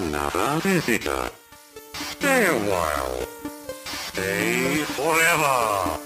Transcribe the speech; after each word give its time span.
another 0.00 0.60
visitor. 0.60 1.30
Stay 1.92 2.46
a 2.46 2.54
while. 2.70 3.26
Stay 3.84 4.76
forever. 4.96 5.98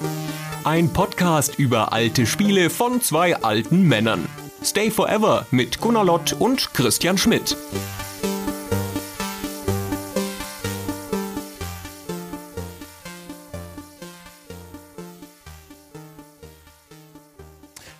Ein 0.64 0.92
Podcast 0.92 1.58
über 1.58 1.92
alte 1.92 2.26
Spiele 2.26 2.70
von 2.70 3.00
zwei 3.00 3.36
alten 3.36 3.86
Männern. 3.86 4.26
Stay 4.62 4.90
Forever 4.90 5.46
mit 5.50 5.80
Gunnar 5.80 6.04
Lott 6.04 6.32
und 6.32 6.72
Christian 6.72 7.18
Schmidt. 7.18 7.56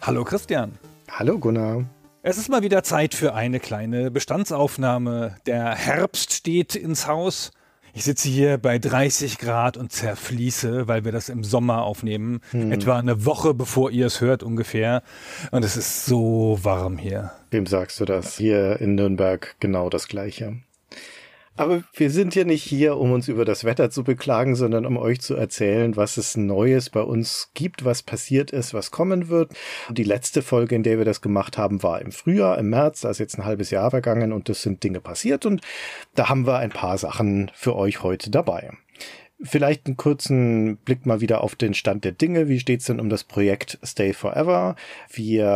Hallo 0.01 0.25
Christian. 0.25 0.73
Hallo 1.11 1.39
Gunnar. 1.39 1.85
Es 2.27 2.39
ist 2.39 2.49
mal 2.49 2.63
wieder 2.63 2.83
Zeit 2.83 3.13
für 3.13 3.35
eine 3.35 3.61
kleine 3.61 4.11
Bestandsaufnahme. 4.11 5.37
Der 5.45 5.75
Herbst 5.75 6.33
steht 6.33 6.75
ins 6.75 7.07
Haus. 7.07 7.51
Ich 7.93 8.05
sitze 8.05 8.31
hier 8.31 8.57
bei 8.57 8.79
30 8.79 9.37
Grad 9.37 9.77
und 9.77 9.93
zerfließe, 9.93 10.89
weil 10.89 11.05
wir 11.05 11.13
das 11.13 11.29
im 11.29 11.45
Sommer 11.45 11.83
aufnehmen. 11.83 12.41
Hm. 12.53 12.73
Etwa 12.73 12.99
eine 12.99 13.27
Woche 13.27 13.53
bevor 13.53 13.91
ihr 13.91 14.07
es 14.07 14.23
hört 14.23 14.43
ungefähr. 14.43 15.03
Und 15.51 15.67
es 15.67 15.77
ist 15.77 16.07
so 16.07 16.59
warm 16.63 16.97
hier. 16.97 17.31
Wem 17.51 17.67
sagst 17.67 18.01
du 18.01 18.07
das? 18.07 18.39
Hier 18.39 18.81
in 18.81 18.95
Nürnberg 18.95 19.55
genau 19.61 19.91
das 19.91 20.09
gleiche. 20.09 20.57
Aber 21.57 21.85
wir 21.95 22.11
sind 22.11 22.35
ja 22.35 22.43
nicht 22.43 22.65
hier, 22.65 22.97
um 22.97 23.13
uns 23.13 23.29
über 23.29 23.45
das 23.45 23.63
Wetter 23.63 23.89
zu 23.89 24.03
beklagen, 24.03 24.57
sondern 24.57 24.87
um 24.87 24.97
euch 24.97 25.21
zu 25.21 25.37
erzählen, 25.37 25.95
was 25.97 26.17
es 26.17 26.37
Neues 26.37 26.91
bei 26.91 27.03
uns 27.03 27.51
gibt, 27.55 27.85
was 27.85 28.03
passiert 28.03 28.51
ist, 28.51 28.75
was 28.75 28.91
kommen 28.91 29.29
wird. 29.29 29.53
Die 29.89 30.03
letzte 30.03 30.43
Folge, 30.43 30.75
in 30.75 30.83
der 30.83 30.99
wir 30.99 31.05
das 31.05 31.21
gemacht 31.21 31.57
haben, 31.57 31.85
war 31.85 32.01
im 32.01 32.11
Frühjahr, 32.11 32.59
im 32.59 32.71
März, 32.71 33.03
da 33.03 33.11
ist 33.11 33.19
jetzt 33.19 33.39
ein 33.39 33.45
halbes 33.45 33.71
Jahr 33.71 33.91
vergangen 33.91 34.33
und 34.33 34.49
es 34.49 34.63
sind 34.63 34.83
Dinge 34.83 35.01
passiert 35.01 35.47
und 35.47 35.61
da 36.17 36.29
haben 36.29 36.45
wir 36.47 36.59
ein 36.59 36.71
paar 36.71 36.99
Sachen 36.99 37.53
für 37.55 37.77
euch 37.77 38.03
heute 38.03 38.31
dabei. 38.31 38.73
Vielleicht 39.43 39.87
einen 39.87 39.97
kurzen 39.97 40.77
Blick 40.77 41.07
mal 41.07 41.21
wieder 41.21 41.43
auf 41.43 41.57
den 41.57 41.75
Stand 41.75 42.05
der 42.05 42.13
Dinge. 42.13 42.49
Wie 42.49 42.61
steht's 42.61 42.85
denn 42.85 43.01
um 43.01 43.09
das 43.09 43.25
Projekt 43.25 43.81
Stay 43.83 44.13
Forever? 44.13 44.77
Wir 45.13 45.49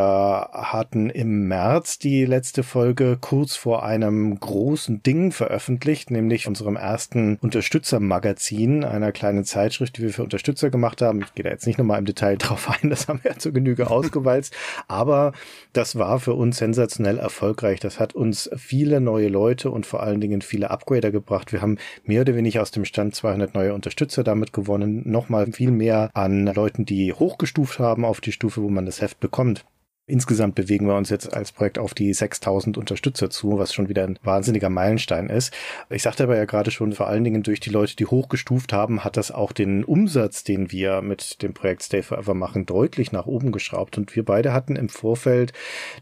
hatten 0.52 1.10
im 1.10 1.46
März 1.46 2.00
die 2.00 2.24
letzte 2.24 2.64
Folge 2.64 3.16
kurz 3.20 3.54
vor 3.54 3.84
einem 3.84 4.38
großen 4.38 5.04
Ding 5.04 5.30
veröffentlicht, 5.30 6.10
nämlich 6.10 6.48
unserem 6.48 6.74
ersten 6.74 7.36
Unterstützermagazin, 7.36 8.82
einer 8.82 9.12
kleinen 9.12 9.44
Zeitschrift, 9.44 9.96
die 9.96 10.02
wir 10.02 10.12
für 10.12 10.24
Unterstützer 10.24 10.70
gemacht 10.70 11.00
haben. 11.00 11.22
Ich 11.22 11.34
gehe 11.34 11.44
da 11.44 11.50
jetzt 11.50 11.66
nicht 11.66 11.78
nochmal 11.78 12.00
im 12.00 12.04
Detail 12.04 12.36
drauf 12.38 12.68
ein, 12.68 12.90
das 12.90 13.06
haben 13.06 13.20
wir 13.22 13.30
ja 13.30 13.38
zur 13.38 13.52
Genüge 13.52 13.88
ausgewalzt. 13.88 14.54
Aber 14.88 15.32
das 15.72 15.96
war 15.96 16.18
für 16.18 16.34
uns 16.34 16.58
sensationell 16.58 17.18
erfolgreich. 17.18 17.78
Das 17.78 18.00
hat 18.00 18.14
uns 18.14 18.50
viele 18.56 19.00
neue 19.00 19.28
Leute 19.28 19.70
und 19.70 19.86
vor 19.86 20.02
allen 20.02 20.20
Dingen 20.20 20.42
viele 20.42 20.72
Upgrader 20.72 21.12
gebracht. 21.12 21.52
Wir 21.52 21.62
haben 21.62 21.78
mehr 22.04 22.22
oder 22.22 22.34
weniger 22.34 22.60
aus 22.60 22.72
dem 22.72 22.84
Stand 22.84 23.14
200 23.14 23.54
neue 23.54 23.67
Unterstützer 23.74 24.24
damit 24.24 24.52
gewonnen, 24.52 25.02
nochmal 25.04 25.52
viel 25.52 25.70
mehr 25.70 26.10
an 26.14 26.46
Leuten, 26.46 26.84
die 26.84 27.12
hochgestuft 27.12 27.78
haben 27.78 28.04
auf 28.04 28.20
die 28.20 28.32
Stufe, 28.32 28.62
wo 28.62 28.68
man 28.68 28.86
das 28.86 29.00
Heft 29.00 29.20
bekommt. 29.20 29.64
Insgesamt 30.08 30.54
bewegen 30.54 30.86
wir 30.86 30.96
uns 30.96 31.10
jetzt 31.10 31.34
als 31.34 31.52
Projekt 31.52 31.78
auf 31.78 31.92
die 31.92 32.14
6000 32.14 32.78
Unterstützer 32.78 33.28
zu, 33.28 33.58
was 33.58 33.74
schon 33.74 33.90
wieder 33.90 34.04
ein 34.04 34.18
wahnsinniger 34.22 34.70
Meilenstein 34.70 35.28
ist. 35.28 35.52
Ich 35.90 36.02
sagte 36.02 36.22
aber 36.22 36.34
ja 36.34 36.46
gerade 36.46 36.70
schon, 36.70 36.94
vor 36.94 37.08
allen 37.08 37.24
Dingen 37.24 37.42
durch 37.42 37.60
die 37.60 37.68
Leute, 37.68 37.94
die 37.94 38.06
hochgestuft 38.06 38.72
haben, 38.72 39.04
hat 39.04 39.18
das 39.18 39.30
auch 39.30 39.52
den 39.52 39.84
Umsatz, 39.84 40.44
den 40.44 40.72
wir 40.72 41.02
mit 41.02 41.42
dem 41.42 41.52
Projekt 41.52 41.82
Stay 41.82 42.02
Forever 42.02 42.32
machen, 42.32 42.64
deutlich 42.64 43.12
nach 43.12 43.26
oben 43.26 43.52
geschraubt. 43.52 43.98
Und 43.98 44.16
wir 44.16 44.24
beide 44.24 44.54
hatten 44.54 44.76
im 44.76 44.88
Vorfeld 44.88 45.52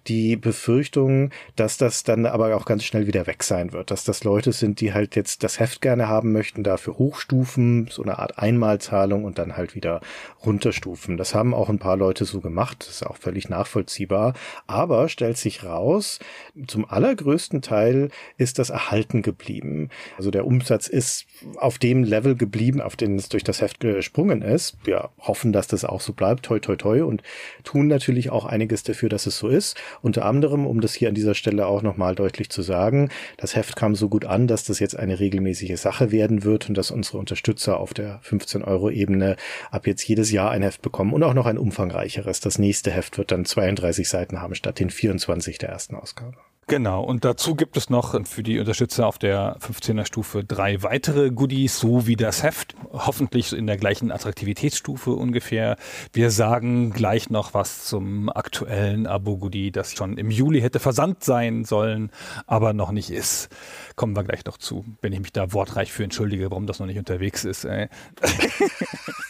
die 0.06 0.36
Befürchtung, 0.36 1.30
dass 1.56 1.76
das 1.76 2.04
dann 2.04 2.26
aber 2.26 2.54
auch 2.54 2.64
ganz 2.64 2.84
schnell 2.84 3.08
wieder 3.08 3.26
weg 3.26 3.42
sein 3.42 3.72
wird, 3.72 3.90
dass 3.90 4.04
das 4.04 4.22
Leute 4.22 4.52
sind, 4.52 4.80
die 4.80 4.94
halt 4.94 5.16
jetzt 5.16 5.42
das 5.42 5.58
Heft 5.58 5.80
gerne 5.80 6.06
haben 6.06 6.30
möchten, 6.30 6.62
dafür 6.62 6.96
hochstufen, 6.96 7.88
so 7.90 8.04
eine 8.04 8.20
Art 8.20 8.38
Einmalzahlung 8.38 9.24
und 9.24 9.40
dann 9.40 9.56
halt 9.56 9.74
wieder 9.74 10.00
runterstufen. 10.44 11.16
Das 11.16 11.34
haben 11.34 11.54
auch 11.54 11.68
ein 11.68 11.80
paar 11.80 11.96
Leute 11.96 12.24
so 12.24 12.40
gemacht. 12.40 12.76
Das 12.86 12.90
ist 12.90 13.04
auch 13.04 13.16
völlig 13.16 13.48
nachvollziehbar 13.48 13.95
nachvollziehbar. 13.96 14.34
Aber 14.66 15.08
stellt 15.08 15.36
sich 15.36 15.64
raus, 15.64 16.18
zum 16.66 16.84
allergrößten 16.88 17.62
Teil 17.62 18.10
ist 18.38 18.58
das 18.58 18.70
erhalten 18.70 19.22
geblieben. 19.22 19.90
Also 20.16 20.30
der 20.30 20.46
Umsatz 20.46 20.88
ist 20.88 21.26
auf 21.56 21.78
dem 21.78 22.04
Level 22.04 22.36
geblieben, 22.36 22.80
auf 22.80 22.96
den 22.96 23.16
es 23.16 23.28
durch 23.28 23.44
das 23.44 23.60
Heft 23.60 23.80
gesprungen 23.80 24.42
ist. 24.42 24.76
Wir 24.84 25.10
hoffen, 25.18 25.52
dass 25.52 25.66
das 25.68 25.84
auch 25.84 26.00
so 26.00 26.12
bleibt, 26.12 26.44
toi 26.44 26.58
toi 26.58 26.76
toi, 26.76 27.02
und 27.04 27.22
tun 27.64 27.88
natürlich 27.88 28.30
auch 28.30 28.44
einiges 28.44 28.82
dafür, 28.82 29.08
dass 29.08 29.26
es 29.26 29.38
so 29.38 29.48
ist. 29.48 29.76
Unter 30.02 30.24
anderem, 30.24 30.66
um 30.66 30.80
das 30.80 30.94
hier 30.94 31.08
an 31.08 31.14
dieser 31.14 31.34
Stelle 31.34 31.66
auch 31.66 31.82
nochmal 31.82 32.14
deutlich 32.14 32.50
zu 32.50 32.62
sagen, 32.62 33.10
das 33.36 33.54
Heft 33.56 33.76
kam 33.76 33.94
so 33.94 34.08
gut 34.08 34.24
an, 34.24 34.46
dass 34.46 34.64
das 34.64 34.78
jetzt 34.80 34.96
eine 34.96 35.18
regelmäßige 35.18 35.78
Sache 35.80 36.10
werden 36.10 36.44
wird 36.44 36.68
und 36.68 36.76
dass 36.76 36.90
unsere 36.90 37.18
Unterstützer 37.18 37.78
auf 37.78 37.94
der 37.94 38.18
15 38.22 38.62
Euro 38.62 38.90
Ebene 38.90 39.36
ab 39.70 39.86
jetzt 39.86 40.06
jedes 40.06 40.30
Jahr 40.30 40.50
ein 40.50 40.62
Heft 40.62 40.82
bekommen 40.82 41.12
und 41.12 41.22
auch 41.22 41.34
noch 41.34 41.46
ein 41.46 41.58
umfangreicheres. 41.58 42.40
Das 42.40 42.58
nächste 42.58 42.90
Heft 42.90 43.18
wird 43.18 43.30
dann 43.30 43.44
32 43.44 43.85
32 43.86 44.08
Seiten 44.08 44.40
haben 44.40 44.54
statt 44.54 44.80
den 44.80 44.90
24 44.90 45.58
der 45.58 45.70
ersten 45.70 45.94
Ausgabe. 45.94 46.36
Genau, 46.68 47.04
und 47.04 47.24
dazu 47.24 47.54
gibt 47.54 47.76
es 47.76 47.90
noch 47.90 48.20
für 48.26 48.42
die 48.42 48.58
Unterstützer 48.58 49.06
auf 49.06 49.18
der 49.18 49.56
15er 49.58 50.04
Stufe 50.04 50.42
drei 50.42 50.82
weitere 50.82 51.30
Goodies, 51.30 51.78
so 51.78 52.08
wie 52.08 52.16
das 52.16 52.42
Heft, 52.42 52.74
hoffentlich 52.90 53.52
in 53.52 53.68
der 53.68 53.76
gleichen 53.76 54.10
Attraktivitätsstufe 54.10 55.12
ungefähr. 55.12 55.76
Wir 56.12 56.32
sagen 56.32 56.90
gleich 56.90 57.30
noch 57.30 57.54
was 57.54 57.84
zum 57.84 58.28
aktuellen 58.30 59.06
Abo-Goodie, 59.06 59.70
das 59.70 59.92
schon 59.92 60.18
im 60.18 60.32
Juli 60.32 60.60
hätte 60.60 60.80
versandt 60.80 61.22
sein 61.22 61.64
sollen, 61.64 62.10
aber 62.48 62.72
noch 62.72 62.90
nicht 62.90 63.10
ist. 63.10 63.48
Kommen 63.94 64.16
wir 64.16 64.24
gleich 64.24 64.44
noch 64.44 64.58
zu, 64.58 64.84
wenn 65.02 65.12
ich 65.12 65.20
mich 65.20 65.32
da 65.32 65.52
wortreich 65.52 65.92
für 65.92 66.02
entschuldige, 66.02 66.50
warum 66.50 66.66
das 66.66 66.80
noch 66.80 66.86
nicht 66.86 66.98
unterwegs 66.98 67.44
ist. 67.44 67.64
Ey. 67.64 67.86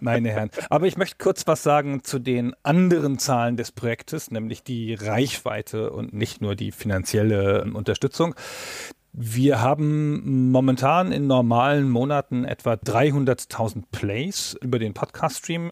meine 0.00 0.30
Herren. 0.30 0.50
Aber 0.70 0.86
ich 0.86 0.96
möchte 0.96 1.16
kurz 1.18 1.46
was 1.46 1.62
sagen 1.62 2.04
zu 2.04 2.18
den 2.18 2.54
anderen 2.62 3.18
Zahlen 3.18 3.56
des 3.56 3.72
Projektes, 3.72 4.30
nämlich 4.30 4.62
die 4.62 4.94
Reichweite 4.94 5.90
und 5.90 6.12
nicht 6.12 6.40
nur 6.40 6.54
die 6.54 6.72
finanzielle 6.72 7.62
ähm, 7.62 7.76
Unterstützung. 7.76 8.34
Wir 9.18 9.62
haben 9.62 10.50
momentan 10.50 11.10
in 11.10 11.26
normalen 11.26 11.88
Monaten 11.88 12.44
etwa 12.44 12.74
300.000 12.74 13.84
Plays 13.90 14.58
über 14.60 14.78
den 14.78 14.92
Podcast-Stream 14.92 15.70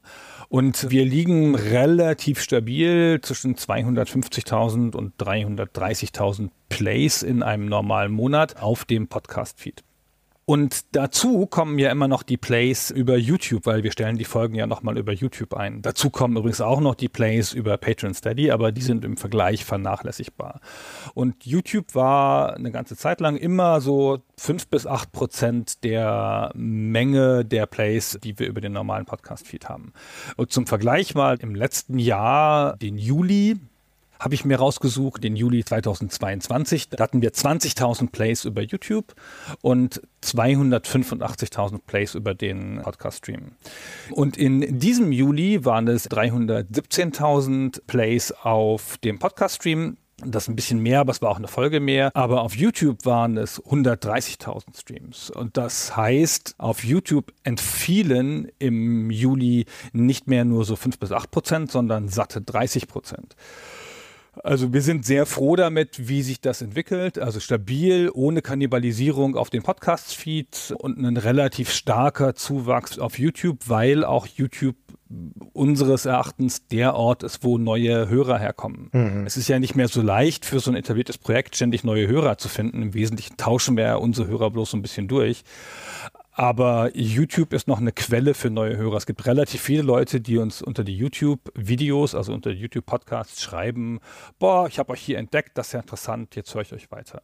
und 0.48 0.90
wir 0.90 1.04
liegen 1.04 1.54
relativ 1.54 2.40
stabil 2.40 3.20
zwischen 3.20 3.54
250.000 3.54 4.96
und 4.96 5.18
330.000 5.18 6.48
Plays 6.70 7.22
in 7.22 7.42
einem 7.42 7.66
normalen 7.66 8.12
Monat 8.12 8.62
auf 8.62 8.86
dem 8.86 9.08
Podcast-Feed. 9.08 9.83
Und 10.46 10.94
dazu 10.94 11.46
kommen 11.46 11.78
ja 11.78 11.90
immer 11.90 12.06
noch 12.06 12.22
die 12.22 12.36
Plays 12.36 12.90
über 12.90 13.16
YouTube, 13.16 13.64
weil 13.64 13.82
wir 13.82 13.92
stellen 13.92 14.18
die 14.18 14.26
Folgen 14.26 14.54
ja 14.54 14.66
nochmal 14.66 14.98
über 14.98 15.12
YouTube 15.12 15.54
ein. 15.54 15.80
Dazu 15.80 16.10
kommen 16.10 16.36
übrigens 16.36 16.60
auch 16.60 16.80
noch 16.80 16.94
die 16.94 17.08
Plays 17.08 17.54
über 17.54 17.78
Patreon 17.78 18.12
Steady, 18.12 18.50
aber 18.50 18.70
die 18.70 18.82
sind 18.82 19.04
im 19.04 19.16
Vergleich 19.16 19.64
vernachlässigbar. 19.64 20.60
Und 21.14 21.46
YouTube 21.46 21.94
war 21.94 22.54
eine 22.54 22.70
ganze 22.70 22.96
Zeit 22.96 23.20
lang 23.20 23.36
immer 23.36 23.80
so 23.80 24.18
fünf 24.36 24.66
bis 24.68 24.86
acht 24.86 25.12
Prozent 25.12 25.82
der 25.82 26.52
Menge 26.54 27.44
der 27.44 27.64
Plays, 27.66 28.18
die 28.22 28.38
wir 28.38 28.46
über 28.46 28.60
den 28.60 28.72
normalen 28.72 29.06
Podcast-Feed 29.06 29.70
haben. 29.70 29.94
Und 30.36 30.52
zum 30.52 30.66
Vergleich 30.66 31.14
mal 31.14 31.38
im 31.40 31.54
letzten 31.54 31.98
Jahr, 31.98 32.76
den 32.76 32.98
Juli, 32.98 33.56
habe 34.18 34.34
ich 34.34 34.44
mir 34.44 34.58
rausgesucht, 34.58 35.22
den 35.22 35.36
Juli 35.36 35.64
2022. 35.64 36.88
Da 36.90 37.02
hatten 37.02 37.22
wir 37.22 37.32
20.000 37.32 38.10
Plays 38.10 38.44
über 38.44 38.62
YouTube 38.62 39.14
und 39.60 40.02
285.000 40.22 41.80
Plays 41.86 42.14
über 42.14 42.34
den 42.34 42.80
Podcast-Stream. 42.82 43.52
Und 44.10 44.36
in 44.36 44.78
diesem 44.78 45.12
Juli 45.12 45.64
waren 45.64 45.88
es 45.88 46.10
317.000 46.10 47.82
Plays 47.86 48.32
auf 48.32 48.98
dem 48.98 49.18
Podcast-Stream. 49.18 49.96
Das 50.24 50.44
ist 50.44 50.48
ein 50.48 50.56
bisschen 50.56 50.78
mehr, 50.78 51.00
aber 51.00 51.10
es 51.10 51.20
war 51.22 51.30
auch 51.30 51.38
eine 51.38 51.48
Folge 51.48 51.80
mehr. 51.80 52.10
Aber 52.14 52.42
auf 52.42 52.54
YouTube 52.54 53.04
waren 53.04 53.36
es 53.36 53.60
130.000 53.62 54.80
Streams. 54.80 55.30
Und 55.30 55.56
das 55.56 55.96
heißt, 55.96 56.54
auf 56.58 56.84
YouTube 56.84 57.32
entfielen 57.42 58.48
im 58.58 59.10
Juli 59.10 59.66
nicht 59.92 60.28
mehr 60.28 60.44
nur 60.44 60.64
so 60.64 60.76
5 60.76 60.98
bis 60.98 61.10
8 61.12 61.30
Prozent, 61.30 61.70
sondern 61.72 62.08
satte 62.08 62.40
30 62.40 62.86
Prozent. 62.86 63.34
Also 64.42 64.72
wir 64.72 64.82
sind 64.82 65.04
sehr 65.04 65.26
froh 65.26 65.56
damit, 65.56 66.08
wie 66.08 66.22
sich 66.22 66.40
das 66.40 66.62
entwickelt. 66.62 67.18
Also 67.18 67.40
stabil, 67.40 68.10
ohne 68.12 68.42
Kannibalisierung 68.42 69.36
auf 69.36 69.50
den 69.50 69.62
Podcast-Feed 69.62 70.74
und 70.78 70.98
ein 70.98 71.16
relativ 71.16 71.70
starker 71.70 72.34
Zuwachs 72.34 72.98
auf 72.98 73.18
YouTube, 73.18 73.68
weil 73.68 74.04
auch 74.04 74.26
YouTube 74.26 74.76
unseres 75.52 76.06
Erachtens 76.06 76.66
der 76.68 76.94
Ort 76.94 77.22
ist, 77.22 77.44
wo 77.44 77.58
neue 77.58 78.08
Hörer 78.08 78.38
herkommen. 78.38 78.88
Mhm. 78.92 79.26
Es 79.26 79.36
ist 79.36 79.48
ja 79.48 79.58
nicht 79.58 79.76
mehr 79.76 79.88
so 79.88 80.02
leicht 80.02 80.44
für 80.44 80.60
so 80.60 80.70
ein 80.70 80.76
etabliertes 80.76 81.18
Projekt 81.18 81.56
ständig 81.56 81.84
neue 81.84 82.08
Hörer 82.08 82.38
zu 82.38 82.48
finden. 82.48 82.82
Im 82.82 82.94
Wesentlichen 82.94 83.36
tauschen 83.36 83.76
wir 83.76 83.84
ja 83.84 83.94
unsere 83.96 84.26
Hörer 84.28 84.50
bloß 84.50 84.70
so 84.70 84.76
ein 84.76 84.82
bisschen 84.82 85.08
durch. 85.08 85.44
Aber 86.36 86.90
YouTube 86.94 87.52
ist 87.52 87.68
noch 87.68 87.80
eine 87.80 87.92
Quelle 87.92 88.34
für 88.34 88.50
neue 88.50 88.76
Hörer. 88.76 88.96
Es 88.96 89.06
gibt 89.06 89.24
relativ 89.24 89.60
viele 89.60 89.82
Leute, 89.82 90.20
die 90.20 90.38
uns 90.38 90.62
unter 90.62 90.82
die 90.82 90.96
YouTube-Videos, 90.96 92.16
also 92.16 92.34
unter 92.34 92.50
YouTube-Podcasts 92.50 93.40
schreiben, 93.40 94.00
boah, 94.40 94.66
ich 94.66 94.80
habe 94.80 94.92
euch 94.92 95.00
hier 95.00 95.18
entdeckt, 95.18 95.52
das 95.54 95.68
ist 95.68 95.72
ja 95.74 95.80
interessant, 95.80 96.34
jetzt 96.34 96.52
höre 96.52 96.62
ich 96.62 96.72
euch 96.72 96.90
weiter. 96.90 97.22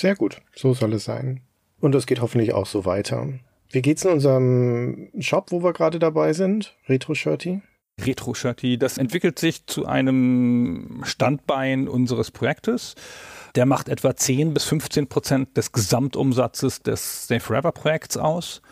Sehr 0.00 0.16
gut. 0.16 0.40
So 0.56 0.74
soll 0.74 0.92
es 0.94 1.04
sein. 1.04 1.42
Und 1.80 1.92
das 1.92 2.06
geht 2.06 2.20
hoffentlich 2.20 2.52
auch 2.52 2.66
so 2.66 2.84
weiter. 2.84 3.28
Wie 3.70 3.82
geht's 3.82 4.04
in 4.04 4.10
unserem 4.10 5.10
Shop, 5.20 5.52
wo 5.52 5.62
wir 5.62 5.72
gerade 5.72 6.00
dabei 6.00 6.32
sind? 6.32 6.74
Retro 6.88 7.14
Shirty? 7.14 7.60
Retro 8.00 8.34
Shirty, 8.34 8.76
das 8.78 8.98
entwickelt 8.98 9.38
sich 9.38 9.66
zu 9.66 9.86
einem 9.86 11.02
Standbein 11.04 11.86
unseres 11.86 12.30
Projektes. 12.32 12.96
Der 13.58 13.66
macht 13.66 13.88
etwa 13.88 14.14
10 14.14 14.54
bis 14.54 14.62
15 14.66 15.08
Prozent 15.08 15.56
des 15.56 15.72
Gesamtumsatzes 15.72 16.80
des 16.80 17.24
Stay 17.24 17.40
Forever 17.40 17.72
Projekts 17.72 18.16
aus. 18.16 18.62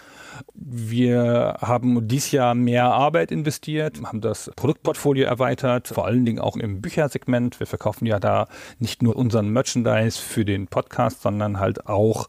Wir 0.54 1.56
haben 1.60 2.06
dieses 2.06 2.30
Jahr 2.30 2.54
mehr 2.54 2.84
Arbeit 2.84 3.32
investiert, 3.32 4.00
haben 4.04 4.20
das 4.20 4.48
Produktportfolio 4.54 5.26
erweitert, 5.26 5.88
vor 5.88 6.06
allen 6.06 6.24
Dingen 6.24 6.38
auch 6.38 6.56
im 6.56 6.82
Büchersegment. 6.82 7.58
Wir 7.58 7.66
verkaufen 7.66 8.06
ja 8.06 8.20
da 8.20 8.46
nicht 8.78 9.02
nur 9.02 9.16
unseren 9.16 9.48
Merchandise 9.48 10.20
für 10.20 10.44
den 10.44 10.68
Podcast, 10.68 11.20
sondern 11.22 11.58
halt 11.58 11.88
auch 11.88 12.28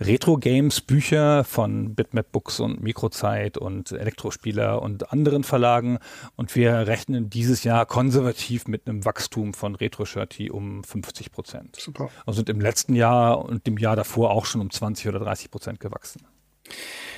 Retro-Games, 0.00 0.80
Bücher 0.80 1.44
von 1.44 1.94
Bitmap 1.94 2.32
Books 2.32 2.60
und 2.60 2.82
Mikrozeit 2.82 3.58
und 3.58 3.92
Elektrospieler 3.92 4.82
und 4.82 5.12
anderen 5.12 5.44
Verlagen. 5.44 5.98
Und 6.36 6.54
wir 6.56 6.86
rechnen 6.86 7.30
dieses 7.30 7.64
Jahr 7.64 7.86
konservativ 7.86 8.66
mit 8.66 8.88
einem 8.88 9.04
Wachstum 9.04 9.54
von 9.54 9.74
Retro-Shirty 9.74 10.50
um 10.50 10.84
50 10.84 11.32
Prozent. 11.32 11.76
Super. 11.76 12.10
Und 12.26 12.34
sind 12.34 12.48
im 12.48 12.60
letzten 12.60 12.94
Jahr 12.94 13.44
und 13.44 13.66
dem 13.66 13.78
Jahr 13.78 13.96
davor 13.96 14.30
auch 14.30 14.46
schon 14.46 14.60
um 14.60 14.70
20 14.70 15.08
oder 15.08 15.20
30 15.20 15.50
Prozent 15.50 15.80
gewachsen. 15.80 16.22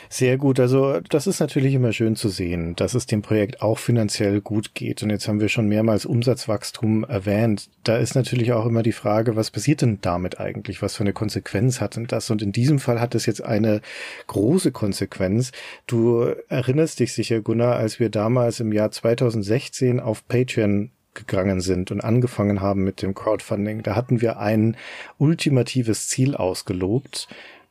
Sehr 0.08 0.37
gut. 0.37 0.61
Also 0.61 1.00
das 1.00 1.26
ist 1.26 1.41
natürlich 1.41 1.75
immer 1.75 1.93
schön 1.93 2.17
zu 2.17 2.29
sehen, 2.29 2.76
dass 2.76 2.94
es 2.94 3.06
dem 3.06 3.23
Projekt 3.23 3.62
auch 3.62 3.79
finanziell 3.79 4.41
gut 4.41 4.75
geht. 4.75 5.03
Und 5.03 5.11
jetzt 5.11 5.29
haben 5.29 5.41
wir 5.41 5.49
schon 5.49 5.69
mehrmals 5.69 6.06
Umsatzwachstum 6.06 7.05
erwähnt. 7.05 7.69
Da 7.85 7.97
ist 7.97 8.14
natürlich 8.14 8.53
auch 8.53 8.67
immer 8.67 8.82
die 8.82 8.93
Frage, 8.93 9.37
was 9.37 9.50
passiert 9.50 9.82
denn 9.82 9.99
damit 10.00 10.41
eigentlich? 10.41 10.82
Was 10.82 10.97
für 10.97 11.03
eine 11.05 11.12
Konsequenz 11.12 11.81
hat 11.81 11.97
denn 11.97 12.06
das? 12.06 12.31
Und 12.31 12.43
in 12.43 12.53
diesem 12.53 12.79
Fall 12.79 13.00
hat 13.00 13.14
es 13.14 13.26
jetzt 13.26 13.43
eine 13.43 13.81
große 14.26 14.73
Konsequenz. 14.73 15.53
Du 15.87 16.35
erinnerst 16.49 17.00
dich 17.00 17.12
sicher, 17.12 17.41
Gunnar, 17.41 17.76
als 17.76 18.00
wir 18.00 18.11
damals 18.11 18.61
im 18.61 18.73
Jahr 18.73 18.91
2016 18.91 20.00
auf 20.00 20.26
Patreon 20.29 20.91
gegangen 21.17 21.61
sind 21.61 21.91
und 21.91 22.03
angefangen 22.03 22.61
haben 22.61 22.85
mit 22.85 23.03
dem 23.03 23.14
Crowdfunding, 23.14 23.82
da 23.82 23.97
hatten 23.97 24.20
wir 24.20 24.38
ein 24.38 24.76
ultimatives 25.19 26.08
Ziel 26.08 26.37
ausgelobt, 26.37 27.26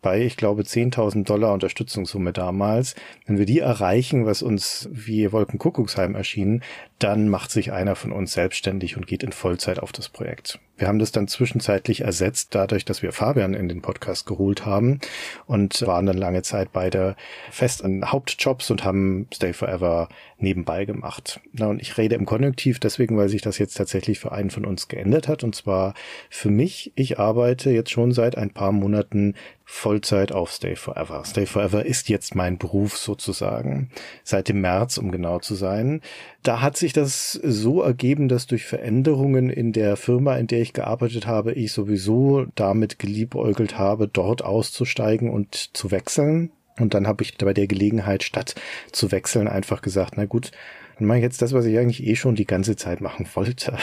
bei, 0.06 0.22
ich 0.22 0.38
glaube, 0.38 0.62
10.000 0.62 1.24
Dollar 1.24 1.52
Unterstützungssumme 1.52 2.31
damals. 2.31 2.94
Wenn 3.25 3.40
wir 3.40 3.48
die 3.48 3.57
erreichen, 3.57 4.28
was 4.28 4.44
uns 4.44 4.88
wie 4.92 5.31
Wolkenkuckucksheim 5.31 6.13
erschien, 6.13 6.62
dann 7.00 7.27
macht 7.27 7.51
sich 7.51 7.71
einer 7.71 7.95
von 7.95 8.12
uns 8.12 8.33
selbstständig 8.33 8.95
und 8.95 9.07
geht 9.07 9.24
in 9.24 9.31
Vollzeit 9.31 9.80
auf 9.80 9.92
das 9.92 10.09
Projekt. 10.09 10.59
Wir 10.77 10.88
haben 10.88 11.00
das 11.00 11.13
dann 11.13 11.27
zwischenzeitlich 11.27 12.01
ersetzt, 12.01 12.53
dadurch, 12.53 12.83
dass 12.83 13.01
wir 13.01 13.13
Fabian 13.13 13.53
in 13.53 13.69
den 13.69 13.81
Podcast 13.81 14.25
geholt 14.25 14.65
haben 14.65 15.00
und 15.45 15.81
waren 15.88 16.06
dann 16.06 16.18
lange 16.18 16.42
Zeit 16.42 16.74
beide 16.74 17.15
fest 17.50 17.83
an 17.83 18.12
Hauptjobs 18.12 18.71
und 18.71 18.83
haben 18.83 19.27
Stay 19.33 19.53
Forever 19.53 20.09
nebenbei 20.38 20.83
gemacht. 20.83 21.39
Na, 21.53 21.68
und 21.68 21.81
ich 21.81 21.97
rede 21.97 22.15
im 22.15 22.25
Konjunktiv 22.25 22.80
deswegen, 22.80 23.18
weil 23.18 23.30
sich 23.30 23.41
das 23.41 23.57
jetzt 23.57 23.75
tatsächlich 23.75 24.19
für 24.19 24.33
einen 24.33 24.50
von 24.50 24.65
uns 24.65 24.89
geändert 24.89 25.30
hat. 25.30 25.45
Und 25.45 25.56
zwar 25.56 25.94
für 26.30 26.50
mich, 26.50 26.91
ich 26.95 27.19
arbeite 27.19 27.71
jetzt 27.71 27.91
schon 27.91 28.12
seit 28.12 28.38
ein 28.38 28.50
paar 28.50 28.74
Monaten 28.74 29.36
Vollzeit 29.63 30.31
auf 30.31 30.51
Stay 30.51 30.75
Forever. 30.75 31.24
Stay 31.25 31.45
Forever 31.48 31.86
ist 31.86 32.09
jetzt 32.09 32.36
mein 32.36 32.59
Beruf 32.59 32.98
sozusagen. 32.98 33.89
Seit 34.24 34.50
dem 34.50 34.62
März, 34.62 34.98
um 34.98 35.12
genau 35.12 35.39
zu 35.39 35.56
sein. 35.56 36.01
Da 36.44 36.62
hat 36.62 36.77
sich 36.77 36.85
das 36.94 37.34
so 37.34 37.82
ergeben, 37.82 38.28
dass 38.28 38.48
durch 38.48 38.66
Veränderungen 38.66 39.50
in 39.50 39.72
der 39.72 39.96
Firma, 39.96 40.36
in 40.38 40.48
der 40.48 40.62
ich 40.62 40.74
gearbeitet 40.74 41.28
habe, 41.28 41.54
ich 41.54 41.72
sowieso 41.72 42.46
damit 42.56 43.00
geliebäugelt 43.00 43.78
habe, 43.78 44.08
dort 44.08 44.44
auszusteigen 44.44 45.30
und 45.30 45.56
zu 45.76 45.92
wechseln. 45.92 46.52
Und 46.78 46.94
dann 46.94 47.08
habe 47.08 47.24
ich 47.24 47.38
bei 47.38 47.54
der 47.54 47.68
Gelegenheit, 47.68 48.24
statt 48.24 48.56
zu 48.92 49.12
wechseln, 49.12 49.48
einfach 49.48 49.82
gesagt, 49.82 50.14
na 50.18 50.26
gut, 50.26 50.52
dann 50.98 51.08
mache 51.08 51.20
ich 51.20 51.24
jetzt 51.24 51.42
das, 51.42 51.54
was 51.54 51.66
ich 51.66 51.78
eigentlich 51.78 52.06
eh 52.06 52.16
schon 52.16 52.36
die 52.36 52.46
ganze 52.46 52.76
Zeit 52.76 53.02
machen 53.02 53.28
wollte. 53.34 53.78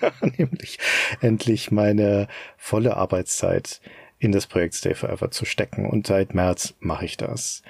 Nämlich 0.38 0.78
endlich 1.20 1.70
meine 1.70 2.28
volle 2.56 2.96
Arbeitszeit 2.96 3.80
in 4.18 4.32
das 4.32 4.46
Projekt 4.46 4.74
Stay 4.74 4.94
Forever 4.94 5.30
zu 5.30 5.44
stecken. 5.44 5.86
Und 5.86 6.06
seit 6.06 6.34
März 6.34 6.74
mache 6.78 7.06
ich 7.06 7.16
das. 7.16 7.62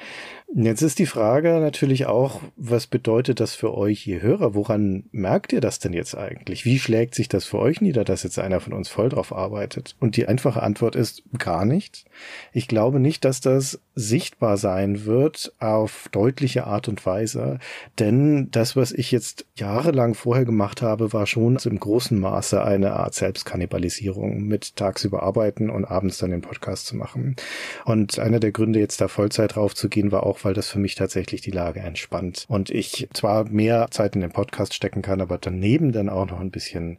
Jetzt 0.53 0.83
ist 0.83 0.99
die 0.99 1.07
Frage 1.07 1.61
natürlich 1.61 2.07
auch, 2.07 2.41
was 2.57 2.89
bedeutet 2.89 3.39
das 3.39 3.55
für 3.55 3.73
euch, 3.73 4.05
ihr 4.09 4.21
Hörer? 4.21 4.53
Woran 4.53 5.05
merkt 5.13 5.53
ihr 5.53 5.61
das 5.61 5.79
denn 5.79 5.93
jetzt 5.93 6.17
eigentlich? 6.17 6.65
Wie 6.65 6.81
schlägt 6.81 7.15
sich 7.15 7.29
das 7.29 7.45
für 7.45 7.61
euch 7.61 7.81
nieder, 7.81 8.03
dass 8.03 8.25
jetzt 8.25 8.37
einer 8.37 8.59
von 8.59 8.73
uns 8.73 8.89
voll 8.89 9.11
drauf 9.11 9.33
arbeitet? 9.33 9.95
Und 10.01 10.17
die 10.17 10.27
einfache 10.27 10.61
Antwort 10.61 10.97
ist 10.97 11.23
gar 11.39 11.65
nicht. 11.65 12.05
Ich 12.53 12.67
glaube 12.67 12.99
nicht, 12.99 13.25
dass 13.25 13.41
das 13.41 13.81
sichtbar 13.95 14.57
sein 14.57 15.05
wird 15.05 15.53
auf 15.61 16.09
deutliche 16.11 16.67
Art 16.67 16.89
und 16.89 17.05
Weise, 17.07 17.59
denn 18.01 18.51
das, 18.51 18.75
was 18.75 18.91
ich 18.91 19.13
jetzt 19.13 19.47
jahrelang 19.55 20.15
vorher 20.15 20.45
gemacht 20.45 20.83
habe, 20.83 21.13
war 21.13 21.27
schon 21.27 21.59
im 21.65 21.79
großen 21.79 22.19
Maße 22.19 22.65
eine 22.65 22.95
Art 22.95 23.15
Selbstkannibalisierung 23.15 24.43
mit 24.43 24.75
tagsüber 24.75 25.23
arbeiten 25.23 25.71
und 25.71 25.85
abends 25.85 26.19
dann 26.19 26.31
den 26.31 26.41
Podcast 26.41 26.87
zu 26.87 26.97
machen. 26.97 27.37
Und 27.85 28.19
einer 28.19 28.41
der 28.41 28.53
Gründe, 28.53 28.81
jetzt 28.81 29.01
da 29.01 29.07
Vollzeit 29.07 29.55
drauf 29.55 29.75
zu 29.77 29.89
gehen, 29.89 30.11
war 30.11 30.25
auch, 30.25 30.40
weil 30.45 30.55
das 30.55 30.69
für 30.69 30.79
mich 30.79 30.95
tatsächlich 30.95 31.41
die 31.41 31.51
Lage 31.51 31.81
entspannt 31.81 32.47
und 32.49 32.71
ich 32.71 33.09
zwar 33.13 33.45
mehr 33.45 33.89
Zeit 33.91 34.15
in 34.15 34.21
den 34.21 34.33
Podcast 34.33 34.75
stecken 34.75 35.03
kann, 35.03 35.21
aber 35.21 35.39
daneben 35.39 35.93
dann 35.93 36.09
auch 36.09 36.27
noch 36.27 36.41
ein 36.41 36.51
bisschen 36.51 36.99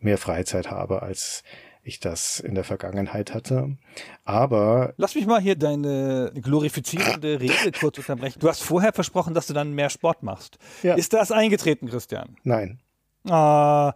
mehr 0.00 0.18
Freizeit 0.18 0.70
habe, 0.70 1.02
als 1.02 1.42
ich 1.84 1.98
das 2.00 2.38
in 2.38 2.54
der 2.54 2.64
Vergangenheit 2.64 3.34
hatte. 3.34 3.76
Aber. 4.24 4.94
Lass 4.96 5.14
mich 5.14 5.26
mal 5.26 5.40
hier 5.40 5.56
deine 5.56 6.32
glorifizierende 6.34 7.40
Rede 7.40 7.72
kurz 7.78 7.98
unterbrechen. 7.98 8.38
Du 8.40 8.48
hast 8.48 8.62
vorher 8.62 8.92
versprochen, 8.92 9.34
dass 9.34 9.48
du 9.48 9.52
dann 9.52 9.72
mehr 9.72 9.90
Sport 9.90 10.22
machst. 10.22 10.58
Ja. 10.82 10.94
Ist 10.94 11.12
das 11.12 11.32
eingetreten, 11.32 11.88
Christian? 11.88 12.36
Nein. 12.44 12.80
Ah, 13.28 13.94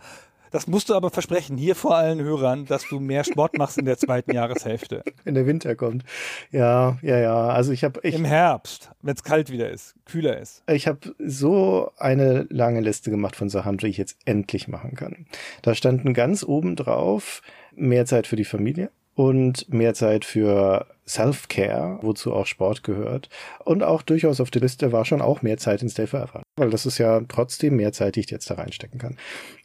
das 0.57 0.67
musst 0.67 0.89
du 0.89 0.95
aber 0.95 1.11
versprechen, 1.11 1.59
hier 1.59 1.75
vor 1.75 1.97
allen 1.97 2.19
Hörern, 2.19 2.65
dass 2.65 2.89
du 2.89 2.99
mehr 2.99 3.25
Sport 3.25 3.59
machst 3.59 3.77
in 3.77 3.85
der 3.85 3.99
zweiten 3.99 4.33
Jahreshälfte. 4.33 5.03
Wenn 5.25 5.35
der 5.35 5.45
Winter 5.45 5.75
kommt. 5.75 6.03
Ja, 6.51 6.97
ja, 7.03 7.19
ja. 7.19 7.49
Also 7.49 7.73
ich 7.73 7.85
habe. 7.85 8.01
Im 8.01 8.25
Herbst, 8.25 8.91
wenn 9.03 9.15
es 9.15 9.23
kalt 9.23 9.51
wieder 9.51 9.69
ist, 9.69 9.97
kühler 10.07 10.41
ist. 10.41 10.63
Ich 10.67 10.87
habe 10.89 11.15
so 11.19 11.91
eine 11.99 12.47
lange 12.49 12.81
Liste 12.81 13.11
gemacht 13.11 13.37
von 13.37 13.51
Sachen, 13.51 13.77
die 13.77 13.89
ich 13.89 13.99
jetzt 13.99 14.17
endlich 14.25 14.67
machen 14.67 14.95
kann. 14.95 15.27
Da 15.61 15.75
standen 15.75 16.15
ganz 16.15 16.43
oben 16.43 16.75
drauf 16.75 17.43
mehr 17.75 18.07
Zeit 18.07 18.27
für 18.27 18.37
die 18.37 18.47
Familie 18.47 18.91
und 19.15 19.71
mehr 19.71 19.93
Zeit 19.93 20.25
für 20.25 20.87
Self-Care, 21.09 21.99
wozu 22.03 22.33
auch 22.33 22.47
Sport 22.47 22.83
gehört. 22.83 23.29
Und 23.65 23.83
auch 23.83 24.03
durchaus 24.03 24.41
auf 24.41 24.51
der 24.51 24.63
Liste 24.63 24.93
war 24.93 25.05
schon 25.05 25.23
auch 25.23 25.43
mehr 25.43 25.57
Zeit 25.57 25.83
in 25.83 25.89
Stay 25.89 26.07
Forever. 26.07 26.43
Weil 26.57 26.71
das 26.71 26.87
ist 26.87 26.99
ja 26.99 27.21
trotzdem 27.29 27.77
mehr 27.77 27.93
Zeit, 27.93 28.17
die 28.17 28.21
ich 28.21 28.31
jetzt 28.31 28.51
da 28.51 28.55
reinstecken 28.55 28.99
kann. 28.99 29.17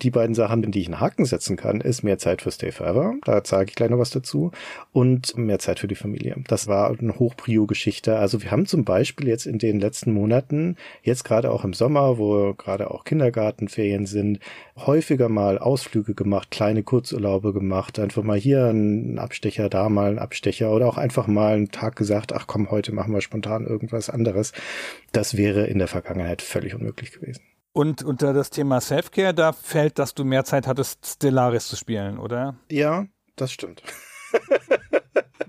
Die 0.02 0.12
beiden 0.12 0.36
Sachen, 0.36 0.64
in 0.64 0.72
die 0.72 0.82
ich 0.82 0.88
einen 0.88 1.00
Haken 1.00 1.26
setzen 1.26 1.56
kann, 1.58 1.82
ist 1.82 2.04
mehr 2.04 2.18
Zeit 2.18 2.42
für 2.42 2.52
Stay 2.52 2.72
Forever. 2.72 3.16
Da 3.24 3.42
sage 3.44 3.70
ich 3.70 3.76
gleich 3.76 3.90
noch 3.90 3.98
was 3.98 4.12
dazu. 4.12 4.52
Und 4.92 5.36
mehr 5.38 5.60
Zeit 5.60 5.80
für 5.80 5.88
die 5.88 5.96
Familie. 5.96 6.36
Das 6.48 6.68
war 6.68 6.90
eine 6.90 7.18
Hochprio-Geschichte. 7.18 8.18
Also 8.18 8.44
wir 8.44 8.52
haben 8.52 8.66
zum 8.66 8.86
Beispiel 8.86 9.28
jetzt 9.28 9.46
in 9.46 9.58
den 9.58 9.80
letzten 9.80 10.14
Monaten, 10.14 10.76
jetzt 11.02 11.24
gerade 11.24 11.52
auch 11.52 11.64
im 11.64 11.74
Sommer, 11.74 12.18
wo 12.18 12.54
gerade 12.54 12.92
auch 12.92 13.04
Kindergartenferien 13.04 14.06
sind, 14.06 14.40
häufiger 14.78 15.30
mal 15.30 15.58
Ausflüge 15.58 16.14
gemacht, 16.14 16.52
kleine 16.52 16.84
Kurzurlaube 16.84 17.54
gemacht, 17.54 18.00
einfach 18.00 18.24
mal 18.24 18.38
hier 18.38 18.66
einen 18.66 19.18
Abstecher, 19.18 19.70
da 19.70 19.90
mal 19.90 20.10
einen 20.10 20.20
Abstecher 20.20 20.72
oder 20.72 20.88
auch 20.88 20.98
einfach 20.98 21.28
mal 21.34 21.56
einen 21.56 21.72
Tag 21.72 21.96
gesagt, 21.96 22.34
ach 22.34 22.48
komm, 22.48 22.72
heute 22.72 22.92
machen 22.92 23.14
wir 23.14 23.22
spontan 23.22 23.66
irgendwas 23.66 24.10
anderes. 24.10 24.52
Das 25.12 25.38
wäre 25.38 25.68
in 25.68 25.80
der 25.80 25.88
Vergangenheit 25.88 26.42
völlig 26.42 26.76
unmöglich 26.76 27.12
gewesen. 27.12 27.42
Und 27.74 28.04
unter 28.04 28.34
das 28.34 28.50
Thema 28.50 28.82
Selfcare, 28.82 29.34
da 29.34 29.54
fällt, 29.54 29.98
dass 29.98 30.14
du 30.14 30.26
mehr 30.26 30.44
Zeit 30.44 30.68
hattest, 30.68 31.06
Stellaris 31.06 31.68
zu 31.68 31.78
spielen, 31.78 32.18
oder? 32.20 32.56
Ja, 32.70 33.06
das 33.38 33.52
stimmt. 33.52 33.82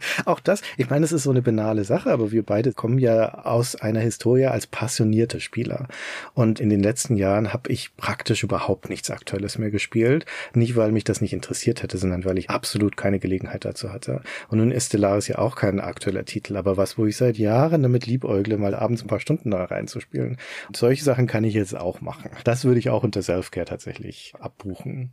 Auch 0.25 0.41
das, 0.41 0.63
ich 0.77 0.91
meine, 0.91 1.05
es 1.05 1.13
ist 1.13 1.25
so 1.25 1.31
eine 1.31 1.43
banale 1.43 1.85
Sache, 1.85 2.11
aber 2.11 2.33
wir 2.33 2.43
beide 2.43 2.73
kommen 2.73 2.99
ja 2.99 3.45
aus 3.45 3.77
einer 3.77 4.01
Historie 4.01 4.47
als 4.47 4.67
passionierte 4.67 5.41
Spieler. 5.41 5.89
Und 6.35 6.61
in 6.61 6.69
den 6.69 6.83
letzten 6.83 7.17
Jahren 7.17 7.53
habe 7.53 7.71
ich 7.71 7.97
praktisch 7.97 8.43
überhaupt 8.43 8.89
nichts 8.89 9.11
Aktuelles 9.11 9.59
mehr 9.59 9.71
gespielt. 9.71 10.27
Nicht, 10.55 10.77
weil 10.77 10.93
mich 10.93 11.05
das 11.05 11.21
nicht 11.21 11.33
interessiert 11.33 11.83
hätte, 11.83 11.99
sondern 11.99 12.25
weil 12.25 12.39
ich 12.39 12.51
absolut 12.51 12.97
keine 12.97 13.19
Gelegenheit 13.19 13.65
dazu 13.65 13.93
hatte. 13.93 14.23
Und 14.49 14.59
nun 14.59 14.71
ist 14.71 14.89
Stellaris 14.89 15.29
ja 15.29 15.39
auch 15.39 15.57
kein 15.57 15.81
aktueller 15.81 16.25
Titel, 16.25 16.57
aber 16.57 16.77
was, 16.77 16.99
wo 16.99 17.07
ich 17.07 17.17
seit 17.17 17.39
Jahren 17.39 17.83
damit 17.83 18.07
liebäugle, 18.07 18.59
mal 18.59 18.75
abends 18.75 19.03
ein 19.03 19.09
paar 19.09 19.21
Stunden 19.21 19.51
da 19.51 19.65
reinzuspielen. 19.65 20.39
Und 20.69 20.77
solche 20.77 21.05
Sachen 21.05 21.27
kann 21.27 21.45
ich 21.45 21.55
jetzt 21.55 21.77
auch 21.77 22.01
machen. 22.01 22.31
Das 22.45 22.65
würde 22.65 22.79
ich 22.79 22.91
auch 22.91 23.03
unter 23.03 23.23
Selfcare 23.23 23.67
tatsächlich 23.67 24.35
abbuchen. 24.39 25.13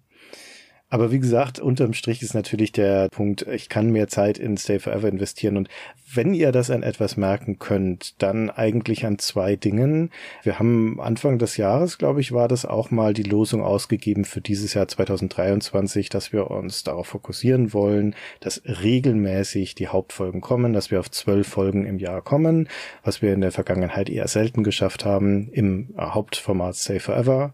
Aber 0.89 1.11
wie 1.11 1.19
gesagt, 1.19 1.59
unterm 1.59 1.93
Strich 1.93 2.23
ist 2.23 2.33
natürlich 2.33 2.71
der 2.71 3.09
Punkt, 3.09 3.43
ich 3.43 3.69
kann 3.69 3.91
mehr 3.91 4.07
Zeit 4.07 4.39
in 4.39 4.57
Stay 4.57 4.79
Forever 4.79 5.07
investieren 5.07 5.55
und 5.55 5.69
wenn 6.13 6.33
ihr 6.33 6.51
das 6.51 6.71
an 6.71 6.83
etwas 6.83 7.17
merken 7.17 7.59
könnt, 7.59 8.21
dann 8.21 8.49
eigentlich 8.49 9.05
an 9.05 9.19
zwei 9.19 9.55
Dingen. 9.55 10.11
Wir 10.43 10.57
haben 10.59 10.99
Anfang 10.99 11.37
des 11.37 11.57
Jahres, 11.57 11.97
glaube 11.97 12.21
ich, 12.21 12.31
war 12.31 12.47
das 12.47 12.65
auch 12.65 12.91
mal 12.91 13.13
die 13.13 13.23
Losung 13.23 13.61
ausgegeben 13.61 14.25
für 14.25 14.41
dieses 14.41 14.73
Jahr 14.73 14.87
2023, 14.87 16.09
dass 16.09 16.33
wir 16.33 16.49
uns 16.49 16.83
darauf 16.83 17.07
fokussieren 17.07 17.73
wollen, 17.73 18.15
dass 18.39 18.61
regelmäßig 18.65 19.75
die 19.75 19.87
Hauptfolgen 19.87 20.41
kommen, 20.41 20.73
dass 20.73 20.91
wir 20.91 20.99
auf 20.99 21.11
zwölf 21.11 21.47
Folgen 21.47 21.85
im 21.85 21.99
Jahr 21.99 22.21
kommen, 22.21 22.67
was 23.03 23.21
wir 23.21 23.33
in 23.33 23.41
der 23.41 23.51
Vergangenheit 23.51 24.09
eher 24.09 24.27
selten 24.27 24.63
geschafft 24.63 25.05
haben 25.05 25.49
im 25.51 25.93
Hauptformat 25.97 26.75
Stay 26.75 26.99
Forever. 26.99 27.53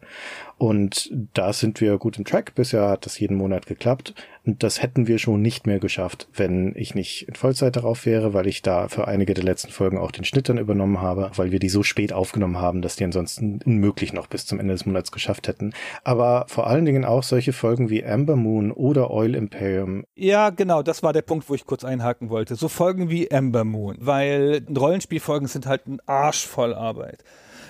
Und 0.57 1.11
da 1.33 1.51
sind 1.51 1.81
wir 1.81 1.97
gut 1.97 2.17
im 2.17 2.23
Track. 2.23 2.55
Bisher 2.55 2.87
hat 2.87 3.05
das 3.05 3.19
jeden 3.19 3.35
Monat 3.35 3.65
geklappt. 3.65 4.13
Und 4.45 4.63
das 4.63 4.81
hätten 4.81 5.07
wir 5.07 5.17
schon 5.17 5.41
nicht 5.41 5.65
mehr 5.65 5.79
geschafft, 5.79 6.27
wenn 6.33 6.73
ich 6.75 6.93
nicht 6.93 7.27
in 7.27 7.35
Vollzeit 7.35 7.75
darauf 7.75 8.05
wäre, 8.05 8.33
weil 8.33 8.47
ich 8.47 8.61
da 8.61 8.87
für 8.87 9.07
einige 9.07 9.33
der 9.33 9.43
letzten 9.43 9.71
Folgen 9.71 9.97
auch 9.97 10.11
den 10.11 10.23
Schnitt 10.23 10.49
dann 10.49 10.57
übernommen 10.57 11.01
habe, 11.01 11.31
weil 11.35 11.51
wir 11.51 11.59
die 11.59 11.69
so 11.69 11.83
spät 11.83 12.13
aufgenommen 12.13 12.59
haben, 12.59 12.81
dass 12.81 12.95
die 12.95 13.03
ansonsten 13.03 13.59
unmöglich 13.65 14.13
noch 14.13 14.27
bis 14.27 14.45
zum 14.45 14.59
Ende 14.59 14.73
des 14.73 14.85
Monats 14.85 15.11
geschafft 15.11 15.47
hätten. 15.47 15.73
Aber 16.03 16.45
vor 16.47 16.67
allen 16.67 16.85
Dingen 16.85 17.05
auch 17.05 17.23
solche 17.23 17.53
Folgen 17.53 17.89
wie 17.89 18.05
Amber 18.05 18.35
Moon 18.35 18.71
oder 18.71 19.09
Oil 19.11 19.35
Imperium. 19.35 20.05
Ja, 20.15 20.51
genau, 20.51 20.83
das 20.83 21.01
war 21.01 21.13
der 21.13 21.23
Punkt, 21.23 21.49
wo 21.49 21.55
ich 21.55 21.65
kurz 21.65 21.83
einhaken 21.83 22.29
wollte. 22.29 22.55
So 22.55 22.67
Folgen 22.67 23.09
wie 23.09 23.31
Amber 23.31 23.63
Moon, 23.63 23.97
weil 23.99 24.61
Rollenspielfolgen 24.75 25.47
sind 25.47 25.65
halt 25.65 25.87
ein 25.87 25.99
Arsch 26.05 26.45
voll 26.45 26.73
Arbeit. 26.73 27.23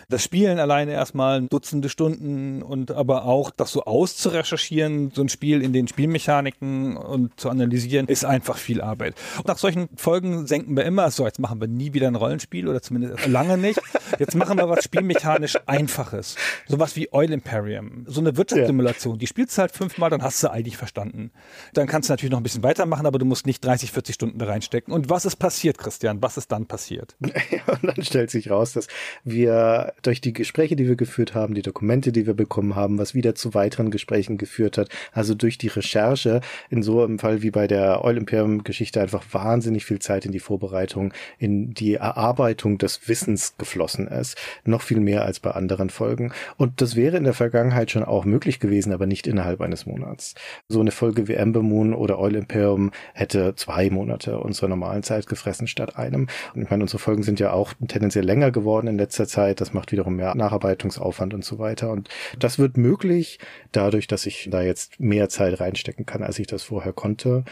Das 0.09 0.23
Spielen 0.23 0.59
alleine 0.59 0.91
erstmal 0.91 1.41
Dutzende 1.43 1.89
Stunden 1.89 2.61
und 2.61 2.91
aber 2.91 3.25
auch 3.25 3.51
das 3.51 3.71
so 3.71 3.83
auszurecherchieren, 3.83 5.11
so 5.11 5.21
ein 5.21 5.29
Spiel 5.29 5.61
in 5.61 5.73
den 5.73 5.87
Spielmechaniken 5.87 6.97
und 6.97 7.39
zu 7.39 7.49
analysieren, 7.49 8.07
ist 8.07 8.25
einfach 8.25 8.57
viel 8.57 8.81
Arbeit. 8.81 9.15
Und 9.37 9.47
nach 9.47 9.57
solchen 9.57 9.89
Folgen 9.95 10.47
senken 10.47 10.75
wir 10.75 10.85
immer, 10.85 11.09
so 11.11 11.25
jetzt 11.25 11.39
machen 11.39 11.59
wir 11.59 11.67
nie 11.67 11.93
wieder 11.93 12.07
ein 12.07 12.15
Rollenspiel 12.15 12.67
oder 12.67 12.81
zumindest 12.81 13.25
lange 13.27 13.57
nicht. 13.57 13.79
Jetzt 14.19 14.35
machen 14.35 14.57
wir 14.57 14.69
was 14.69 14.83
spielmechanisch 14.83 15.57
Einfaches. 15.65 16.35
Sowas 16.67 16.95
wie 16.95 17.11
Oil 17.11 17.31
Imperium. 17.31 18.05
So 18.07 18.21
eine 18.21 18.37
Wirtschaftssimulation. 18.37 19.17
Die 19.17 19.27
spielst 19.27 19.57
du 19.57 19.61
halt 19.61 19.71
fünfmal, 19.71 20.09
dann 20.09 20.21
hast 20.21 20.43
du 20.43 20.51
eigentlich 20.51 20.77
verstanden. 20.77 21.31
Dann 21.73 21.87
kannst 21.87 22.09
du 22.09 22.13
natürlich 22.13 22.31
noch 22.31 22.39
ein 22.39 22.43
bisschen 22.43 22.63
weitermachen, 22.63 23.05
aber 23.05 23.19
du 23.19 23.25
musst 23.25 23.45
nicht 23.45 23.63
30, 23.63 23.91
40 23.91 24.15
Stunden 24.15 24.39
da 24.39 24.45
reinstecken. 24.45 24.93
Und 24.93 25.09
was 25.09 25.25
ist 25.25 25.37
passiert, 25.37 25.77
Christian? 25.77 26.21
Was 26.21 26.37
ist 26.37 26.51
dann 26.51 26.65
passiert? 26.65 27.15
Und 27.19 27.83
dann 27.83 28.03
stellt 28.03 28.31
sich 28.31 28.49
raus, 28.49 28.73
dass 28.73 28.87
wir 29.23 29.93
durch 30.01 30.21
die 30.21 30.33
Gespräche, 30.33 30.75
die 30.75 30.87
wir 30.87 30.95
geführt 30.95 31.33
haben, 31.33 31.53
die 31.53 31.61
Dokumente, 31.61 32.11
die 32.11 32.27
wir 32.27 32.33
bekommen 32.33 32.75
haben, 32.75 32.97
was 32.97 33.13
wieder 33.13 33.35
zu 33.35 33.53
weiteren 33.53 33.91
Gesprächen 33.91 34.37
geführt 34.37 34.77
hat, 34.77 34.89
also 35.11 35.33
durch 35.35 35.57
die 35.57 35.67
Recherche 35.67 36.41
in 36.69 36.83
so 36.83 37.03
einem 37.03 37.19
Fall 37.19 37.41
wie 37.41 37.51
bei 37.51 37.67
der 37.67 38.03
Oil 38.03 38.17
Imperium 38.17 38.63
Geschichte 38.63 39.01
einfach 39.01 39.23
wahnsinnig 39.31 39.85
viel 39.85 39.99
Zeit 39.99 40.25
in 40.25 40.31
die 40.31 40.39
Vorbereitung, 40.39 41.13
in 41.37 41.73
die 41.73 41.95
Erarbeitung 41.95 42.77
des 42.77 43.07
Wissens 43.07 43.55
geflossen 43.57 44.07
ist. 44.07 44.37
Noch 44.63 44.81
viel 44.81 44.99
mehr 44.99 45.25
als 45.25 45.39
bei 45.39 45.51
anderen 45.51 45.89
Folgen. 45.89 46.33
Und 46.57 46.81
das 46.81 46.95
wäre 46.95 47.17
in 47.17 47.23
der 47.23 47.33
Vergangenheit 47.33 47.91
schon 47.91 48.03
auch 48.03 48.25
möglich 48.25 48.59
gewesen, 48.59 48.93
aber 48.93 49.05
nicht 49.05 49.27
innerhalb 49.27 49.61
eines 49.61 49.85
Monats. 49.85 50.35
So 50.67 50.79
eine 50.79 50.91
Folge 50.91 51.27
wie 51.27 51.37
Amber 51.37 51.61
Moon 51.61 51.93
oder 51.93 52.19
Oil 52.19 52.35
Imperium 52.35 52.91
hätte 53.13 53.55
zwei 53.55 53.89
Monate 53.89 54.39
unserer 54.39 54.67
normalen 54.67 55.03
Zeit 55.03 55.27
gefressen 55.27 55.67
statt 55.67 55.97
einem. 55.97 56.27
Und 56.53 56.61
ich 56.61 56.69
meine, 56.69 56.83
unsere 56.83 56.99
Folgen 56.99 57.23
sind 57.23 57.39
ja 57.39 57.51
auch 57.51 57.73
tendenziell 57.87 58.25
länger 58.25 58.51
geworden 58.51 58.87
in 58.87 58.97
letzter 58.97 59.27
Zeit. 59.27 59.61
Das 59.61 59.73
macht 59.73 59.84
wiederum 59.91 60.15
mehr 60.15 60.35
Nacharbeitungsaufwand 60.35 61.33
und 61.33 61.43
so 61.43 61.59
weiter. 61.59 61.91
Und 61.91 62.09
das 62.39 62.59
wird 62.59 62.77
möglich 62.77 63.39
dadurch, 63.71 64.07
dass 64.07 64.25
ich 64.25 64.47
da 64.51 64.61
jetzt 64.61 64.99
mehr 64.99 65.29
Zeit 65.29 65.59
reinstecken 65.59 66.05
kann, 66.05 66.23
als 66.23 66.39
ich 66.39 66.47
das 66.47 66.63
vorher 66.63 66.93
konnte. 66.93 67.43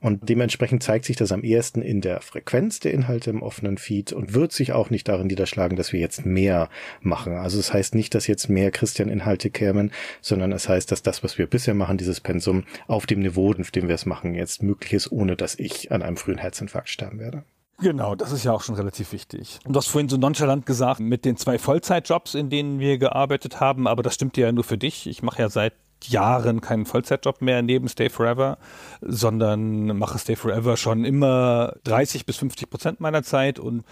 Und 0.00 0.28
dementsprechend 0.28 0.82
zeigt 0.82 1.06
sich 1.06 1.16
das 1.16 1.32
am 1.32 1.42
ehesten 1.42 1.82
in 1.82 2.00
der 2.00 2.20
Frequenz 2.20 2.78
der 2.78 2.94
Inhalte 2.94 3.30
im 3.30 3.42
offenen 3.42 3.78
Feed 3.78 4.12
und 4.12 4.32
wird 4.32 4.52
sich 4.52 4.72
auch 4.72 4.90
nicht 4.90 5.08
darin 5.08 5.26
niederschlagen, 5.26 5.76
dass 5.76 5.92
wir 5.92 5.98
jetzt 5.98 6.24
mehr 6.24 6.68
machen. 7.00 7.32
Also 7.32 7.58
es 7.58 7.68
das 7.68 7.74
heißt 7.74 7.94
nicht, 7.96 8.14
dass 8.14 8.28
jetzt 8.28 8.48
mehr 8.48 8.70
Christian-Inhalte 8.70 9.50
kämen, 9.50 9.90
sondern 10.20 10.52
es 10.52 10.68
heißt, 10.68 10.92
dass 10.92 11.02
das, 11.02 11.24
was 11.24 11.36
wir 11.36 11.48
bisher 11.48 11.74
machen, 11.74 11.98
dieses 11.98 12.20
Pensum 12.20 12.64
auf 12.86 13.06
dem 13.06 13.20
Niveau, 13.20 13.52
auf 13.52 13.70
dem 13.72 13.88
wir 13.88 13.94
es 13.94 14.06
machen, 14.06 14.34
jetzt 14.34 14.62
möglich 14.62 14.92
ist, 14.92 15.10
ohne 15.10 15.36
dass 15.36 15.58
ich 15.58 15.90
an 15.90 16.02
einem 16.02 16.16
frühen 16.16 16.38
Herzinfarkt 16.38 16.88
sterben 16.88 17.18
werde. 17.18 17.44
Genau, 17.80 18.16
das 18.16 18.32
ist 18.32 18.44
ja 18.44 18.52
auch 18.52 18.62
schon 18.62 18.74
relativ 18.74 19.12
wichtig. 19.12 19.60
Du 19.64 19.74
hast 19.76 19.86
vorhin 19.86 20.08
so 20.08 20.16
nonchalant 20.16 20.66
gesagt, 20.66 20.98
mit 20.98 21.24
den 21.24 21.36
zwei 21.36 21.58
Vollzeitjobs, 21.58 22.34
in 22.34 22.50
denen 22.50 22.80
wir 22.80 22.98
gearbeitet 22.98 23.60
haben, 23.60 23.86
aber 23.86 24.02
das 24.02 24.14
stimmt 24.14 24.36
ja 24.36 24.50
nur 24.50 24.64
für 24.64 24.78
dich. 24.78 25.06
Ich 25.06 25.22
mache 25.22 25.42
ja 25.42 25.48
seit 25.48 25.74
Jahren 26.04 26.60
keinen 26.60 26.86
Vollzeitjob 26.86 27.40
mehr 27.40 27.62
neben 27.62 27.88
Stay 27.88 28.08
Forever, 28.08 28.58
sondern 29.00 29.96
mache 29.98 30.18
Stay 30.18 30.36
Forever 30.36 30.76
schon 30.76 31.04
immer 31.04 31.74
30 31.84 32.24
bis 32.26 32.36
50 32.38 32.70
Prozent 32.70 33.00
meiner 33.00 33.22
Zeit 33.22 33.58
und 33.58 33.84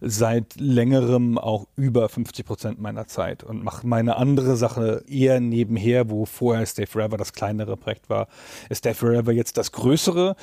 seit 0.00 0.56
längerem 0.56 1.38
auch 1.38 1.66
über 1.76 2.08
50 2.08 2.46
Prozent 2.46 2.80
meiner 2.80 3.06
Zeit 3.06 3.44
und 3.44 3.62
mache 3.64 3.86
meine 3.86 4.16
andere 4.16 4.56
Sache 4.56 5.04
eher 5.08 5.40
nebenher, 5.40 6.10
wo 6.10 6.26
vorher 6.26 6.66
Stay 6.66 6.86
Forever 6.86 7.16
das 7.16 7.32
kleinere 7.32 7.76
Projekt 7.76 8.10
war, 8.10 8.28
ist 8.68 8.78
Stay 8.78 8.94
Forever 8.94 9.32
jetzt 9.32 9.56
das 9.56 9.72
größere 9.72 10.36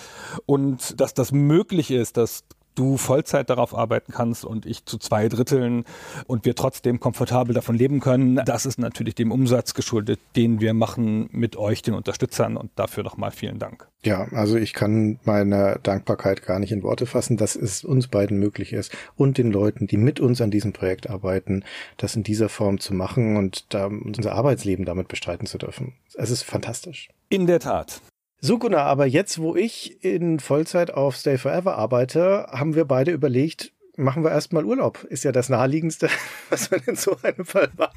und 0.45 0.99
dass 0.99 1.13
das 1.13 1.31
möglich 1.31 1.91
ist, 1.91 2.17
dass 2.17 2.43
du 2.75 2.97
Vollzeit 2.97 3.49
darauf 3.49 3.75
arbeiten 3.75 4.11
kannst 4.11 4.45
und 4.45 4.65
ich 4.65 4.85
zu 4.85 4.97
zwei 4.97 5.27
Dritteln 5.27 5.85
und 6.27 6.45
wir 6.45 6.55
trotzdem 6.55 6.99
komfortabel 6.99 7.53
davon 7.53 7.75
leben 7.75 7.99
können, 7.99 8.41
das 8.45 8.65
ist 8.65 8.79
natürlich 8.79 9.15
dem 9.15 9.31
Umsatz 9.31 9.73
geschuldet, 9.73 10.19
den 10.35 10.61
wir 10.61 10.73
machen 10.73 11.29
mit 11.31 11.55
euch, 11.55 11.81
den 11.81 11.93
Unterstützern 11.93 12.57
und 12.57 12.71
dafür 12.75 13.03
nochmal 13.03 13.31
vielen 13.31 13.59
Dank. 13.59 13.87
Ja, 14.03 14.27
also 14.31 14.57
ich 14.57 14.73
kann 14.73 15.19
meine 15.25 15.79
Dankbarkeit 15.83 16.43
gar 16.43 16.59
nicht 16.59 16.71
in 16.71 16.81
Worte 16.81 17.05
fassen, 17.05 17.37
dass 17.37 17.55
es 17.55 17.83
uns 17.83 18.07
beiden 18.07 18.39
möglich 18.39 18.73
ist 18.73 18.95
und 19.15 19.37
den 19.37 19.51
Leuten, 19.51 19.85
die 19.85 19.97
mit 19.97 20.19
uns 20.19 20.41
an 20.41 20.49
diesem 20.49 20.73
Projekt 20.73 21.09
arbeiten, 21.09 21.63
das 21.97 22.15
in 22.15 22.23
dieser 22.23 22.49
Form 22.49 22.79
zu 22.79 22.95
machen 22.95 23.37
und 23.37 23.73
da 23.73 23.85
unser 23.85 24.33
Arbeitsleben 24.33 24.85
damit 24.85 25.07
bestreiten 25.07 25.45
zu 25.45 25.59
dürfen. 25.59 25.93
Es 26.15 26.31
ist 26.31 26.43
fantastisch. 26.43 27.09
In 27.29 27.45
der 27.45 27.59
Tat. 27.59 28.01
So, 28.43 28.57
Gunnar, 28.57 28.85
aber 28.87 29.05
jetzt, 29.05 29.39
wo 29.39 29.55
ich 29.55 30.03
in 30.03 30.39
Vollzeit 30.39 30.91
auf 30.91 31.15
Stay 31.15 31.37
Forever 31.37 31.77
arbeite, 31.77 32.47
haben 32.49 32.73
wir 32.73 32.85
beide 32.85 33.11
überlegt, 33.11 33.71
machen 33.97 34.23
wir 34.23 34.31
erstmal 34.31 34.65
Urlaub. 34.65 35.03
Ist 35.03 35.23
ja 35.23 35.31
das 35.31 35.49
naheliegendste, 35.49 36.09
was 36.49 36.71
man 36.71 36.79
in 36.87 36.95
so 36.95 37.15
einem 37.21 37.45
Fall 37.45 37.69
macht. 37.77 37.95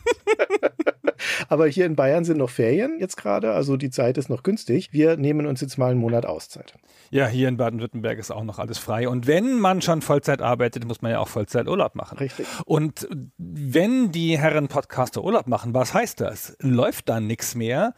aber 1.49 1.67
hier 1.67 1.87
in 1.87 1.97
Bayern 1.97 2.27
sind 2.27 2.37
noch 2.37 2.51
Ferien 2.51 2.99
jetzt 3.01 3.17
gerade, 3.17 3.53
also 3.53 3.79
die 3.79 3.89
Zeit 3.89 4.19
ist 4.19 4.29
noch 4.29 4.43
günstig. 4.43 4.93
Wir 4.93 5.17
nehmen 5.17 5.47
uns 5.47 5.63
jetzt 5.63 5.79
mal 5.79 5.93
einen 5.93 6.01
Monat 6.01 6.27
Auszeit. 6.27 6.75
Ja, 7.11 7.27
hier 7.27 7.49
in 7.49 7.57
Baden-Württemberg 7.57 8.19
ist 8.19 8.31
auch 8.31 8.45
noch 8.45 8.59
alles 8.59 8.77
frei. 8.77 9.09
Und 9.09 9.27
wenn 9.27 9.59
man 9.59 9.81
schon 9.81 10.03
Vollzeit 10.03 10.43
arbeitet, 10.43 10.87
muss 10.87 11.01
man 11.01 11.13
ja 11.13 11.21
auch 11.21 11.29
Vollzeit 11.29 11.69
Urlaub 11.69 11.95
machen. 11.95 12.19
Richtig. 12.19 12.47
Und 12.67 13.09
wenn 13.39 14.13
die 14.13 14.37
Herren 14.37 14.69
Podcaster 14.69 15.25
Urlaub 15.25 15.47
machen, 15.47 15.73
was 15.73 15.95
heißt 15.95 16.21
das? 16.21 16.55
Läuft 16.61 17.09
dann 17.09 17.27
nichts 17.27 17.55
mehr? 17.55 17.95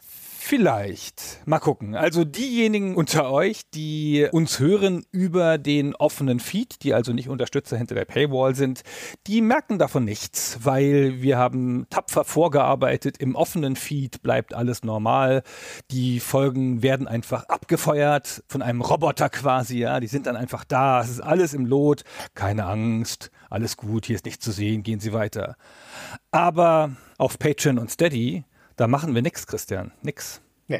Vielleicht. 0.47 1.41
Mal 1.45 1.59
gucken. 1.59 1.93
Also 1.93 2.23
diejenigen 2.23 2.95
unter 2.95 3.31
euch, 3.31 3.69
die 3.69 4.29
uns 4.31 4.59
hören 4.59 5.03
über 5.11 5.57
den 5.57 5.93
offenen 5.93 6.39
Feed, 6.39 6.83
die 6.83 6.93
also 6.93 7.11
nicht 7.11 7.27
Unterstützer 7.27 7.75
hinter 7.75 7.95
der 7.95 8.05
Paywall 8.05 8.55
sind, 8.55 8.83
die 9.27 9.41
merken 9.41 9.77
davon 9.77 10.05
nichts, 10.05 10.59
weil 10.63 11.21
wir 11.21 11.37
haben 11.37 11.85
tapfer 11.89 12.23
vorgearbeitet. 12.23 13.17
Im 13.17 13.35
offenen 13.35 13.75
Feed 13.75 14.21
bleibt 14.21 14.53
alles 14.53 14.83
normal. 14.83 15.43
Die 15.91 16.21
Folgen 16.21 16.81
werden 16.81 17.09
einfach 17.09 17.43
abgefeuert 17.49 18.41
von 18.47 18.61
einem 18.61 18.79
Roboter 18.79 19.27
quasi. 19.27 19.79
Ja, 19.79 19.99
die 19.99 20.07
sind 20.07 20.27
dann 20.27 20.37
einfach 20.37 20.63
da. 20.63 21.01
Es 21.01 21.09
ist 21.09 21.19
alles 21.19 21.53
im 21.53 21.65
Lot. 21.65 22.05
Keine 22.35 22.67
Angst. 22.67 23.31
Alles 23.49 23.75
gut. 23.75 24.05
Hier 24.05 24.15
ist 24.15 24.23
nichts 24.23 24.45
zu 24.45 24.53
sehen. 24.53 24.83
Gehen 24.83 25.01
Sie 25.01 25.11
weiter. 25.11 25.57
Aber 26.31 26.91
auf 27.17 27.37
Patreon 27.37 27.79
und 27.79 27.91
Steady 27.91 28.45
da 28.77 28.87
machen 28.87 29.13
wir 29.13 29.21
nichts, 29.21 29.45
Christian. 29.47 29.91
Nix. 30.01 30.41
Nee. 30.67 30.79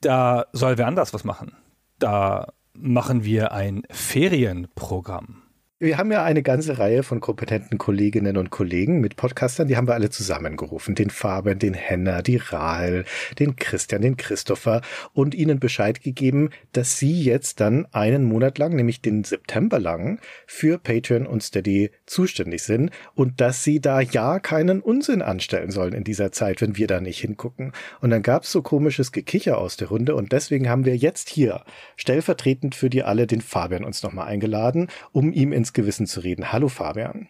Da 0.00 0.46
soll 0.52 0.78
wer 0.78 0.86
anders 0.86 1.14
was 1.14 1.24
machen. 1.24 1.56
Da 1.98 2.52
machen 2.72 3.24
wir 3.24 3.52
ein 3.52 3.82
Ferienprogramm. 3.90 5.37
Wir 5.80 5.96
haben 5.96 6.10
ja 6.10 6.24
eine 6.24 6.42
ganze 6.42 6.80
Reihe 6.80 7.04
von 7.04 7.20
kompetenten 7.20 7.78
Kolleginnen 7.78 8.36
und 8.36 8.50
Kollegen 8.50 9.00
mit 9.00 9.14
Podcastern, 9.14 9.68
die 9.68 9.76
haben 9.76 9.86
wir 9.86 9.94
alle 9.94 10.10
zusammengerufen. 10.10 10.96
Den 10.96 11.08
Fabian, 11.08 11.60
den 11.60 11.74
Henner, 11.74 12.20
die 12.20 12.38
Rahel, 12.38 13.04
den 13.38 13.54
Christian, 13.54 14.02
den 14.02 14.16
Christopher 14.16 14.80
und 15.12 15.36
ihnen 15.36 15.60
Bescheid 15.60 16.02
gegeben, 16.02 16.50
dass 16.72 16.98
sie 16.98 17.22
jetzt 17.22 17.60
dann 17.60 17.86
einen 17.92 18.24
Monat 18.24 18.58
lang, 18.58 18.74
nämlich 18.74 19.02
den 19.02 19.22
September 19.22 19.78
lang, 19.78 20.18
für 20.48 20.78
Patreon 20.78 21.28
und 21.28 21.44
Steady 21.44 21.92
zuständig 22.06 22.64
sind 22.64 22.90
und 23.14 23.40
dass 23.40 23.62
sie 23.62 23.80
da 23.80 24.00
ja 24.00 24.40
keinen 24.40 24.80
Unsinn 24.80 25.22
anstellen 25.22 25.70
sollen 25.70 25.92
in 25.92 26.02
dieser 26.02 26.32
Zeit, 26.32 26.60
wenn 26.60 26.76
wir 26.76 26.88
da 26.88 27.00
nicht 27.00 27.20
hingucken. 27.20 27.70
Und 28.00 28.10
dann 28.10 28.24
gab's 28.24 28.50
so 28.50 28.62
komisches 28.62 29.12
Gekicher 29.12 29.58
aus 29.58 29.76
der 29.76 29.90
Runde 29.90 30.16
und 30.16 30.32
deswegen 30.32 30.68
haben 30.68 30.84
wir 30.84 30.96
jetzt 30.96 31.28
hier 31.28 31.62
stellvertretend 31.94 32.74
für 32.74 32.90
die 32.90 33.04
alle 33.04 33.28
den 33.28 33.42
Fabian 33.42 33.84
uns 33.84 34.02
nochmal 34.02 34.26
eingeladen, 34.26 34.88
um 35.12 35.32
ihm 35.32 35.52
ins 35.52 35.67
ins 35.68 35.74
Gewissen 35.74 36.06
zu 36.06 36.20
reden. 36.20 36.50
Hallo 36.50 36.68
Fabian. 36.68 37.28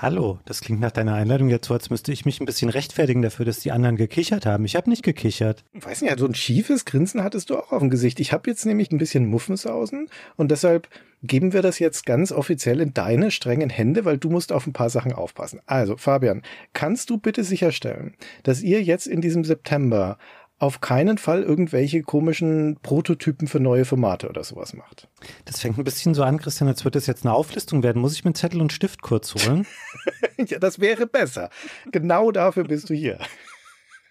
Hallo, 0.00 0.40
das 0.46 0.62
klingt 0.62 0.80
nach 0.80 0.90
deiner 0.90 1.14
Einladung 1.14 1.48
jetzt 1.48 1.68
so, 1.68 1.74
als 1.74 1.90
müsste 1.90 2.10
ich 2.10 2.24
mich 2.24 2.40
ein 2.40 2.46
bisschen 2.46 2.70
rechtfertigen 2.70 3.22
dafür, 3.22 3.44
dass 3.44 3.60
die 3.60 3.70
anderen 3.70 3.96
gekichert 3.96 4.44
haben. 4.44 4.64
Ich 4.64 4.76
habe 4.76 4.90
nicht 4.90 5.02
gekichert. 5.02 5.62
Ich 5.74 5.84
weiß 5.84 6.02
nicht, 6.02 6.18
so 6.18 6.26
ein 6.26 6.34
schiefes 6.34 6.84
Grinsen 6.84 7.22
hattest 7.22 7.50
du 7.50 7.56
auch 7.56 7.72
auf 7.72 7.80
dem 7.80 7.90
Gesicht. 7.90 8.18
Ich 8.18 8.32
habe 8.32 8.50
jetzt 8.50 8.66
nämlich 8.66 8.90
ein 8.90 8.98
bisschen 8.98 9.26
Muffensausen 9.26 10.08
und 10.36 10.50
deshalb 10.50 10.88
geben 11.22 11.52
wir 11.52 11.62
das 11.62 11.78
jetzt 11.78 12.04
ganz 12.04 12.32
offiziell 12.32 12.80
in 12.80 12.94
deine 12.94 13.30
strengen 13.30 13.70
Hände, 13.70 14.04
weil 14.04 14.18
du 14.18 14.30
musst 14.30 14.52
auf 14.52 14.66
ein 14.66 14.72
paar 14.72 14.90
Sachen 14.90 15.12
aufpassen. 15.12 15.60
Also, 15.66 15.96
Fabian, 15.96 16.42
kannst 16.72 17.10
du 17.10 17.18
bitte 17.18 17.44
sicherstellen, 17.44 18.14
dass 18.42 18.62
ihr 18.62 18.82
jetzt 18.82 19.06
in 19.06 19.20
diesem 19.20 19.44
September 19.44 20.18
auf 20.58 20.80
keinen 20.80 21.18
Fall 21.18 21.42
irgendwelche 21.42 22.02
komischen 22.02 22.78
Prototypen 22.82 23.46
für 23.46 23.60
neue 23.60 23.84
Formate 23.84 24.28
oder 24.28 24.42
sowas 24.42 24.72
macht. 24.72 25.08
Das 25.44 25.60
fängt 25.60 25.76
ein 25.76 25.84
bisschen 25.84 26.14
so 26.14 26.22
an, 26.22 26.38
Christian, 26.38 26.68
als 26.68 26.84
würde 26.84 26.98
das 26.98 27.06
jetzt 27.06 27.26
eine 27.26 27.34
Auflistung 27.34 27.82
werden. 27.82 28.00
Muss 28.00 28.14
ich 28.14 28.24
mir 28.24 28.32
Zettel 28.32 28.60
und 28.60 28.72
Stift 28.72 29.02
kurz 29.02 29.34
holen? 29.34 29.66
ja, 30.38 30.58
das 30.58 30.80
wäre 30.80 31.06
besser. 31.06 31.50
Genau 31.92 32.30
dafür 32.32 32.64
bist 32.64 32.88
du 32.88 32.94
hier. 32.94 33.18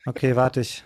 Okay, 0.06 0.36
warte 0.36 0.62
ich. 0.62 0.84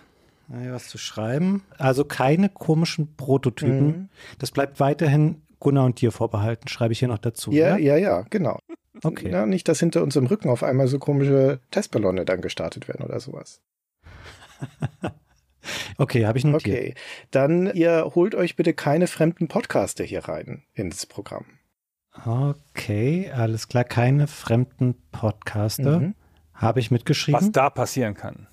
Was 0.48 0.88
zu 0.88 0.98
schreiben. 0.98 1.62
Also 1.78 2.04
keine 2.04 2.48
komischen 2.48 3.14
Prototypen. 3.16 3.86
Mhm. 3.86 4.08
Das 4.38 4.50
bleibt 4.50 4.80
weiterhin 4.80 5.42
Gunnar 5.60 5.84
und 5.84 6.00
dir 6.00 6.10
vorbehalten, 6.10 6.68
schreibe 6.68 6.92
ich 6.92 6.98
hier 6.98 7.08
noch 7.08 7.18
dazu. 7.18 7.52
Ja, 7.52 7.76
ja, 7.76 7.96
ja, 7.96 7.96
ja 7.96 8.26
genau. 8.30 8.58
Okay. 9.04 9.30
Ja, 9.30 9.46
nicht, 9.46 9.68
dass 9.68 9.78
hinter 9.78 10.02
unserem 10.02 10.26
Rücken 10.26 10.48
auf 10.48 10.62
einmal 10.62 10.88
so 10.88 10.98
komische 10.98 11.60
Testballone 11.70 12.24
dann 12.24 12.40
gestartet 12.40 12.88
werden 12.88 13.04
oder 13.04 13.20
sowas. 13.20 13.62
Okay, 15.98 16.26
habe 16.26 16.38
ich 16.38 16.44
notiert. 16.44 16.78
Okay, 16.78 16.94
dann 17.30 17.72
ihr 17.74 18.12
holt 18.14 18.34
euch 18.34 18.56
bitte 18.56 18.72
keine 18.72 19.06
fremden 19.06 19.48
Podcaster 19.48 20.04
hier 20.04 20.24
rein 20.24 20.64
ins 20.74 21.06
Programm. 21.06 21.46
Okay, 22.24 23.30
alles 23.32 23.68
klar, 23.68 23.84
keine 23.84 24.26
fremden 24.26 24.94
Podcaster. 25.12 26.00
Mhm. 26.00 26.14
Habe 26.54 26.80
ich 26.80 26.90
mitgeschrieben. 26.90 27.40
Was 27.40 27.52
da 27.52 27.70
passieren 27.70 28.14
kann. 28.14 28.46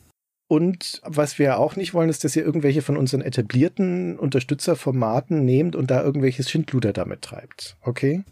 Und 0.48 1.02
was 1.04 1.40
wir 1.40 1.60
auch 1.60 1.76
nicht 1.76 1.94
wollen, 1.94 2.10
ist, 2.10 2.24
dass 2.24 2.36
ihr 2.36 2.46
irgendwelche 2.46 2.82
von 2.82 2.96
unseren 2.96 3.22
etablierten 3.22 4.18
Unterstützerformaten 4.18 5.44
nehmt 5.44 5.76
und 5.76 5.92
da 5.92 6.02
irgendwelches 6.02 6.50
Schindluder 6.50 6.94
damit 6.94 7.22
treibt. 7.22 7.76
Okay? 7.82 8.24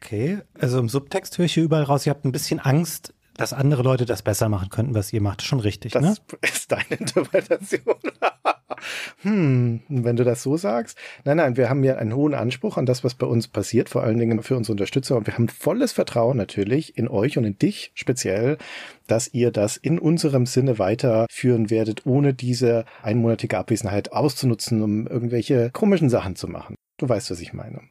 Okay, 0.00 0.38
also 0.58 0.78
im 0.78 0.88
Subtext 0.88 1.36
höre 1.36 1.44
ich 1.44 1.54
hier 1.54 1.64
überall 1.64 1.82
raus, 1.82 2.06
ihr 2.06 2.10
habt 2.10 2.24
ein 2.24 2.32
bisschen 2.32 2.60
Angst, 2.60 3.12
dass 3.38 3.52
andere 3.52 3.82
Leute 3.82 4.04
das 4.04 4.22
besser 4.22 4.48
machen 4.48 4.68
könnten, 4.68 4.94
was 4.94 5.12
ihr 5.12 5.22
macht. 5.22 5.42
Schon 5.42 5.60
richtig, 5.60 5.92
das 5.92 6.02
ne? 6.02 6.14
ist 6.42 6.70
deine 6.70 6.96
Interpretation. 6.98 7.94
hm, 9.22 9.80
wenn 9.88 10.16
du 10.16 10.24
das 10.24 10.42
so 10.42 10.56
sagst. 10.56 10.98
Nein, 11.24 11.38
nein, 11.38 11.56
wir 11.56 11.70
haben 11.70 11.84
ja 11.84 11.96
einen 11.96 12.14
hohen 12.14 12.34
Anspruch 12.34 12.76
an 12.76 12.84
das, 12.84 13.04
was 13.04 13.14
bei 13.14 13.26
uns 13.26 13.46
passiert, 13.46 13.88
vor 13.88 14.02
allen 14.02 14.18
Dingen 14.18 14.42
für 14.42 14.56
unsere 14.56 14.72
Unterstützer. 14.72 15.16
Und 15.16 15.26
wir 15.26 15.34
haben 15.34 15.48
volles 15.48 15.92
Vertrauen 15.92 16.36
natürlich 16.36 16.98
in 16.98 17.08
euch 17.08 17.38
und 17.38 17.44
in 17.44 17.56
dich 17.56 17.92
speziell, 17.94 18.58
dass 19.06 19.32
ihr 19.32 19.52
das 19.52 19.76
in 19.76 20.00
unserem 20.00 20.44
Sinne 20.44 20.80
weiterführen 20.80 21.70
werdet, 21.70 22.06
ohne 22.06 22.34
diese 22.34 22.84
einmonatige 23.02 23.56
Abwesenheit 23.56 24.12
auszunutzen, 24.12 24.82
um 24.82 25.06
irgendwelche 25.06 25.70
komischen 25.70 26.10
Sachen 26.10 26.34
zu 26.34 26.48
machen. 26.48 26.74
Du 26.98 27.08
weißt, 27.08 27.30
was 27.30 27.40
ich 27.40 27.52
meine. 27.52 27.82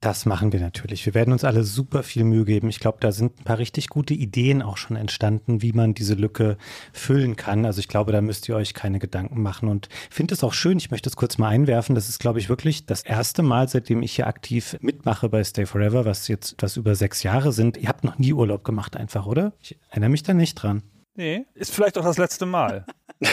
Das 0.00 0.24
machen 0.24 0.50
wir 0.50 0.60
natürlich. 0.60 1.04
Wir 1.04 1.12
werden 1.12 1.32
uns 1.32 1.44
alle 1.44 1.62
super 1.62 2.02
viel 2.02 2.24
Mühe 2.24 2.46
geben. 2.46 2.70
Ich 2.70 2.80
glaube, 2.80 2.96
da 3.00 3.12
sind 3.12 3.38
ein 3.38 3.44
paar 3.44 3.58
richtig 3.58 3.88
gute 3.88 4.14
Ideen 4.14 4.62
auch 4.62 4.78
schon 4.78 4.96
entstanden, 4.96 5.60
wie 5.60 5.74
man 5.74 5.92
diese 5.92 6.14
Lücke 6.14 6.56
füllen 6.94 7.36
kann. 7.36 7.66
Also 7.66 7.80
ich 7.80 7.88
glaube, 7.88 8.10
da 8.10 8.22
müsst 8.22 8.48
ihr 8.48 8.56
euch 8.56 8.72
keine 8.72 8.98
Gedanken 8.98 9.42
machen. 9.42 9.68
Und 9.68 9.90
finde 10.08 10.32
es 10.32 10.42
auch 10.42 10.54
schön, 10.54 10.78
ich 10.78 10.90
möchte 10.90 11.10
es 11.10 11.16
kurz 11.16 11.36
mal 11.36 11.48
einwerfen. 11.48 11.94
Das 11.94 12.08
ist, 12.08 12.18
glaube 12.18 12.38
ich, 12.38 12.48
wirklich 12.48 12.86
das 12.86 13.02
erste 13.02 13.42
Mal, 13.42 13.68
seitdem 13.68 14.02
ich 14.02 14.16
hier 14.16 14.26
aktiv 14.26 14.78
mitmache 14.80 15.28
bei 15.28 15.44
Stay 15.44 15.66
Forever, 15.66 16.06
was 16.06 16.28
jetzt 16.28 16.54
etwas 16.54 16.78
über 16.78 16.94
sechs 16.94 17.22
Jahre 17.22 17.52
sind. 17.52 17.76
Ihr 17.76 17.90
habt 17.90 18.02
noch 18.02 18.18
nie 18.18 18.32
Urlaub 18.32 18.64
gemacht 18.64 18.96
einfach, 18.96 19.26
oder? 19.26 19.52
Ich 19.60 19.76
erinnere 19.90 20.08
mich 20.08 20.22
da 20.22 20.32
nicht 20.32 20.54
dran. 20.54 20.82
Nee, 21.14 21.44
ist 21.52 21.74
vielleicht 21.74 21.98
auch 21.98 22.04
das 22.04 22.16
letzte 22.16 22.46
Mal. 22.46 22.86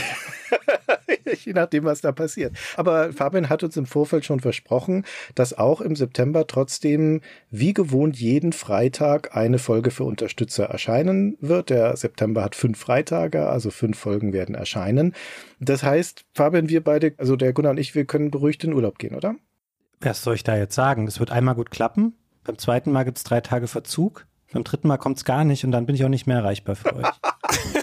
Je 1.44 1.54
nachdem, 1.54 1.86
was 1.86 2.02
da 2.02 2.12
passiert. 2.12 2.56
Aber 2.76 3.14
Fabian 3.14 3.50
hat 3.50 3.64
uns 3.64 3.78
im 3.78 3.86
Vorfeld 3.86 4.26
schon 4.26 4.40
versprochen, 4.40 5.06
dass 5.36 5.58
auch 5.58 5.82
im 5.82 5.96
September 5.96 6.48
trotzdem 6.48 7.22
wie 7.50 7.74
gewohnt 7.74 8.18
jeden 8.18 8.54
Freitag 8.54 9.36
eine 9.36 9.60
Folge 9.60 9.92
für 9.92 10.04
Unterstützer 10.04 10.66
erscheinen 10.66 11.38
wird. 11.40 11.70
Der 11.70 11.96
September 11.96 12.44
hat 12.44 12.56
fünf 12.56 12.80
Freitage, 12.80 13.48
also 13.48 13.72
fünf 13.72 13.98
Folgen 13.98 14.34
werden 14.34 14.56
erscheinen. 14.56 15.14
Das 15.60 15.84
heißt, 15.84 16.26
Fabian, 16.34 16.70
wir 16.70 16.84
beide, 16.84 17.14
also 17.18 17.36
der 17.36 17.54
Gunnar 17.54 17.72
und 17.72 17.78
ich, 17.78 17.96
wir 17.96 18.06
können 18.06 18.32
beruhigt 18.32 18.64
in 18.64 18.74
Urlaub 18.74 19.00
gehen, 19.00 19.16
oder? 19.16 19.36
Was 20.00 20.22
soll 20.22 20.36
ich 20.36 20.44
da 20.44 20.56
jetzt 20.56 20.76
sagen? 20.76 21.06
Das 21.06 21.20
wird 21.20 21.32
einmal 21.32 21.56
gut 21.56 21.72
klappen. 21.72 22.14
Beim 22.44 22.58
zweiten 22.58 22.92
Mal 22.92 23.04
gibt 23.04 23.18
es 23.18 23.24
drei 23.24 23.42
Tage 23.42 23.68
Verzug. 23.68 24.28
Beim 24.54 24.64
dritten 24.64 24.88
Mal 24.88 24.98
kommt 24.98 25.18
es 25.18 25.26
gar 25.26 25.44
nicht 25.44 25.66
und 25.66 25.72
dann 25.72 25.86
bin 25.86 25.96
ich 25.96 26.06
auch 26.06 26.10
nicht 26.10 26.28
mehr 26.28 26.38
erreichbar 26.38 26.76
für 26.76 26.96
euch. 26.96 27.06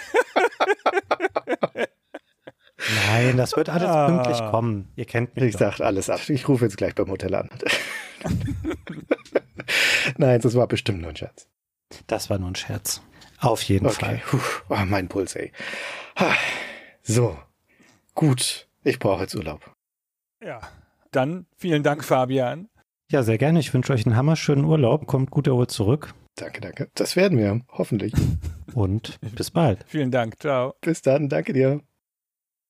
Nein, 3.08 3.36
das 3.36 3.56
wird 3.56 3.68
alles 3.68 3.88
ah. 3.88 4.06
pünktlich 4.06 4.38
kommen. 4.50 4.88
Ihr 4.96 5.04
kennt 5.04 5.34
mich. 5.36 5.44
Ich 5.44 5.56
sag 5.56 5.80
alles 5.80 6.10
ab. 6.10 6.28
Ich 6.28 6.48
rufe 6.48 6.64
jetzt 6.64 6.76
gleich 6.76 6.94
beim 6.94 7.08
Hotel 7.08 7.34
an. 7.34 7.48
Nein, 10.18 10.40
das 10.40 10.54
war 10.54 10.66
bestimmt 10.66 11.00
nur 11.00 11.10
ein 11.10 11.16
Scherz. 11.16 11.48
Das 12.06 12.30
war 12.30 12.38
nur 12.38 12.50
ein 12.50 12.54
Scherz. 12.54 13.02
Auf 13.40 13.62
jeden 13.62 13.86
okay. 13.86 13.94
Fall. 13.94 14.22
Puh. 14.26 14.40
Oh, 14.68 14.84
mein 14.86 15.08
Puls, 15.08 15.36
ey. 15.36 15.52
So, 17.02 17.36
gut. 18.14 18.68
Ich 18.82 18.98
brauche 18.98 19.22
jetzt 19.22 19.34
Urlaub. 19.34 19.74
Ja, 20.42 20.60
dann 21.10 21.46
vielen 21.56 21.82
Dank, 21.82 22.04
Fabian. 22.04 22.68
Ja, 23.10 23.22
sehr 23.22 23.38
gerne. 23.38 23.60
Ich 23.60 23.72
wünsche 23.72 23.92
euch 23.92 24.06
einen 24.06 24.16
hammerschönen 24.16 24.64
Urlaub. 24.64 25.06
Kommt 25.06 25.30
gut 25.30 25.46
erholt 25.46 25.70
zurück. 25.70 26.14
Danke, 26.36 26.60
danke. 26.60 26.90
Das 26.94 27.16
werden 27.16 27.38
wir, 27.38 27.60
hoffentlich. 27.68 28.12
Und 28.74 29.18
bis 29.34 29.50
bald. 29.50 29.84
Vielen 29.86 30.10
Dank. 30.10 30.40
Ciao. 30.40 30.74
Bis 30.80 31.02
dann. 31.02 31.28
Danke 31.28 31.52
dir. 31.52 31.80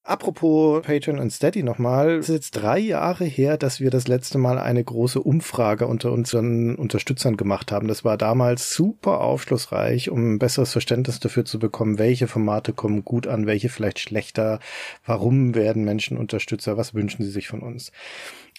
Apropos 0.07 0.83
Patreon 0.83 1.19
und 1.19 1.31
Steady 1.31 1.63
nochmal, 1.63 2.17
es 2.19 2.29
ist 2.29 2.35
jetzt 2.35 2.51
drei 2.51 2.79
Jahre 2.79 3.25
her, 3.25 3.57
dass 3.57 3.81
wir 3.81 3.89
das 3.89 4.07
letzte 4.07 4.37
Mal 4.37 4.59
eine 4.59 4.85
große 4.85 5.19
Umfrage 5.19 5.87
unter 5.87 6.13
unseren 6.13 6.75
Unterstützern 6.75 7.39
gemacht 7.39 7.73
haben. 7.73 7.89
Das 7.89 8.05
war 8.05 8.19
damals 8.19 8.75
super 8.75 9.23
aufschlussreich, 9.23 10.11
um 10.11 10.35
ein 10.35 10.39
besseres 10.39 10.73
Verständnis 10.73 11.21
dafür 11.21 11.47
zu 11.47 11.59
bekommen, 11.59 11.99
welche 11.99 12.27
Formate 12.27 12.75
kommen 12.75 13.03
gut 13.03 13.27
an, 13.27 13.47
welche 13.47 13.71
vielleicht 13.71 13.99
schlechter, 13.99 14.61
warum 15.07 15.55
werden 15.55 15.85
Menschen 15.85 16.19
Unterstützer, 16.19 16.77
was 16.77 16.93
wünschen 16.93 17.25
sie 17.25 17.31
sich 17.31 17.49
von 17.49 17.61
uns. 17.61 17.91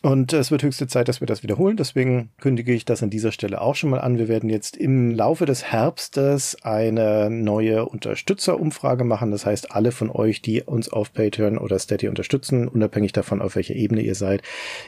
Und 0.05 0.33
es 0.33 0.51
wird 0.51 0.61
höchste 0.61 0.85
Zeit, 0.85 1.07
dass 1.07 1.19
wir 1.19 1.25
das 1.25 1.41
wiederholen. 1.41 1.77
Deswegen 1.77 2.29
kündige 2.39 2.73
ich 2.73 2.85
das 2.85 3.01
an 3.01 3.09
dieser 3.09 3.31
Stelle 3.31 3.59
auch 3.59 3.73
schon 3.73 3.89
mal 3.89 4.01
an. 4.01 4.19
Wir 4.19 4.27
werden 4.27 4.51
jetzt 4.51 4.77
im 4.77 5.09
Laufe 5.09 5.47
des 5.47 5.63
Herbstes 5.63 6.55
eine 6.61 7.31
neue 7.31 7.87
Unterstützerumfrage 7.87 9.03
machen. 9.03 9.31
Das 9.31 9.47
heißt, 9.47 9.71
alle 9.71 9.91
von 9.91 10.11
euch, 10.11 10.43
die 10.43 10.61
uns 10.61 10.89
auf 10.89 11.11
Patreon 11.11 11.57
oder 11.57 11.79
Steady 11.79 12.07
unterstützen, 12.07 12.67
unabhängig 12.67 13.13
davon, 13.13 13.41
auf 13.41 13.55
welcher 13.55 13.73
Ebene 13.73 14.01
ihr 14.01 14.13
seid, 14.13 14.43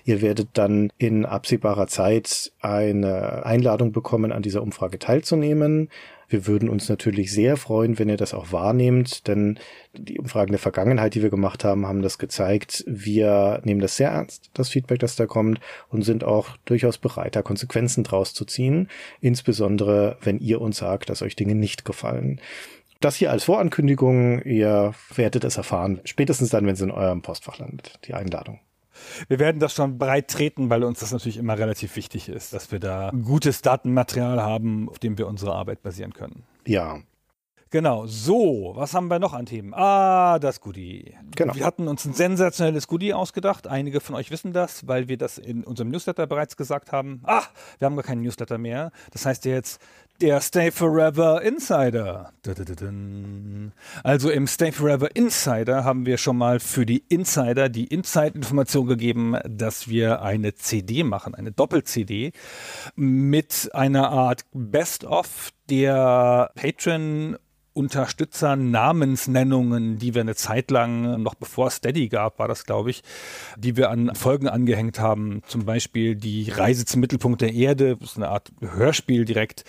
ihr 0.05 0.21
werdet 0.21 0.49
dann 0.53 0.91
in 0.99 1.25
absehbarer 1.25 1.87
Zeit 1.87 2.51
eine 2.61 3.43
Einladung 3.43 3.93
bekommen, 3.93 4.31
an 4.31 4.43
dieser 4.43 4.61
Umfrage 4.61 4.99
teilzunehmen. 4.99 5.89
Wir 6.29 6.45
würden 6.45 6.67
uns 6.67 6.89
natürlich 6.89 7.31
sehr 7.31 7.55
freuen, 7.55 7.97
wenn 7.99 8.09
ihr 8.09 8.17
das 8.17 8.33
auch 8.33 8.51
wahrnehmt, 8.51 9.27
denn 9.27 9.57
die 9.93 10.19
Umfragen 10.19 10.51
der 10.51 10.59
Vergangenheit, 10.59 11.15
die 11.15 11.21
wir 11.21 11.29
gemacht 11.29 11.63
haben, 11.63 11.87
haben 11.87 12.01
das 12.01 12.17
gezeigt. 12.17 12.83
Wir 12.85 13.61
nehmen 13.63 13.79
das 13.79 13.95
sehr 13.95 14.09
ernst, 14.09 14.49
das 14.53 14.69
Feedback, 14.69 14.99
das 14.99 15.15
da 15.15 15.25
kommt, 15.25 15.61
und 15.87 16.03
sind 16.03 16.25
auch 16.25 16.57
durchaus 16.65 16.97
bereit, 16.97 17.37
da 17.37 17.41
Konsequenzen 17.41 18.03
draus 18.03 18.33
zu 18.33 18.43
ziehen, 18.43 18.89
insbesondere 19.21 20.17
wenn 20.21 20.39
ihr 20.39 20.59
uns 20.59 20.77
sagt, 20.77 21.09
dass 21.09 21.21
euch 21.21 21.37
Dinge 21.37 21.55
nicht 21.55 21.85
gefallen. 21.85 22.41
Das 22.99 23.15
hier 23.15 23.31
als 23.31 23.45
Vorankündigung, 23.45 24.41
ihr 24.41 24.93
werdet 25.15 25.43
es 25.43 25.55
erfahren, 25.55 26.01
spätestens 26.03 26.49
dann, 26.49 26.65
wenn 26.65 26.73
es 26.73 26.81
in 26.81 26.91
eurem 26.91 27.21
Postfach 27.21 27.59
landet, 27.59 27.99
die 28.05 28.15
Einladung. 28.15 28.59
Wir 29.27 29.39
werden 29.39 29.59
das 29.59 29.73
schon 29.73 29.97
breit 29.97 30.27
treten, 30.29 30.69
weil 30.69 30.83
uns 30.83 30.99
das 30.99 31.11
natürlich 31.11 31.37
immer 31.37 31.57
relativ 31.57 31.95
wichtig 31.95 32.29
ist, 32.29 32.53
dass 32.53 32.71
wir 32.71 32.79
da 32.79 33.11
gutes 33.11 33.61
Datenmaterial 33.61 34.41
haben, 34.41 34.89
auf 34.89 34.99
dem 34.99 35.17
wir 35.17 35.27
unsere 35.27 35.53
Arbeit 35.53 35.81
basieren 35.81 36.13
können. 36.13 36.43
Ja, 36.65 36.99
Genau, 37.69 38.07
so, 38.07 38.71
was 38.75 38.93
haben 38.93 39.09
wir 39.09 39.19
noch 39.19 39.33
an 39.33 39.45
Themen? 39.45 39.73
Ah, 39.73 40.39
das 40.39 40.61
Goodie. 40.61 41.15
Genau. 41.35 41.53
Wir 41.53 41.65
hatten 41.65 41.87
uns 41.87 42.05
ein 42.05 42.13
sensationelles 42.13 42.87
Goodie 42.87 43.13
ausgedacht. 43.13 43.67
Einige 43.67 43.99
von 43.99 44.15
euch 44.15 44.31
wissen 44.31 44.53
das, 44.53 44.87
weil 44.87 45.09
wir 45.09 45.17
das 45.17 45.37
in 45.37 45.63
unserem 45.65 45.89
Newsletter 45.89 46.27
bereits 46.27 46.55
gesagt 46.55 46.91
haben. 46.91 47.21
Ah, 47.25 47.43
wir 47.79 47.85
haben 47.85 47.95
gar 47.95 48.03
keinen 48.03 48.21
Newsletter 48.21 48.57
mehr. 48.57 48.91
Das 49.11 49.25
heißt 49.25 49.43
jetzt 49.45 49.81
der 50.21 50.41
Stay 50.41 50.71
Forever 50.71 51.41
Insider. 51.41 52.31
Also 54.03 54.29
im 54.29 54.47
Stay 54.47 54.71
Forever 54.71 55.15
Insider 55.15 55.83
haben 55.83 56.05
wir 56.05 56.17
schon 56.17 56.37
mal 56.37 56.59
für 56.59 56.85
die 56.85 57.03
Insider 57.09 57.69
die 57.69 57.85
Inside-Information 57.85 58.87
gegeben, 58.87 59.37
dass 59.45 59.87
wir 59.89 60.21
eine 60.21 60.55
CD 60.55 61.03
machen, 61.03 61.35
eine 61.35 61.51
Doppel-CD 61.51 62.31
mit 62.95 63.69
einer 63.73 64.09
Art 64.09 64.45
Best-of 64.53 65.51
der 65.69 66.51
Patron 66.55 67.37
Unterstützern 67.77 68.71
Namensnennungen, 68.71 69.99
die 69.99 70.15
wir 70.15 70.21
eine 70.21 70.33
Zeit 70.33 70.71
lang, 70.71 71.21
noch 71.21 71.35
bevor 71.35 71.69
Steady 71.69 72.09
gab, 72.09 72.39
war 72.39 72.47
das, 72.47 72.65
glaube 72.65 72.89
ich, 72.89 73.03
die 73.55 73.77
wir 73.77 73.91
an 73.91 74.15
Folgen 74.15 74.47
angehängt 74.47 74.99
haben. 74.99 75.43
Zum 75.45 75.63
Beispiel 75.65 76.15
die 76.15 76.49
Reise 76.49 76.85
zum 76.85 77.01
Mittelpunkt 77.01 77.41
der 77.41 77.53
Erde, 77.53 77.95
das 77.95 78.13
ist 78.13 78.17
eine 78.17 78.29
Art 78.29 78.51
Hörspiel 78.61 79.25
direkt, 79.25 79.63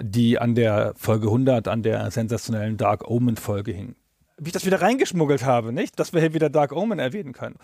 die 0.00 0.38
an 0.38 0.54
der 0.54 0.94
Folge 0.96 1.26
100, 1.26 1.68
an 1.68 1.82
der 1.82 2.10
sensationellen 2.10 2.78
Dark 2.78 3.06
Omen 3.06 3.36
Folge 3.36 3.72
hing. 3.72 3.94
Wie 4.38 4.46
ich 4.48 4.54
das 4.54 4.64
wieder 4.64 4.80
reingeschmuggelt 4.80 5.44
habe, 5.44 5.70
nicht? 5.70 5.98
Dass 5.98 6.14
wir 6.14 6.22
hier 6.22 6.32
wieder 6.32 6.48
Dark 6.48 6.72
Omen 6.72 6.98
erwähnen 6.98 7.34
können. 7.34 7.56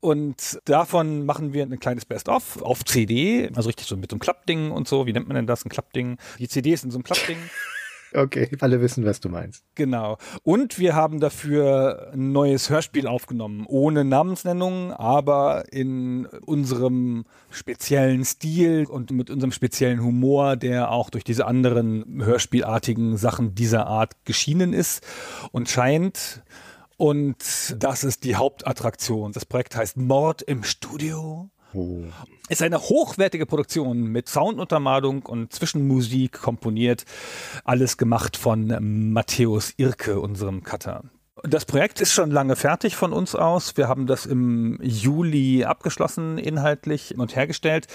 Und 0.00 0.58
davon 0.64 1.24
machen 1.24 1.52
wir 1.52 1.62
ein 1.62 1.78
kleines 1.78 2.04
Best-of 2.04 2.60
auf 2.62 2.84
CD, 2.84 3.48
also 3.54 3.68
richtig 3.68 3.86
so 3.86 3.96
mit 3.96 4.10
so 4.10 4.16
einem 4.16 4.20
Klappding 4.20 4.72
und 4.72 4.88
so. 4.88 5.06
Wie 5.06 5.12
nennt 5.12 5.28
man 5.28 5.36
denn 5.36 5.46
das? 5.46 5.64
Ein 5.64 5.68
Klappding? 5.68 6.18
Die 6.40 6.48
CD 6.48 6.72
ist 6.72 6.82
in 6.82 6.90
so 6.90 6.96
einem 6.96 7.04
Klappding. 7.04 7.38
Okay, 8.16 8.48
alle 8.60 8.80
wissen, 8.80 9.04
was 9.04 9.20
du 9.20 9.28
meinst. 9.28 9.62
Genau. 9.74 10.16
Und 10.42 10.78
wir 10.78 10.94
haben 10.94 11.20
dafür 11.20 12.12
ein 12.14 12.32
neues 12.32 12.70
Hörspiel 12.70 13.06
aufgenommen, 13.06 13.66
ohne 13.68 14.04
Namensnennung, 14.04 14.92
aber 14.92 15.70
in 15.70 16.24
unserem 16.24 17.26
speziellen 17.50 18.24
Stil 18.24 18.86
und 18.86 19.10
mit 19.10 19.28
unserem 19.28 19.52
speziellen 19.52 20.02
Humor, 20.02 20.56
der 20.56 20.90
auch 20.92 21.10
durch 21.10 21.24
diese 21.24 21.46
anderen 21.46 22.24
hörspielartigen 22.24 23.18
Sachen 23.18 23.54
dieser 23.54 23.86
Art 23.86 24.24
geschienen 24.24 24.72
ist 24.72 25.06
und 25.52 25.68
scheint. 25.68 26.42
Und 26.96 27.76
das 27.78 28.02
ist 28.02 28.24
die 28.24 28.36
Hauptattraktion. 28.36 29.32
Das 29.32 29.44
Projekt 29.44 29.76
heißt 29.76 29.98
Mord 29.98 30.40
im 30.40 30.64
Studio. 30.64 31.50
Oh. 31.76 32.04
Ist 32.48 32.62
eine 32.62 32.80
hochwertige 32.80 33.44
Produktion 33.44 34.04
mit 34.04 34.30
Sounduntermalung 34.30 35.26
und 35.26 35.52
Zwischenmusik 35.52 36.40
komponiert. 36.40 37.04
Alles 37.64 37.98
gemacht 37.98 38.38
von 38.38 39.12
Matthäus 39.12 39.74
Irke, 39.76 40.18
unserem 40.20 40.62
Cutter. 40.62 41.02
Das 41.42 41.66
Projekt 41.66 42.00
ist 42.00 42.14
schon 42.14 42.30
lange 42.30 42.56
fertig 42.56 42.96
von 42.96 43.12
uns 43.12 43.34
aus. 43.34 43.76
Wir 43.76 43.88
haben 43.88 44.06
das 44.06 44.24
im 44.24 44.80
Juli 44.82 45.64
abgeschlossen, 45.64 46.38
inhaltlich 46.38 47.18
und 47.18 47.36
hergestellt. 47.36 47.88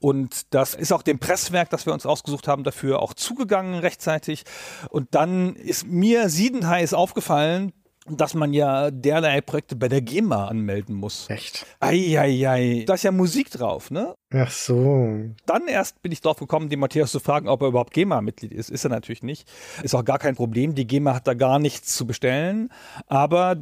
Und 0.00 0.54
das 0.54 0.74
ist 0.74 0.92
auch 0.92 1.02
dem 1.02 1.18
Presswerk, 1.18 1.68
das 1.68 1.84
wir 1.84 1.92
uns 1.92 2.06
ausgesucht 2.06 2.48
haben, 2.48 2.64
dafür 2.64 3.02
auch 3.02 3.12
zugegangen 3.12 3.80
rechtzeitig. 3.80 4.44
Und 4.88 5.14
dann 5.14 5.56
ist 5.56 5.86
mir 5.86 6.30
siedenheiß 6.30 6.94
aufgefallen, 6.94 7.74
dass 8.08 8.34
man 8.34 8.52
ja 8.52 8.90
derlei 8.90 9.40
Projekte 9.40 9.76
bei 9.76 9.88
der 9.88 10.00
GEMA 10.00 10.48
anmelden 10.48 10.94
muss. 10.94 11.28
Echt? 11.28 11.66
Eieiei. 11.80 12.84
Da 12.86 12.94
ist 12.94 13.04
ja 13.04 13.12
Musik 13.12 13.50
drauf, 13.50 13.90
ne? 13.90 14.14
Ach 14.32 14.50
so. 14.50 15.20
Dann 15.46 15.68
erst 15.68 16.02
bin 16.02 16.12
ich 16.12 16.20
drauf 16.20 16.38
gekommen, 16.38 16.68
den 16.68 16.80
Matthias 16.80 17.12
zu 17.12 17.20
fragen, 17.20 17.48
ob 17.48 17.62
er 17.62 17.68
überhaupt 17.68 17.92
GEMA-Mitglied 17.92 18.52
ist. 18.52 18.70
Ist 18.70 18.84
er 18.84 18.90
natürlich 18.90 19.22
nicht. 19.22 19.48
Ist 19.82 19.94
auch 19.94 20.04
gar 20.04 20.18
kein 20.18 20.36
Problem. 20.36 20.74
Die 20.74 20.86
GEMA 20.86 21.14
hat 21.14 21.26
da 21.26 21.34
gar 21.34 21.58
nichts 21.58 21.94
zu 21.94 22.06
bestellen. 22.06 22.70
Aber 23.06 23.56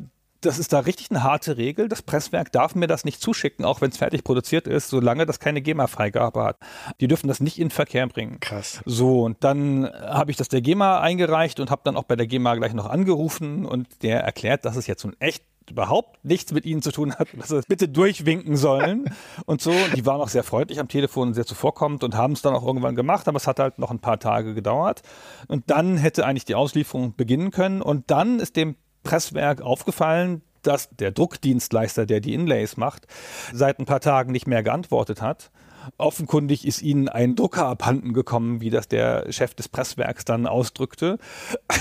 das 0.44 0.58
ist 0.58 0.72
da 0.72 0.80
richtig 0.80 1.10
eine 1.10 1.22
harte 1.22 1.56
Regel. 1.56 1.88
Das 1.88 2.02
Presswerk 2.02 2.52
darf 2.52 2.74
mir 2.74 2.86
das 2.86 3.04
nicht 3.04 3.20
zuschicken, 3.20 3.64
auch 3.64 3.80
wenn 3.80 3.90
es 3.90 3.96
fertig 3.96 4.24
produziert 4.24 4.66
ist, 4.66 4.88
solange 4.88 5.26
das 5.26 5.40
keine 5.40 5.62
GEMA-Freigabe 5.62 6.42
hat. 6.42 6.58
Die 7.00 7.08
dürfen 7.08 7.28
das 7.28 7.40
nicht 7.40 7.58
in 7.58 7.70
Verkehr 7.70 8.06
bringen. 8.06 8.40
Krass. 8.40 8.82
So, 8.84 9.22
und 9.22 9.42
dann 9.44 9.90
habe 9.92 10.30
ich 10.30 10.36
das 10.36 10.48
der 10.48 10.60
GEMA 10.60 11.00
eingereicht 11.00 11.60
und 11.60 11.70
habe 11.70 11.82
dann 11.84 11.96
auch 11.96 12.04
bei 12.04 12.16
der 12.16 12.26
GEMA 12.26 12.54
gleich 12.56 12.74
noch 12.74 12.88
angerufen 12.88 13.66
und 13.66 14.02
der 14.02 14.20
erklärt, 14.20 14.64
dass 14.64 14.76
es 14.76 14.86
jetzt 14.86 15.04
nun 15.04 15.16
echt 15.18 15.44
überhaupt 15.70 16.22
nichts 16.24 16.52
mit 16.52 16.66
ihnen 16.66 16.82
zu 16.82 16.92
tun 16.92 17.14
hat, 17.14 17.28
dass 17.36 17.48
sie 17.48 17.62
bitte 17.66 17.88
durchwinken 17.88 18.56
sollen 18.56 19.06
und 19.46 19.60
so. 19.60 19.70
Und 19.70 19.96
die 19.96 20.04
waren 20.04 20.20
auch 20.20 20.28
sehr 20.28 20.42
freundlich 20.42 20.80
am 20.80 20.88
Telefon 20.88 21.28
und 21.28 21.34
sehr 21.34 21.46
zuvorkommend 21.46 22.04
und 22.04 22.14
haben 22.16 22.34
es 22.34 22.42
dann 22.42 22.54
auch 22.54 22.66
irgendwann 22.66 22.94
gemacht, 22.94 23.28
aber 23.28 23.36
es 23.36 23.46
hat 23.46 23.58
halt 23.60 23.78
noch 23.78 23.90
ein 23.90 24.00
paar 24.00 24.18
Tage 24.18 24.54
gedauert. 24.54 25.02
Und 25.48 25.70
dann 25.70 25.96
hätte 25.96 26.26
eigentlich 26.26 26.44
die 26.44 26.54
Auslieferung 26.54 27.14
beginnen 27.16 27.50
können 27.50 27.82
und 27.82 28.10
dann 28.10 28.40
ist 28.40 28.56
dem 28.56 28.76
Presswerk 29.04 29.60
aufgefallen, 29.60 30.42
dass 30.62 30.88
der 30.90 31.12
Druckdienstleister, 31.12 32.06
der 32.06 32.20
die 32.20 32.34
Inlays 32.34 32.76
macht, 32.76 33.06
seit 33.52 33.78
ein 33.78 33.84
paar 33.84 34.00
Tagen 34.00 34.32
nicht 34.32 34.46
mehr 34.46 34.62
geantwortet 34.62 35.22
hat 35.22 35.50
Offenkundig 35.98 36.66
ist 36.66 36.82
ihnen 36.82 37.08
ein 37.08 37.34
Drucker 37.34 37.66
abhanden 37.66 38.12
gekommen, 38.12 38.60
wie 38.60 38.70
das 38.70 38.88
der 38.88 39.30
Chef 39.32 39.54
des 39.54 39.68
Presswerks 39.68 40.24
dann 40.24 40.46
ausdrückte. 40.46 41.18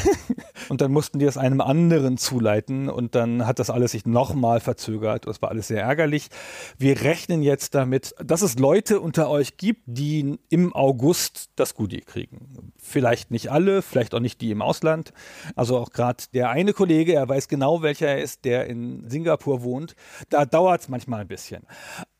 und 0.69 0.81
dann 0.81 0.91
mussten 0.91 1.19
die 1.19 1.25
das 1.25 1.37
einem 1.37 1.61
anderen 1.61 2.17
zuleiten 2.17 2.89
und 2.89 3.15
dann 3.15 3.45
hat 3.45 3.59
das 3.59 3.69
alles 3.69 3.91
sich 3.91 4.05
nochmal 4.05 4.59
verzögert. 4.59 5.27
Das 5.27 5.41
war 5.41 5.49
alles 5.49 5.67
sehr 5.67 5.81
ärgerlich. 5.81 6.29
Wir 6.77 7.01
rechnen 7.01 7.43
jetzt 7.43 7.75
damit, 7.75 8.15
dass 8.23 8.41
es 8.41 8.59
Leute 8.59 8.99
unter 8.99 9.29
euch 9.29 9.57
gibt, 9.57 9.81
die 9.85 10.39
im 10.49 10.73
August 10.73 11.49
das 11.55 11.75
Goodie 11.75 12.01
kriegen. 12.01 12.73
Vielleicht 12.77 13.31
nicht 13.31 13.51
alle, 13.51 13.81
vielleicht 13.81 14.13
auch 14.13 14.19
nicht 14.19 14.41
die 14.41 14.51
im 14.51 14.61
Ausland. 14.61 15.13
Also 15.55 15.77
auch 15.77 15.91
gerade 15.91 16.23
der 16.33 16.49
eine 16.49 16.73
Kollege, 16.73 17.13
er 17.13 17.29
weiß 17.29 17.47
genau, 17.47 17.81
welcher 17.81 18.07
er 18.07 18.21
ist, 18.21 18.45
der 18.45 18.67
in 18.67 19.09
Singapur 19.09 19.63
wohnt. 19.63 19.95
Da 20.29 20.45
dauert 20.45 20.81
es 20.81 20.89
manchmal 20.89 21.21
ein 21.21 21.27
bisschen. 21.27 21.63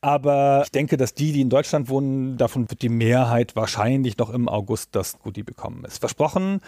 Aber 0.00 0.62
ich 0.64 0.70
denke, 0.70 0.96
dass 0.96 1.14
die, 1.14 1.32
die 1.32 1.40
in 1.40 1.48
Deutschland 1.48 1.73
wohnen, 1.88 2.36
davon 2.36 2.70
wird 2.70 2.82
die 2.82 2.88
Mehrheit 2.88 3.56
wahrscheinlich 3.56 4.18
noch 4.18 4.30
im 4.30 4.48
August 4.48 4.94
das 4.94 5.18
Goodie 5.18 5.42
bekommen. 5.42 5.84
Ist 5.84 5.98
versprochen. 5.98 6.60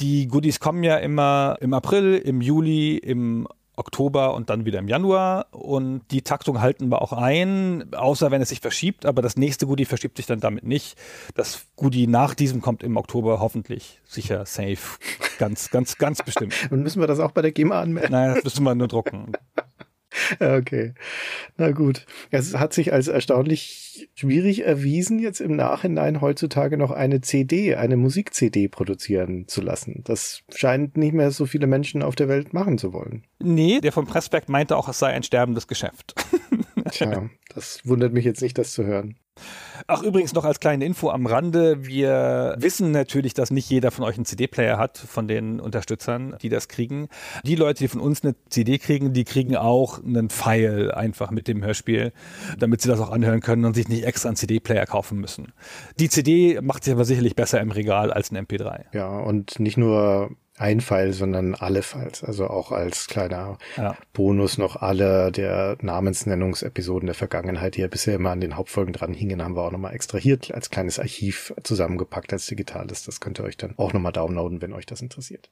Die 0.00 0.28
Goodies 0.28 0.60
kommen 0.60 0.84
ja 0.84 0.96
immer 0.96 1.56
im 1.60 1.74
April, 1.74 2.14
im 2.14 2.40
Juli, 2.40 2.96
im 2.96 3.48
Oktober 3.78 4.34
und 4.34 4.50
dann 4.50 4.64
wieder 4.64 4.80
im 4.80 4.88
Januar. 4.88 5.46
Und 5.52 6.02
die 6.10 6.22
Taktung 6.22 6.60
halten 6.60 6.88
wir 6.88 7.00
auch 7.00 7.12
ein, 7.12 7.94
außer 7.94 8.30
wenn 8.30 8.42
es 8.42 8.50
sich 8.50 8.60
verschiebt. 8.60 9.06
Aber 9.06 9.22
das 9.22 9.36
nächste 9.36 9.66
Goodie 9.66 9.84
verschiebt 9.84 10.16
sich 10.16 10.26
dann 10.26 10.40
damit 10.40 10.64
nicht. 10.64 10.98
Das 11.34 11.66
Goodie 11.76 12.06
nach 12.06 12.34
diesem 12.34 12.60
kommt 12.60 12.82
im 12.82 12.96
Oktober 12.96 13.40
hoffentlich 13.40 14.00
sicher 14.04 14.44
safe. 14.46 14.98
Ganz, 15.38 15.70
ganz, 15.70 15.96
ganz 15.98 16.22
bestimmt. 16.22 16.54
Und 16.70 16.82
müssen 16.82 17.00
wir 17.00 17.06
das 17.06 17.20
auch 17.20 17.30
bei 17.30 17.42
der 17.42 17.52
GEMA 17.52 17.80
anmelden? 17.80 18.12
Nein, 18.12 18.34
das 18.34 18.44
müssen 18.44 18.64
wir 18.64 18.74
nur 18.74 18.88
drucken. 18.88 19.32
Okay, 20.40 20.94
na 21.56 21.70
gut. 21.70 22.06
Es 22.30 22.54
hat 22.54 22.72
sich 22.72 22.92
als 22.92 23.08
erstaunlich 23.08 24.08
schwierig 24.14 24.64
erwiesen, 24.64 25.18
jetzt 25.18 25.40
im 25.40 25.56
Nachhinein 25.56 26.20
heutzutage 26.20 26.76
noch 26.76 26.90
eine 26.90 27.20
CD, 27.20 27.76
eine 27.76 27.96
Musik-CD 27.96 28.68
produzieren 28.68 29.48
zu 29.48 29.60
lassen. 29.60 30.02
Das 30.04 30.42
scheint 30.54 30.96
nicht 30.96 31.14
mehr 31.14 31.30
so 31.30 31.46
viele 31.46 31.66
Menschen 31.66 32.02
auf 32.02 32.14
der 32.14 32.28
Welt 32.28 32.52
machen 32.52 32.78
zu 32.78 32.92
wollen. 32.92 33.26
Nee, 33.38 33.80
der 33.80 33.92
vom 33.92 34.06
Presswerk 34.06 34.48
meinte 34.48 34.76
auch, 34.76 34.88
es 34.88 34.98
sei 34.98 35.08
ein 35.08 35.22
sterbendes 35.22 35.66
Geschäft. 35.66 36.14
Tja, 36.90 37.28
das 37.54 37.80
wundert 37.84 38.12
mich 38.12 38.24
jetzt 38.24 38.40
nicht, 38.42 38.56
das 38.56 38.72
zu 38.72 38.84
hören. 38.84 39.16
Ach, 39.86 40.02
übrigens 40.02 40.34
noch 40.34 40.44
als 40.44 40.60
kleine 40.60 40.84
Info 40.84 41.10
am 41.10 41.26
Rande. 41.26 41.86
Wir 41.86 42.56
wissen 42.58 42.90
natürlich, 42.90 43.34
dass 43.34 43.50
nicht 43.50 43.70
jeder 43.70 43.90
von 43.90 44.04
euch 44.04 44.16
einen 44.16 44.24
CD-Player 44.24 44.78
hat, 44.78 44.98
von 44.98 45.28
den 45.28 45.60
Unterstützern, 45.60 46.36
die 46.42 46.48
das 46.48 46.68
kriegen. 46.68 47.08
Die 47.44 47.54
Leute, 47.54 47.84
die 47.84 47.88
von 47.88 48.00
uns 48.00 48.22
eine 48.22 48.34
CD 48.48 48.78
kriegen, 48.78 49.12
die 49.12 49.24
kriegen 49.24 49.56
auch 49.56 50.02
einen 50.02 50.30
File 50.30 50.92
einfach 50.92 51.30
mit 51.30 51.48
dem 51.48 51.64
Hörspiel, 51.64 52.12
damit 52.58 52.82
sie 52.82 52.88
das 52.88 53.00
auch 53.00 53.10
anhören 53.10 53.40
können 53.40 53.64
und 53.64 53.74
sich 53.74 53.88
nicht 53.88 54.04
extra 54.04 54.28
einen 54.28 54.36
CD-Player 54.36 54.86
kaufen 54.86 55.18
müssen. 55.18 55.52
Die 55.98 56.08
CD 56.08 56.60
macht 56.60 56.84
sich 56.84 56.92
aber 56.92 57.04
sicherlich 57.04 57.36
besser 57.36 57.60
im 57.60 57.70
Regal 57.70 58.12
als 58.12 58.30
ein 58.30 58.46
MP3. 58.46 58.86
Ja, 58.92 59.08
und 59.18 59.60
nicht 59.60 59.76
nur 59.76 60.30
ein 60.58 60.80
Pfeil, 60.80 61.12
sondern 61.12 61.54
alle 61.54 61.82
Files. 61.82 62.22
Also 62.22 62.48
auch 62.48 62.72
als 62.72 63.06
kleiner 63.06 63.58
ja. 63.76 63.96
Bonus 64.12 64.58
noch 64.58 64.76
alle 64.76 65.32
der 65.32 65.76
Namensnennungsepisoden 65.80 67.06
der 67.06 67.14
Vergangenheit, 67.14 67.76
die 67.76 67.80
ja 67.80 67.88
bisher 67.88 68.14
immer 68.14 68.30
an 68.30 68.40
den 68.40 68.56
Hauptfolgen 68.56 68.92
dran 68.92 69.14
hingen, 69.14 69.42
haben 69.42 69.56
wir 69.56 69.62
auch 69.62 69.72
nochmal 69.72 69.94
extrahiert, 69.94 70.52
als 70.52 70.70
kleines 70.70 70.98
Archiv 70.98 71.54
zusammengepackt 71.62 72.32
als 72.32 72.46
digitales. 72.46 73.04
Das 73.04 73.20
könnt 73.20 73.38
ihr 73.40 73.44
euch 73.44 73.56
dann 73.56 73.74
auch 73.76 73.92
nochmal 73.92 74.12
downloaden, 74.12 74.60
wenn 74.62 74.72
euch 74.72 74.86
das 74.86 75.00
interessiert. 75.00 75.48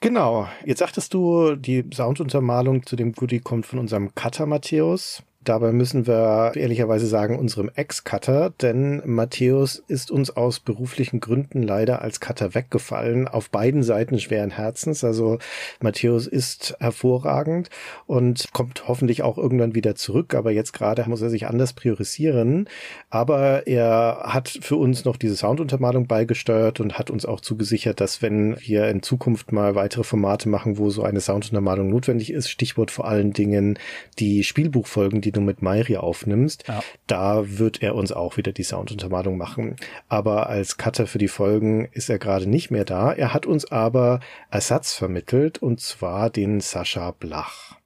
Genau. 0.00 0.48
Jetzt 0.64 0.80
sagtest 0.80 1.14
du, 1.14 1.56
die 1.56 1.84
Sounduntermalung 1.92 2.84
zu 2.84 2.96
dem 2.96 3.12
Goodie 3.12 3.40
kommt 3.40 3.66
von 3.66 3.78
unserem 3.78 4.14
Cutter 4.14 4.46
Matthäus. 4.46 5.22
Dabei 5.46 5.70
müssen 5.70 6.08
wir 6.08 6.50
ehrlicherweise 6.56 7.06
sagen, 7.06 7.38
unserem 7.38 7.70
Ex-Cutter, 7.72 8.50
denn 8.50 9.00
Matthäus 9.04 9.80
ist 9.86 10.10
uns 10.10 10.36
aus 10.36 10.58
beruflichen 10.58 11.20
Gründen 11.20 11.62
leider 11.62 12.02
als 12.02 12.18
Cutter 12.18 12.56
weggefallen, 12.56 13.28
auf 13.28 13.50
beiden 13.50 13.84
Seiten 13.84 14.18
schweren 14.18 14.50
Herzens. 14.50 15.04
Also 15.04 15.38
Matthäus 15.80 16.26
ist 16.26 16.74
hervorragend 16.80 17.70
und 18.06 18.52
kommt 18.52 18.88
hoffentlich 18.88 19.22
auch 19.22 19.38
irgendwann 19.38 19.76
wieder 19.76 19.94
zurück, 19.94 20.34
aber 20.34 20.50
jetzt 20.50 20.72
gerade 20.72 21.08
muss 21.08 21.22
er 21.22 21.30
sich 21.30 21.46
anders 21.46 21.74
priorisieren. 21.74 22.68
Aber 23.08 23.68
er 23.68 24.22
hat 24.24 24.48
für 24.48 24.74
uns 24.74 25.04
noch 25.04 25.16
diese 25.16 25.36
Sounduntermalung 25.36 26.08
beigesteuert 26.08 26.80
und 26.80 26.98
hat 26.98 27.08
uns 27.08 27.24
auch 27.24 27.40
zugesichert, 27.40 28.00
dass 28.00 28.20
wenn 28.20 28.56
wir 28.58 28.88
in 28.88 29.00
Zukunft 29.00 29.52
mal 29.52 29.76
weitere 29.76 30.02
Formate 30.02 30.48
machen, 30.48 30.76
wo 30.76 30.90
so 30.90 31.04
eine 31.04 31.20
Sounduntermalung 31.20 31.88
notwendig 31.88 32.32
ist, 32.32 32.48
Stichwort 32.48 32.90
vor 32.90 33.06
allen 33.06 33.32
Dingen 33.32 33.78
die 34.18 34.42
Spielbuchfolgen, 34.42 35.20
die 35.20 35.35
du 35.36 35.40
mit 35.40 35.62
Mairi 35.62 35.96
aufnimmst, 35.96 36.64
ja. 36.66 36.82
da 37.06 37.58
wird 37.58 37.82
er 37.82 37.94
uns 37.94 38.12
auch 38.12 38.36
wieder 38.36 38.52
die 38.52 38.64
Sounduntermalung 38.64 39.36
machen. 39.36 39.76
Aber 40.08 40.48
als 40.48 40.76
Cutter 40.76 41.06
für 41.06 41.18
die 41.18 41.28
Folgen 41.28 41.88
ist 41.92 42.10
er 42.10 42.18
gerade 42.18 42.48
nicht 42.48 42.70
mehr 42.70 42.84
da. 42.84 43.12
Er 43.12 43.32
hat 43.32 43.46
uns 43.46 43.70
aber 43.70 44.20
Ersatz 44.50 44.94
vermittelt 44.94 45.58
und 45.58 45.80
zwar 45.80 46.30
den 46.30 46.60
Sascha 46.60 47.12
Blach. 47.12 47.76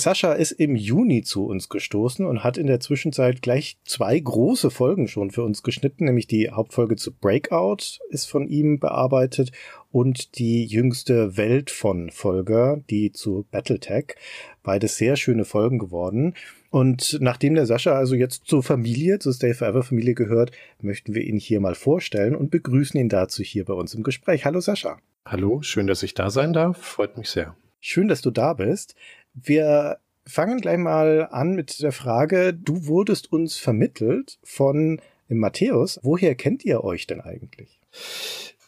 Sascha 0.00 0.32
ist 0.32 0.52
im 0.52 0.76
Juni 0.76 1.22
zu 1.22 1.46
uns 1.46 1.68
gestoßen 1.68 2.26
und 2.26 2.42
hat 2.42 2.56
in 2.56 2.66
der 2.66 2.80
Zwischenzeit 2.80 3.42
gleich 3.42 3.78
zwei 3.84 4.18
große 4.18 4.70
Folgen 4.70 5.08
schon 5.08 5.30
für 5.30 5.42
uns 5.42 5.62
geschnitten, 5.62 6.06
nämlich 6.06 6.26
die 6.26 6.50
Hauptfolge 6.50 6.96
zu 6.96 7.12
Breakout 7.12 8.00
ist 8.08 8.24
von 8.26 8.48
ihm 8.48 8.78
bearbeitet 8.78 9.52
und 9.92 10.38
die 10.38 10.64
jüngste 10.64 11.36
Welt 11.36 11.70
von 11.70 12.10
Folger, 12.10 12.82
die 12.88 13.12
zu 13.12 13.46
Battletech. 13.50 14.14
Beides 14.62 14.96
sehr 14.96 15.16
schöne 15.16 15.44
Folgen 15.44 15.78
geworden. 15.78 16.34
Und 16.70 17.18
nachdem 17.20 17.54
der 17.54 17.66
Sascha 17.66 17.92
also 17.92 18.14
jetzt 18.14 18.44
zur 18.46 18.62
Familie, 18.62 19.18
zur 19.18 19.32
Stay 19.32 19.54
Forever 19.54 19.82
Familie 19.82 20.14
gehört, 20.14 20.52
möchten 20.80 21.14
wir 21.14 21.22
ihn 21.22 21.38
hier 21.38 21.60
mal 21.60 21.74
vorstellen 21.74 22.36
und 22.36 22.52
begrüßen 22.52 22.98
ihn 22.98 23.08
dazu 23.08 23.42
hier 23.42 23.64
bei 23.64 23.74
uns 23.74 23.92
im 23.94 24.04
Gespräch. 24.04 24.44
Hallo 24.44 24.60
Sascha. 24.60 24.98
Hallo, 25.26 25.62
schön, 25.62 25.88
dass 25.88 26.04
ich 26.04 26.14
da 26.14 26.30
sein 26.30 26.52
darf. 26.52 26.78
Freut 26.78 27.18
mich 27.18 27.28
sehr. 27.28 27.56
Schön, 27.80 28.06
dass 28.06 28.22
du 28.22 28.30
da 28.30 28.54
bist. 28.54 28.94
Wir 29.34 29.98
fangen 30.24 30.60
gleich 30.60 30.78
mal 30.78 31.28
an 31.30 31.54
mit 31.54 31.82
der 31.82 31.92
Frage, 31.92 32.54
du 32.54 32.86
wurdest 32.86 33.32
uns 33.32 33.56
vermittelt 33.56 34.38
von 34.44 35.00
Matthäus. 35.28 35.98
Woher 36.02 36.36
kennt 36.36 36.64
ihr 36.64 36.84
euch 36.84 37.06
denn 37.06 37.20
eigentlich? 37.20 37.80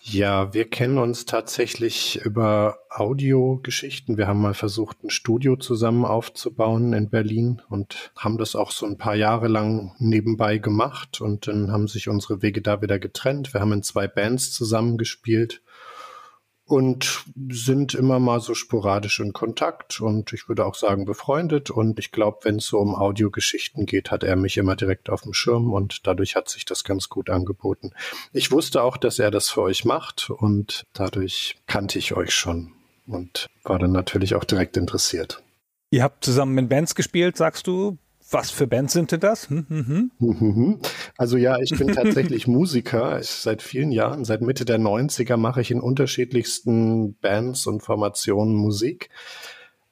Ja, 0.04 0.52
wir 0.52 0.68
kennen 0.68 0.98
uns 0.98 1.26
tatsächlich 1.26 2.20
über 2.24 2.80
Audiogeschichten. 2.90 4.16
Wir 4.16 4.26
haben 4.26 4.40
mal 4.40 4.52
versucht, 4.52 5.04
ein 5.04 5.10
Studio 5.10 5.54
zusammen 5.54 6.04
aufzubauen 6.04 6.92
in 6.92 7.08
Berlin 7.08 7.62
und 7.68 8.10
haben 8.16 8.36
das 8.36 8.56
auch 8.56 8.72
so 8.72 8.84
ein 8.84 8.98
paar 8.98 9.14
Jahre 9.14 9.46
lang 9.46 9.94
nebenbei 9.98 10.58
gemacht 10.58 11.20
und 11.20 11.46
dann 11.46 11.70
haben 11.70 11.86
sich 11.86 12.08
unsere 12.08 12.42
Wege 12.42 12.62
da 12.62 12.82
wieder 12.82 12.98
getrennt. 12.98 13.54
Wir 13.54 13.60
haben 13.60 13.72
in 13.72 13.84
zwei 13.84 14.08
Bands 14.08 14.50
zusammengespielt 14.50 15.62
und 16.72 17.24
sind 17.50 17.92
immer 17.92 18.18
mal 18.18 18.40
so 18.40 18.54
sporadisch 18.54 19.20
in 19.20 19.35
Kontakt 19.35 20.00
und 20.00 20.32
ich 20.32 20.48
würde 20.48 20.64
auch 20.64 20.74
sagen 20.74 21.04
befreundet. 21.04 21.68
Und 21.68 21.98
ich 21.98 22.12
glaube, 22.12 22.38
wenn 22.44 22.56
es 22.56 22.66
so 22.66 22.78
um 22.78 22.94
Audiogeschichten 22.94 23.85
geht, 23.85 24.11
hat 24.11 24.24
er 24.24 24.37
mich 24.37 24.56
immer 24.56 24.74
direkt 24.74 25.11
auf 25.11 25.20
dem 25.20 25.35
Schirm 25.35 25.70
und 25.70 26.06
dadurch 26.06 26.35
hat 26.35 26.48
sich 26.48 26.64
das 26.64 26.82
ganz 26.82 27.11
gut 27.11 27.28
angeboten. 27.28 27.92
Ich 28.32 28.50
wusste 28.50 28.82
auch, 28.82 28.96
dass 28.96 29.18
er 29.18 29.30
das 29.30 29.50
für 29.50 29.61
euch 29.61 29.85
macht 29.85 30.30
und 30.30 30.85
dadurch 30.94 31.56
kannte 31.66 31.98
ich 31.98 32.16
euch 32.16 32.35
schon 32.35 32.72
und 33.06 33.50
war 33.64 33.78
dann 33.78 33.92
natürlich 33.92 34.35
auch 34.35 34.44
direkt 34.44 34.78
interessiert. 34.78 35.42
Ihr 35.90 36.02
habt 36.02 36.24
zusammen 36.24 36.56
in 36.56 36.70
Bands 36.70 36.94
gespielt, 36.94 37.37
sagst 37.37 37.66
du. 37.66 37.98
Was 38.32 38.50
für 38.50 38.66
Bands 38.66 38.94
sind 38.94 39.12
denn 39.12 39.20
das? 39.20 39.50
Hm, 39.50 39.66
hm, 39.68 40.10
hm. 40.18 40.78
Also 41.18 41.36
ja, 41.36 41.58
ich 41.60 41.70
bin 41.76 41.88
tatsächlich 41.88 42.46
Musiker. 42.48 43.20
Ich, 43.20 43.28
seit 43.28 43.60
vielen 43.60 43.92
Jahren, 43.92 44.24
seit 44.24 44.40
Mitte 44.40 44.64
der 44.64 44.78
90er 44.78 45.36
mache 45.36 45.60
ich 45.60 45.70
in 45.70 45.80
unterschiedlichsten 45.80 47.14
Bands 47.16 47.66
und 47.66 47.82
Formationen 47.82 48.54
Musik. 48.54 49.10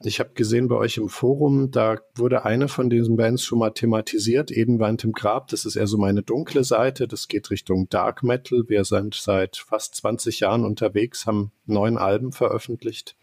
Ich 0.02 0.18
habe 0.18 0.30
gesehen 0.32 0.68
bei 0.68 0.76
euch 0.76 0.96
im 0.96 1.10
Forum, 1.10 1.70
da 1.70 1.98
wurde 2.14 2.46
eine 2.46 2.68
von 2.68 2.88
diesen 2.88 3.18
Bands 3.18 3.44
schon 3.44 3.58
mal 3.58 3.72
thematisiert, 3.72 4.50
Edenwand 4.50 5.04
im 5.04 5.12
Grab. 5.12 5.48
Das 5.48 5.66
ist 5.66 5.76
eher 5.76 5.86
so 5.86 5.98
meine 5.98 6.22
dunkle 6.22 6.64
Seite. 6.64 7.06
Das 7.06 7.28
geht 7.28 7.50
Richtung 7.50 7.90
Dark 7.90 8.22
Metal. 8.22 8.64
Wir 8.68 8.86
sind 8.86 9.14
seit 9.14 9.58
fast 9.58 9.96
20 9.96 10.40
Jahren 10.40 10.64
unterwegs, 10.64 11.26
haben 11.26 11.52
neun 11.66 11.98
Alben 11.98 12.32
veröffentlicht 12.32 13.14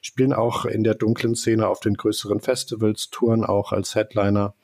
spielen 0.00 0.32
auch 0.32 0.64
in 0.64 0.84
der 0.84 0.94
dunklen 0.94 1.34
Szene 1.34 1.68
auf 1.68 1.80
den 1.80 1.94
größeren 1.94 2.40
Festivals, 2.40 3.10
touren 3.10 3.44
auch 3.44 3.72
als 3.72 3.94
Headliner. 3.94 4.54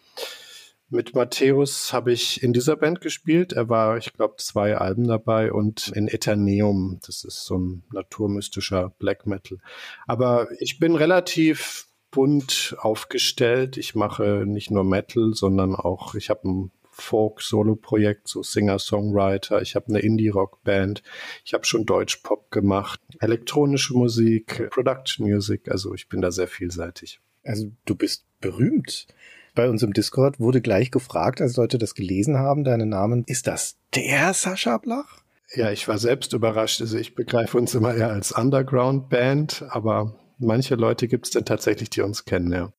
Mit 0.94 1.16
Matthäus 1.16 1.92
habe 1.92 2.12
ich 2.12 2.40
in 2.44 2.52
dieser 2.52 2.76
Band 2.76 3.00
gespielt. 3.00 3.52
Er 3.52 3.68
war, 3.68 3.98
ich 3.98 4.12
glaube, 4.12 4.36
zwei 4.38 4.76
Alben 4.76 5.08
dabei 5.08 5.52
und 5.52 5.88
in 5.88 6.06
Eterneum. 6.06 7.00
Das 7.04 7.24
ist 7.24 7.46
so 7.46 7.58
ein 7.58 7.82
naturmystischer 7.92 8.90
Black 9.00 9.26
Metal. 9.26 9.58
Aber 10.06 10.46
ich 10.60 10.78
bin 10.78 10.94
relativ 10.94 11.88
bunt 12.12 12.76
aufgestellt. 12.78 13.76
Ich 13.76 13.96
mache 13.96 14.44
nicht 14.46 14.70
nur 14.70 14.84
Metal, 14.84 15.32
sondern 15.34 15.74
auch, 15.74 16.14
ich 16.14 16.30
habe 16.30 16.48
ein 16.48 16.70
Folk-Solo-Projekt, 16.92 18.28
so 18.28 18.44
Singer-Songwriter. 18.44 19.62
Ich 19.62 19.74
habe 19.74 19.88
eine 19.88 19.98
Indie-Rock-Band. 19.98 21.02
Ich 21.44 21.54
habe 21.54 21.64
schon 21.64 21.86
Deutsch-Pop 21.86 22.52
gemacht, 22.52 23.00
elektronische 23.18 23.94
Musik, 23.94 24.70
Production 24.70 25.26
Music. 25.26 25.68
Also 25.68 25.92
ich 25.92 26.08
bin 26.08 26.20
da 26.20 26.30
sehr 26.30 26.46
vielseitig. 26.46 27.18
Also 27.42 27.72
du 27.84 27.96
bist 27.96 28.26
berühmt. 28.40 29.08
Bei 29.54 29.70
uns 29.70 29.84
im 29.84 29.92
Discord 29.92 30.40
wurde 30.40 30.60
gleich 30.60 30.90
gefragt, 30.90 31.40
als 31.40 31.56
Leute 31.56 31.78
das 31.78 31.94
gelesen 31.94 32.38
haben, 32.38 32.64
deinen 32.64 32.88
Namen. 32.88 33.24
Ist 33.26 33.46
das 33.46 33.76
der 33.94 34.34
Sascha 34.34 34.78
Blach? 34.78 35.22
Ja, 35.54 35.70
ich 35.70 35.86
war 35.86 35.98
selbst 35.98 36.32
überrascht. 36.32 36.80
Also 36.80 36.98
ich 36.98 37.14
begreife 37.14 37.56
uns 37.56 37.74
immer 37.74 37.94
eher 37.94 38.10
als 38.10 38.32
Underground-Band, 38.32 39.66
aber 39.68 40.18
manche 40.38 40.74
Leute 40.74 41.06
gibt 41.06 41.26
es 41.26 41.30
denn 41.30 41.44
tatsächlich, 41.44 41.90
die 41.90 42.00
uns 42.00 42.24
kennen, 42.24 42.52
ja. 42.52 42.72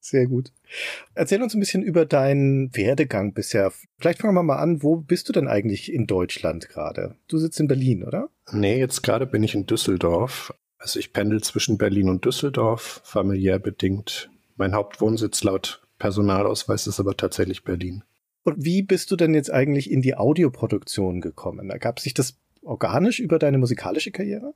Sehr 0.00 0.26
gut. 0.26 0.52
Erzähl 1.14 1.42
uns 1.42 1.54
ein 1.54 1.60
bisschen 1.60 1.82
über 1.82 2.06
deinen 2.06 2.74
Werdegang 2.74 3.34
bisher. 3.34 3.72
Vielleicht 3.98 4.20
fangen 4.20 4.34
wir 4.34 4.42
mal 4.42 4.56
an, 4.56 4.82
wo 4.82 4.96
bist 4.96 5.28
du 5.28 5.32
denn 5.32 5.46
eigentlich 5.46 5.92
in 5.92 6.06
Deutschland 6.06 6.68
gerade? 6.70 7.14
Du 7.28 7.38
sitzt 7.38 7.60
in 7.60 7.68
Berlin, 7.68 8.02
oder? 8.02 8.28
Nee, 8.50 8.78
jetzt 8.78 9.02
gerade 9.02 9.26
bin 9.26 9.44
ich 9.44 9.54
in 9.54 9.66
Düsseldorf. 9.66 10.54
Also 10.78 10.98
ich 10.98 11.12
pendel 11.12 11.42
zwischen 11.42 11.78
Berlin 11.78 12.08
und 12.08 12.24
Düsseldorf, 12.24 13.02
familiär 13.04 13.60
bedingt. 13.60 14.30
Mein 14.56 14.74
Hauptwohnsitz 14.74 15.44
laut 15.44 15.82
Personalausweis 16.02 16.88
ist 16.88 16.98
aber 16.98 17.16
tatsächlich 17.16 17.62
Berlin. 17.62 18.02
Und 18.42 18.56
wie 18.64 18.82
bist 18.82 19.12
du 19.12 19.16
denn 19.16 19.34
jetzt 19.34 19.52
eigentlich 19.52 19.88
in 19.88 20.02
die 20.02 20.16
Audioproduktion 20.16 21.20
gekommen? 21.20 21.70
Ergab 21.70 22.00
sich 22.00 22.12
das 22.12 22.34
organisch 22.60 23.20
über 23.20 23.38
deine 23.38 23.58
musikalische 23.58 24.10
Karriere? 24.10 24.52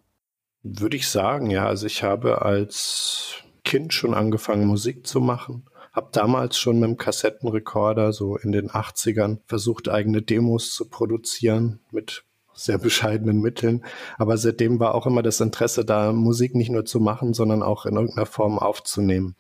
Würde 0.64 0.96
ich 0.96 1.06
sagen, 1.06 1.50
ja. 1.50 1.64
Also 1.64 1.87
ich 1.87 2.02
habe 2.02 2.42
als 2.42 3.44
Kind 3.62 3.94
schon 3.94 4.12
angefangen, 4.12 4.66
Musik 4.66 5.06
zu 5.06 5.20
machen. 5.20 5.66
Hab 5.92 6.11
damals 6.11 6.59
schon 6.59 6.80
mit 6.80 6.88
dem 6.88 6.96
Kassettenrekorder, 6.96 8.12
so 8.12 8.37
in 8.37 8.50
den 8.50 8.70
80ern, 8.70 9.38
versucht, 9.46 9.88
eigene 9.88 10.22
Demos 10.22 10.74
zu 10.74 10.88
produzieren 10.88 11.78
mit 11.92 12.24
sehr 12.54 12.78
bescheidenen 12.78 13.40
Mitteln. 13.40 13.85
Aber 14.18 14.37
seitdem 14.37 14.80
war 14.80 14.96
auch 14.96 15.06
immer 15.06 15.22
das 15.22 15.40
Interesse 15.40 15.85
da, 15.85 16.12
Musik 16.12 16.56
nicht 16.56 16.70
nur 16.70 16.87
zu 16.87 16.98
machen, 16.98 17.35
sondern 17.35 17.62
auch 17.62 17.87
in 17.87 17.94
irgendeiner 17.94 18.26
Form 18.26 18.59
aufzunehmen. 18.59 19.37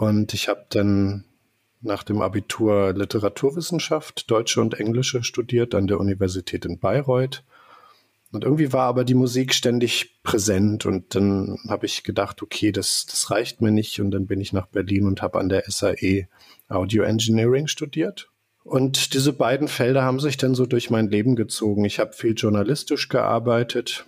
Und 0.00 0.32
ich 0.32 0.48
habe 0.48 0.64
dann 0.70 1.24
nach 1.82 2.04
dem 2.04 2.22
Abitur 2.22 2.94
Literaturwissenschaft, 2.94 4.30
Deutsche 4.30 4.62
und 4.62 4.80
Englische 4.80 5.22
studiert 5.22 5.74
an 5.74 5.88
der 5.88 6.00
Universität 6.00 6.64
in 6.64 6.78
Bayreuth 6.78 7.44
und 8.32 8.44
irgendwie 8.44 8.72
war 8.72 8.86
aber 8.86 9.04
die 9.04 9.12
Musik 9.12 9.52
ständig 9.52 10.22
präsent 10.22 10.86
und 10.86 11.14
dann 11.14 11.58
habe 11.68 11.84
ich 11.84 12.02
gedacht, 12.02 12.40
okay, 12.40 12.72
das, 12.72 13.04
das 13.04 13.30
reicht 13.30 13.60
mir 13.60 13.72
nicht 13.72 14.00
und 14.00 14.10
dann 14.10 14.26
bin 14.26 14.40
ich 14.40 14.54
nach 14.54 14.68
Berlin 14.68 15.04
und 15.04 15.20
habe 15.20 15.38
an 15.38 15.50
der 15.50 15.64
SAE 15.66 16.28
Audio 16.70 17.02
Engineering 17.02 17.66
studiert. 17.66 18.30
Und 18.64 19.12
diese 19.12 19.34
beiden 19.34 19.68
Felder 19.68 20.02
haben 20.02 20.20
sich 20.20 20.38
dann 20.38 20.54
so 20.54 20.64
durch 20.64 20.88
mein 20.88 21.10
Leben 21.10 21.36
gezogen. 21.36 21.84
Ich 21.84 21.98
habe 21.98 22.14
viel 22.14 22.32
journalistisch 22.32 23.10
gearbeitet, 23.10 24.06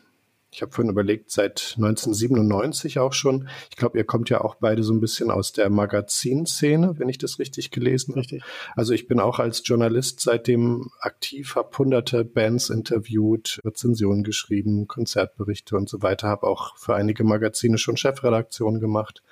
ich 0.52 0.60
habe 0.60 0.70
vorhin 0.70 0.90
überlegt, 0.90 1.30
seit 1.30 1.74
1997 1.78 2.98
auch 2.98 3.14
schon. 3.14 3.48
Ich 3.70 3.76
glaube, 3.76 3.96
ihr 3.96 4.04
kommt 4.04 4.28
ja 4.28 4.42
auch 4.42 4.56
beide 4.56 4.82
so 4.82 4.92
ein 4.92 5.00
bisschen 5.00 5.30
aus 5.30 5.52
der 5.52 5.70
Magazinszene, 5.70 6.98
wenn 6.98 7.08
ich 7.08 7.16
das 7.16 7.38
richtig 7.38 7.70
gelesen 7.70 8.16
habe. 8.16 8.40
Also 8.76 8.92
ich 8.92 9.08
bin 9.08 9.18
auch 9.18 9.38
als 9.38 9.62
Journalist 9.64 10.20
seitdem 10.20 10.90
aktiv, 11.00 11.56
habe 11.56 11.76
hunderte 11.78 12.26
Bands 12.26 12.68
interviewt, 12.68 13.60
Rezensionen 13.64 14.24
geschrieben, 14.24 14.86
Konzertberichte 14.88 15.74
und 15.74 15.88
so 15.88 16.02
weiter, 16.02 16.28
habe 16.28 16.46
auch 16.46 16.76
für 16.76 16.94
einige 16.94 17.24
Magazine 17.24 17.78
schon 17.78 17.96
Chefredaktion 17.96 18.78
gemacht. 18.78 19.22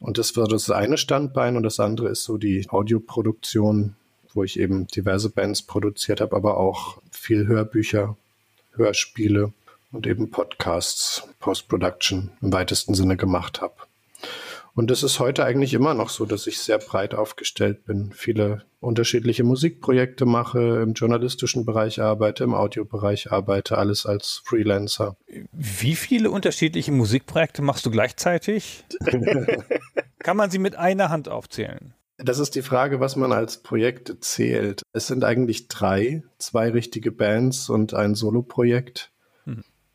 Und 0.00 0.18
das 0.18 0.36
war 0.36 0.48
das 0.48 0.68
eine 0.70 0.98
Standbein 0.98 1.56
und 1.56 1.62
das 1.62 1.78
andere 1.78 2.08
ist 2.08 2.24
so 2.24 2.36
die 2.36 2.68
Audioproduktion, 2.68 3.94
wo 4.34 4.42
ich 4.42 4.58
eben 4.58 4.88
diverse 4.88 5.30
Bands 5.30 5.62
produziert 5.62 6.20
habe, 6.20 6.34
aber 6.34 6.56
auch 6.56 7.00
viel 7.12 7.46
Hörbücher, 7.46 8.16
Hörspiele 8.72 9.52
und 9.92 10.06
eben 10.06 10.30
Podcasts, 10.30 11.28
Post-Production 11.38 12.32
im 12.40 12.52
weitesten 12.52 12.94
Sinne 12.94 13.16
gemacht 13.16 13.60
habe. 13.60 13.74
Und 14.74 14.90
es 14.90 15.02
ist 15.02 15.20
heute 15.20 15.44
eigentlich 15.44 15.74
immer 15.74 15.92
noch 15.92 16.08
so, 16.08 16.24
dass 16.24 16.46
ich 16.46 16.58
sehr 16.58 16.78
breit 16.78 17.14
aufgestellt 17.14 17.84
bin, 17.84 18.10
viele 18.12 18.62
unterschiedliche 18.80 19.44
Musikprojekte 19.44 20.24
mache, 20.24 20.80
im 20.82 20.94
journalistischen 20.94 21.66
Bereich 21.66 22.00
arbeite, 22.00 22.44
im 22.44 22.54
Audiobereich 22.54 23.30
arbeite, 23.30 23.76
alles 23.76 24.06
als 24.06 24.40
Freelancer. 24.44 25.16
Wie 25.52 25.94
viele 25.94 26.30
unterschiedliche 26.30 26.90
Musikprojekte 26.90 27.60
machst 27.60 27.84
du 27.84 27.90
gleichzeitig? 27.90 28.84
Kann 30.18 30.38
man 30.38 30.50
sie 30.50 30.58
mit 30.58 30.76
einer 30.76 31.10
Hand 31.10 31.28
aufzählen? 31.28 31.92
Das 32.16 32.38
ist 32.38 32.54
die 32.54 32.62
Frage, 32.62 32.98
was 33.00 33.16
man 33.16 33.32
als 33.32 33.58
Projekte 33.58 34.20
zählt. 34.20 34.82
Es 34.92 35.06
sind 35.06 35.24
eigentlich 35.24 35.68
drei, 35.68 36.22
zwei 36.38 36.70
richtige 36.70 37.10
Bands 37.10 37.68
und 37.68 37.94
ein 37.94 38.14
Soloprojekt. 38.14 39.11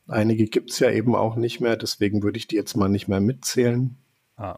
Einige 0.07 0.45
gibt 0.45 0.71
es 0.71 0.79
ja 0.79 0.89
eben 0.89 1.15
auch 1.15 1.35
nicht 1.35 1.59
mehr, 1.59 1.75
deswegen 1.75 2.23
würde 2.23 2.37
ich 2.37 2.47
die 2.47 2.55
jetzt 2.55 2.75
mal 2.75 2.87
nicht 2.87 3.07
mehr 3.07 3.19
mitzählen. 3.19 3.97
Ah. 4.37 4.57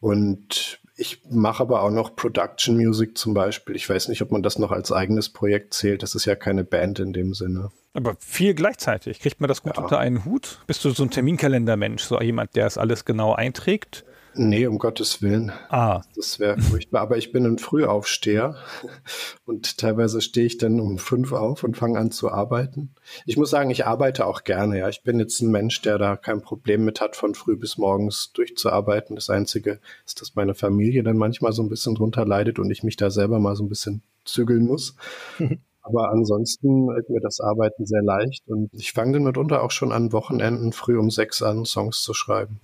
Und 0.00 0.80
ich 0.96 1.22
mache 1.30 1.62
aber 1.62 1.82
auch 1.82 1.90
noch 1.90 2.14
Production 2.14 2.76
Music 2.76 3.16
zum 3.16 3.34
Beispiel. 3.34 3.74
Ich 3.74 3.88
weiß 3.88 4.08
nicht, 4.08 4.22
ob 4.22 4.30
man 4.30 4.42
das 4.42 4.58
noch 4.58 4.70
als 4.70 4.92
eigenes 4.92 5.28
Projekt 5.30 5.74
zählt. 5.74 6.02
Das 6.02 6.14
ist 6.14 6.26
ja 6.26 6.36
keine 6.36 6.64
Band 6.64 7.00
in 7.00 7.12
dem 7.12 7.34
Sinne. 7.34 7.70
Aber 7.94 8.16
viel 8.20 8.54
gleichzeitig. 8.54 9.20
Kriegt 9.20 9.40
man 9.40 9.48
das 9.48 9.62
gut 9.62 9.76
ja. 9.76 9.82
unter 9.82 9.98
einen 9.98 10.24
Hut? 10.24 10.60
Bist 10.66 10.84
du 10.84 10.90
so 10.90 11.02
ein 11.02 11.10
Terminkalendermensch, 11.10 12.02
so 12.02 12.20
jemand, 12.20 12.54
der 12.56 12.66
es 12.66 12.78
alles 12.78 13.04
genau 13.04 13.34
einträgt? 13.34 14.04
Nee, 14.34 14.66
um 14.66 14.78
Gottes 14.78 15.20
Willen. 15.20 15.52
Ah. 15.68 16.02
Das 16.16 16.38
wäre 16.38 16.58
furchtbar. 16.58 17.02
Aber 17.02 17.18
ich 17.18 17.32
bin 17.32 17.44
ein 17.44 17.58
Frühaufsteher 17.58 18.56
und 19.44 19.78
teilweise 19.78 20.20
stehe 20.20 20.46
ich 20.46 20.58
dann 20.58 20.80
um 20.80 20.98
fünf 20.98 21.32
auf 21.32 21.64
und 21.64 21.76
fange 21.76 21.98
an 21.98 22.10
zu 22.10 22.30
arbeiten. 22.30 22.94
Ich 23.26 23.36
muss 23.36 23.50
sagen, 23.50 23.70
ich 23.70 23.86
arbeite 23.86 24.26
auch 24.26 24.44
gerne. 24.44 24.78
Ja, 24.78 24.88
ich 24.88 25.02
bin 25.02 25.18
jetzt 25.18 25.40
ein 25.42 25.50
Mensch, 25.50 25.82
der 25.82 25.98
da 25.98 26.16
kein 26.16 26.40
Problem 26.40 26.84
mit 26.84 27.00
hat, 27.00 27.16
von 27.16 27.34
früh 27.34 27.56
bis 27.56 27.76
morgens 27.76 28.32
durchzuarbeiten. 28.32 29.16
Das 29.16 29.28
Einzige 29.28 29.80
ist, 30.06 30.20
dass 30.20 30.34
meine 30.34 30.54
Familie 30.54 31.02
dann 31.02 31.16
manchmal 31.18 31.52
so 31.52 31.62
ein 31.62 31.68
bisschen 31.68 31.94
drunter 31.94 32.24
leidet 32.24 32.58
und 32.58 32.70
ich 32.70 32.82
mich 32.82 32.96
da 32.96 33.10
selber 33.10 33.38
mal 33.38 33.54
so 33.54 33.64
ein 33.64 33.68
bisschen 33.68 34.02
zügeln 34.24 34.66
muss. 34.66 34.96
Aber 35.84 36.10
ansonsten 36.10 36.88
ist 36.96 37.10
mir 37.10 37.20
das 37.20 37.40
Arbeiten 37.40 37.84
sehr 37.86 38.02
leicht 38.02 38.44
und 38.46 38.70
ich 38.72 38.92
fange 38.92 39.14
dann 39.14 39.24
mitunter 39.24 39.64
auch 39.64 39.72
schon 39.72 39.90
an 39.90 40.12
Wochenenden 40.12 40.72
früh 40.72 40.96
um 40.96 41.10
sechs 41.10 41.42
an, 41.42 41.64
Songs 41.64 42.02
zu 42.02 42.14
schreiben 42.14 42.60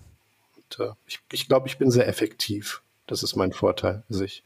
Und 0.69 0.85
äh, 0.85 0.93
ich, 1.07 1.21
ich 1.33 1.49
glaube, 1.49 1.69
ich 1.69 1.79
bin 1.79 1.91
sehr 1.91 2.09
effektiv. 2.09 2.83
Das 3.07 3.23
ist 3.23 3.37
mein 3.37 3.53
Vorteil. 3.53 4.03
Also 4.09 4.25
ich 4.25 4.45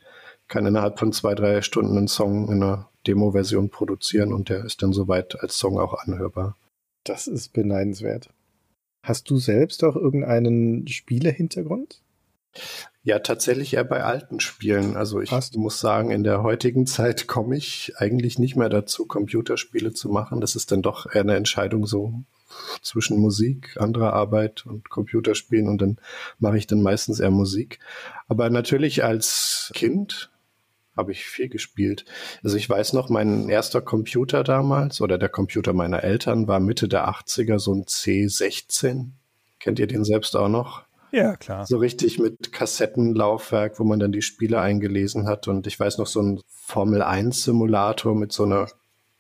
kann 0.49 0.67
innerhalb 0.67 0.99
von 0.99 1.13
zwei, 1.13 1.35
drei 1.35 1.63
Stunden 1.63 1.97
einen 1.97 2.09
Song 2.09 2.49
in 2.49 2.63
einer 2.63 2.89
Demo-Version 3.07 3.71
produzieren 3.71 4.33
und 4.33 4.49
der 4.49 4.65
ist 4.65 4.83
dann 4.83 4.93
soweit 4.93 5.41
als 5.41 5.59
Song 5.59 5.79
auch 5.79 5.95
anhörbar. 5.95 6.57
Das 7.05 7.27
ist 7.27 7.53
beneidenswert. 7.53 8.31
Hast 9.03 9.29
du 9.31 9.39
selbst 9.39 9.83
auch 9.83 9.97
irgendeinen 9.97 10.87
Spielehintergrund? 10.87 12.01
Ja, 13.03 13.19
tatsächlich 13.19 13.75
eher 13.75 13.83
bei 13.83 14.05
alten 14.05 14.39
Spielen. 14.39 14.97
Also 14.97 15.21
ich 15.21 15.33
Hast. 15.33 15.57
muss 15.57 15.81
sagen, 15.81 16.13
in 16.13 16.23
der 16.23 16.45
heutigen 16.45 16.87
Zeit 16.87 17.27
komme 17.27 17.57
ich 17.57 17.95
eigentlich 17.97 18.39
nicht 18.39 18.55
mehr 18.55 18.69
dazu, 18.69 19.07
Computerspiele 19.07 19.93
zu 19.93 20.09
machen. 20.09 20.41
Das 20.41 20.55
ist 20.55 20.71
dann 20.71 20.83
doch 20.83 21.13
eher 21.13 21.23
eine 21.23 21.35
Entscheidung 21.35 21.87
so 21.87 22.23
zwischen 22.83 23.19
Musik, 23.19 23.77
anderer 23.79 24.13
Arbeit 24.13 24.67
und 24.67 24.91
Computerspielen 24.91 25.69
und 25.69 25.83
dann 25.83 25.99
mache 26.39 26.59
ich 26.59 26.67
dann 26.67 26.83
meistens 26.83 27.21
eher 27.21 27.31
Musik. 27.31 27.79
Aber 28.29 28.51
natürlich 28.51 29.05
als 29.05 29.71
Kind 29.75 30.31
habe 30.97 31.13
ich 31.13 31.25
viel 31.25 31.49
gespielt. 31.49 32.05
Also 32.43 32.57
ich 32.57 32.69
weiß 32.69 32.93
noch, 32.93 33.09
mein 33.09 33.49
erster 33.49 33.81
Computer 33.81 34.45
damals 34.45 35.01
oder 35.01 35.19
der 35.19 35.29
Computer 35.29 35.73
meiner 35.73 36.05
Eltern 36.05 36.49
war 36.49 36.61
Mitte 36.61 36.89
der 36.89 37.09
80er 37.09 37.59
so 37.59 37.73
ein 37.75 37.85
C16. 37.85 39.11
Kennt 39.59 39.79
ihr 39.79 39.87
den 39.87 40.05
selbst 40.05 40.37
auch 40.37 40.49
noch? 40.49 40.83
Ja, 41.13 41.37
klar. 41.37 41.67
So 41.67 41.77
richtig 41.77 42.19
mit 42.19 42.53
Kassettenlaufwerk, 42.53 43.79
wo 43.79 43.85
man 43.85 44.01
dann 44.01 44.13
die 44.13 44.23
Spiele 44.23 44.61
eingelesen 44.61 45.27
hat. 45.27 45.47
Und 45.47 45.67
ich 45.67 45.79
weiß 45.79 45.99
noch, 45.99 46.07
so 46.07 46.21
ein 46.21 46.41
Formel-1-Simulator 46.49 48.15
mit 48.15 48.33
so 48.33 48.45
einer 48.45 48.67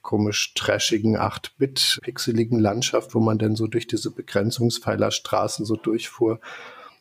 komisch 0.03 0.55
trashigen 0.55 1.17
8-Bit 1.17 2.01
pixeligen 2.03 2.59
Landschaft, 2.59 3.15
wo 3.15 3.21
man 3.21 3.39
dann 3.39 3.57
so 3.57 3.67
durch 3.67 3.87
diese 3.87 4.11
Begrenzungspfeilerstraßen 4.11 5.65
so 5.65 5.77
durchfuhr. 5.77 6.41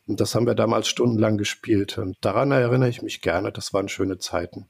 Und 0.08 0.22
das 0.22 0.36
haben 0.36 0.46
wir 0.46 0.56
damals 0.56 0.88
stundenlang 0.88 1.38
gespielt. 1.38 1.98
Und 1.98 2.18
daran 2.22 2.52
erinnere 2.52 2.90
ich 2.90 3.02
mich 3.02 3.22
gerne. 3.22 3.52
Das 3.52 3.74
waren 3.74 3.90
schöne 3.90 4.18
Zeiten. 4.18 4.68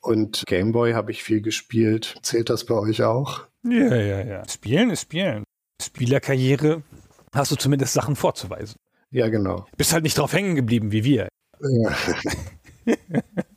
Und 0.00 0.44
Gameboy 0.46 0.92
habe 0.92 1.12
ich 1.12 1.22
viel 1.22 1.40
gespielt. 1.40 2.16
Zählt 2.22 2.50
das 2.50 2.64
bei 2.66 2.74
euch 2.74 3.02
auch? 3.02 3.44
Ja, 3.64 3.96
ja, 3.96 4.22
ja. 4.22 4.48
Spielen 4.48 4.90
ist 4.90 5.02
Spielen. 5.02 5.44
Spielerkarriere 5.80 6.82
hast 7.32 7.50
du 7.50 7.56
zumindest 7.56 7.94
Sachen 7.94 8.14
vorzuweisen. 8.16 8.76
Ja, 9.10 9.28
genau. 9.28 9.66
Bist 9.76 9.92
halt 9.92 10.04
nicht 10.04 10.18
drauf 10.18 10.32
hängen 10.32 10.54
geblieben 10.54 10.92
wie 10.92 11.04
wir. 11.04 11.28
Ja. 11.60 11.96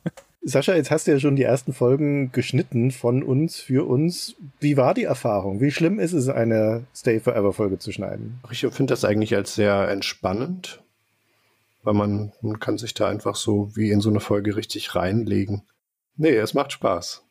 Sascha, 0.48 0.74
jetzt 0.74 0.90
hast 0.90 1.06
du 1.06 1.10
ja 1.10 1.20
schon 1.20 1.36
die 1.36 1.42
ersten 1.42 1.74
Folgen 1.74 2.32
geschnitten 2.32 2.90
von 2.90 3.22
uns 3.22 3.60
für 3.60 3.86
uns. 3.86 4.34
Wie 4.60 4.78
war 4.78 4.94
die 4.94 5.04
Erfahrung? 5.04 5.60
Wie 5.60 5.70
schlimm 5.70 5.98
ist 5.98 6.14
es, 6.14 6.28
eine 6.28 6.84
Stay 6.94 7.20
Forever 7.20 7.52
Folge 7.52 7.78
zu 7.78 7.92
schneiden? 7.92 8.40
Ich 8.50 8.64
empfinde 8.64 8.92
das 8.92 9.04
eigentlich 9.04 9.36
als 9.36 9.54
sehr 9.54 9.88
entspannend, 9.88 10.82
weil 11.82 11.92
man, 11.92 12.32
man 12.40 12.58
kann 12.60 12.78
sich 12.78 12.94
da 12.94 13.08
einfach 13.08 13.36
so 13.36 13.70
wie 13.74 13.90
in 13.90 14.00
so 14.00 14.08
eine 14.08 14.20
Folge 14.20 14.56
richtig 14.56 14.94
reinlegen. 14.94 15.62
Nee, 16.16 16.36
es 16.36 16.54
macht 16.54 16.72
Spaß. 16.72 17.24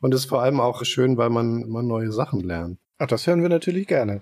Und 0.00 0.12
es 0.12 0.22
ist 0.22 0.28
vor 0.28 0.42
allem 0.42 0.60
auch 0.60 0.84
schön, 0.84 1.16
weil 1.16 1.30
man 1.30 1.62
immer 1.62 1.82
neue 1.82 2.12
Sachen 2.12 2.40
lernt. 2.40 2.78
Ach, 2.98 3.06
das 3.06 3.26
hören 3.26 3.40
wir 3.40 3.48
natürlich 3.48 3.86
gerne. 3.86 4.20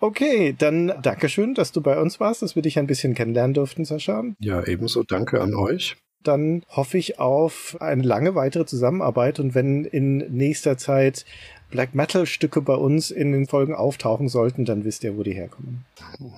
Okay, 0.00 0.54
dann 0.56 0.94
Dankeschön, 1.02 1.54
dass 1.54 1.72
du 1.72 1.82
bei 1.82 2.00
uns 2.00 2.20
warst, 2.20 2.40
dass 2.40 2.54
wir 2.54 2.62
dich 2.62 2.78
ein 2.78 2.86
bisschen 2.86 3.14
kennenlernen 3.14 3.52
durften, 3.52 3.84
Sascha. 3.84 4.24
Ja, 4.38 4.64
ebenso. 4.64 5.02
Danke 5.02 5.42
an 5.42 5.54
euch 5.54 5.96
dann 6.22 6.62
hoffe 6.68 6.98
ich 6.98 7.18
auf 7.18 7.76
eine 7.80 8.02
lange 8.02 8.34
weitere 8.34 8.66
Zusammenarbeit 8.66 9.40
und 9.40 9.54
wenn 9.54 9.84
in 9.84 10.18
nächster 10.34 10.76
Zeit 10.76 11.24
Black 11.70 11.94
Metal 11.94 12.26
Stücke 12.26 12.62
bei 12.62 12.74
uns 12.74 13.10
in 13.10 13.32
den 13.32 13.46
Folgen 13.46 13.74
auftauchen 13.74 14.28
sollten, 14.28 14.64
dann 14.64 14.84
wisst 14.84 15.04
ihr, 15.04 15.16
wo 15.16 15.22
die 15.22 15.34
herkommen. 15.34 15.84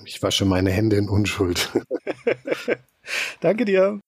Ich 0.05 0.23
wasche 0.23 0.45
meine 0.45 0.71
Hände 0.71 0.97
in 0.97 1.09
Unschuld. 1.09 1.71
Danke 3.41 3.65
dir. 3.65 4.01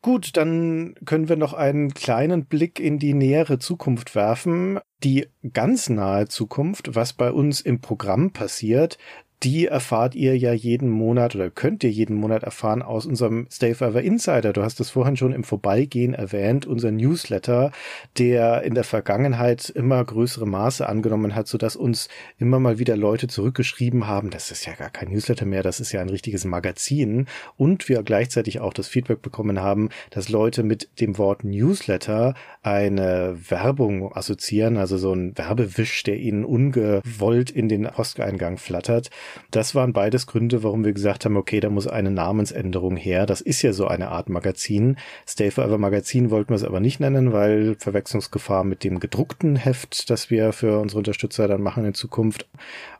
Gut, 0.00 0.36
dann 0.36 0.96
können 1.04 1.28
wir 1.28 1.36
noch 1.36 1.52
einen 1.52 1.94
kleinen 1.94 2.46
Blick 2.46 2.80
in 2.80 2.98
die 2.98 3.14
nähere 3.14 3.60
Zukunft 3.60 4.16
werfen. 4.16 4.80
Die 5.04 5.28
ganz 5.52 5.88
nahe 5.88 6.26
Zukunft, 6.26 6.96
was 6.96 7.12
bei 7.12 7.30
uns 7.30 7.60
im 7.60 7.80
Programm 7.80 8.32
passiert, 8.32 8.98
die 9.42 9.66
erfahrt 9.66 10.14
ihr 10.14 10.36
ja 10.38 10.52
jeden 10.52 10.88
Monat 10.88 11.34
oder 11.34 11.50
könnt 11.50 11.82
ihr 11.82 11.90
jeden 11.90 12.16
Monat 12.16 12.44
erfahren 12.44 12.82
aus 12.82 13.06
unserem 13.06 13.46
Stay 13.50 13.74
Forever 13.74 14.00
Insider. 14.00 14.52
Du 14.52 14.62
hast 14.62 14.78
es 14.80 14.90
vorhin 14.90 15.16
schon 15.16 15.32
im 15.32 15.42
Vorbeigehen 15.42 16.14
erwähnt, 16.14 16.66
unser 16.66 16.92
Newsletter, 16.92 17.72
der 18.18 18.62
in 18.62 18.74
der 18.74 18.84
Vergangenheit 18.84 19.68
immer 19.68 20.04
größere 20.04 20.46
Maße 20.46 20.88
angenommen 20.88 21.34
hat, 21.34 21.48
sodass 21.48 21.74
uns 21.74 22.08
immer 22.38 22.60
mal 22.60 22.78
wieder 22.78 22.96
Leute 22.96 23.26
zurückgeschrieben 23.26 24.06
haben, 24.06 24.30
das 24.30 24.50
ist 24.50 24.66
ja 24.66 24.74
gar 24.74 24.90
kein 24.90 25.08
Newsletter 25.08 25.44
mehr, 25.44 25.62
das 25.62 25.80
ist 25.80 25.92
ja 25.92 26.00
ein 26.00 26.08
richtiges 26.08 26.44
Magazin 26.44 27.26
und 27.56 27.88
wir 27.88 28.02
gleichzeitig 28.02 28.60
auch 28.60 28.72
das 28.72 28.88
Feedback 28.88 29.22
bekommen 29.22 29.60
haben, 29.60 29.88
dass 30.10 30.28
Leute 30.28 30.62
mit 30.62 31.00
dem 31.00 31.18
Wort 31.18 31.42
Newsletter 31.42 32.34
eine 32.62 33.36
Werbung 33.48 34.14
assoziieren, 34.14 34.76
also 34.76 34.98
so 34.98 35.12
ein 35.12 35.36
Werbewisch, 35.36 36.04
der 36.04 36.18
ihnen 36.18 36.44
ungewollt 36.44 37.50
in 37.50 37.68
den 37.68 37.84
Posteingang 37.84 38.58
flattert. 38.58 39.10
Das 39.50 39.74
waren 39.74 39.92
beides 39.92 40.26
Gründe, 40.26 40.62
warum 40.62 40.84
wir 40.84 40.92
gesagt 40.92 41.24
haben, 41.24 41.36
okay, 41.36 41.60
da 41.60 41.70
muss 41.70 41.86
eine 41.86 42.10
Namensänderung 42.10 42.96
her. 42.96 43.26
Das 43.26 43.40
ist 43.40 43.62
ja 43.62 43.72
so 43.72 43.86
eine 43.86 44.08
Art 44.08 44.28
Magazin. 44.28 44.96
Stay 45.26 45.50
Forever 45.50 45.78
Magazin 45.78 46.30
wollten 46.30 46.50
wir 46.50 46.56
es 46.56 46.64
aber 46.64 46.80
nicht 46.80 47.00
nennen, 47.00 47.32
weil 47.32 47.76
Verwechslungsgefahr 47.78 48.64
mit 48.64 48.84
dem 48.84 49.00
gedruckten 49.00 49.56
Heft, 49.56 50.10
das 50.10 50.30
wir 50.30 50.52
für 50.52 50.78
unsere 50.78 50.98
Unterstützer 50.98 51.48
dann 51.48 51.62
machen 51.62 51.84
in 51.84 51.94
Zukunft. 51.94 52.48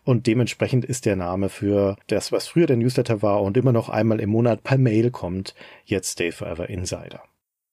Und 0.04 0.26
dementsprechend 0.26 0.84
ist 0.84 1.06
der 1.06 1.16
Name 1.16 1.48
für 1.48 1.96
das, 2.06 2.32
was 2.32 2.48
früher 2.48 2.66
der 2.66 2.76
Newsletter 2.76 3.22
war 3.22 3.42
und 3.42 3.56
immer 3.56 3.72
noch 3.72 3.88
einmal 3.88 4.20
im 4.20 4.30
Monat 4.30 4.62
per 4.62 4.78
Mail 4.78 5.10
kommt, 5.10 5.54
jetzt 5.84 6.12
Stay 6.12 6.32
Forever 6.32 6.68
Insider. 6.68 7.22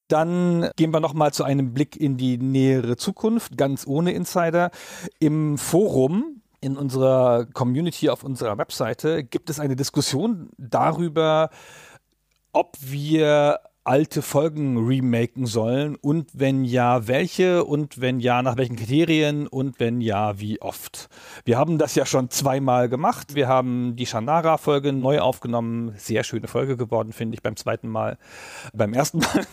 Dann 0.09 0.71
gehen 0.75 0.91
wir 0.91 0.99
nochmal 0.99 1.31
zu 1.33 1.43
einem 1.43 1.73
Blick 1.73 1.95
in 1.95 2.17
die 2.17 2.39
nähere 2.39 2.97
Zukunft, 2.97 3.57
ganz 3.57 3.85
ohne 3.85 4.11
Insider. 4.11 4.71
Im 5.19 5.59
Forum 5.59 6.38
in 6.61 6.77
unserer 6.77 7.45
Community 7.53 8.09
auf 8.09 8.23
unserer 8.23 8.57
Webseite 8.57 9.23
gibt 9.23 9.49
es 9.49 9.59
eine 9.59 9.75
Diskussion 9.75 10.49
darüber, 10.57 11.49
ob 12.51 12.75
wir 12.81 13.59
alte 13.83 14.21
Folgen 14.21 14.77
remaken 14.77 15.45
sollen 15.45 15.95
und 15.95 16.31
wenn 16.33 16.63
ja, 16.63 17.07
welche 17.07 17.63
und 17.63 17.99
wenn 18.01 18.19
ja, 18.19 18.41
nach 18.41 18.57
welchen 18.57 18.75
Kriterien 18.75 19.47
und 19.47 19.79
wenn 19.79 20.01
ja, 20.01 20.39
wie 20.39 20.61
oft. 20.61 21.07
Wir 21.45 21.57
haben 21.57 21.77
das 21.77 21.95
ja 21.95 22.05
schon 22.05 22.29
zweimal 22.29 22.89
gemacht. 22.89 23.35
Wir 23.35 23.47
haben 23.47 23.95
die 23.95 24.05
Shannara-Folge 24.05 24.93
neu 24.93 25.19
aufgenommen. 25.19 25.93
Sehr 25.97 26.23
schöne 26.23 26.47
Folge 26.47 26.77
geworden, 26.77 27.13
finde 27.13 27.35
ich, 27.35 27.41
beim 27.41 27.55
zweiten 27.55 27.87
Mal. 27.87 28.17
Beim 28.73 28.93
ersten 28.93 29.19
Mal 29.19 29.45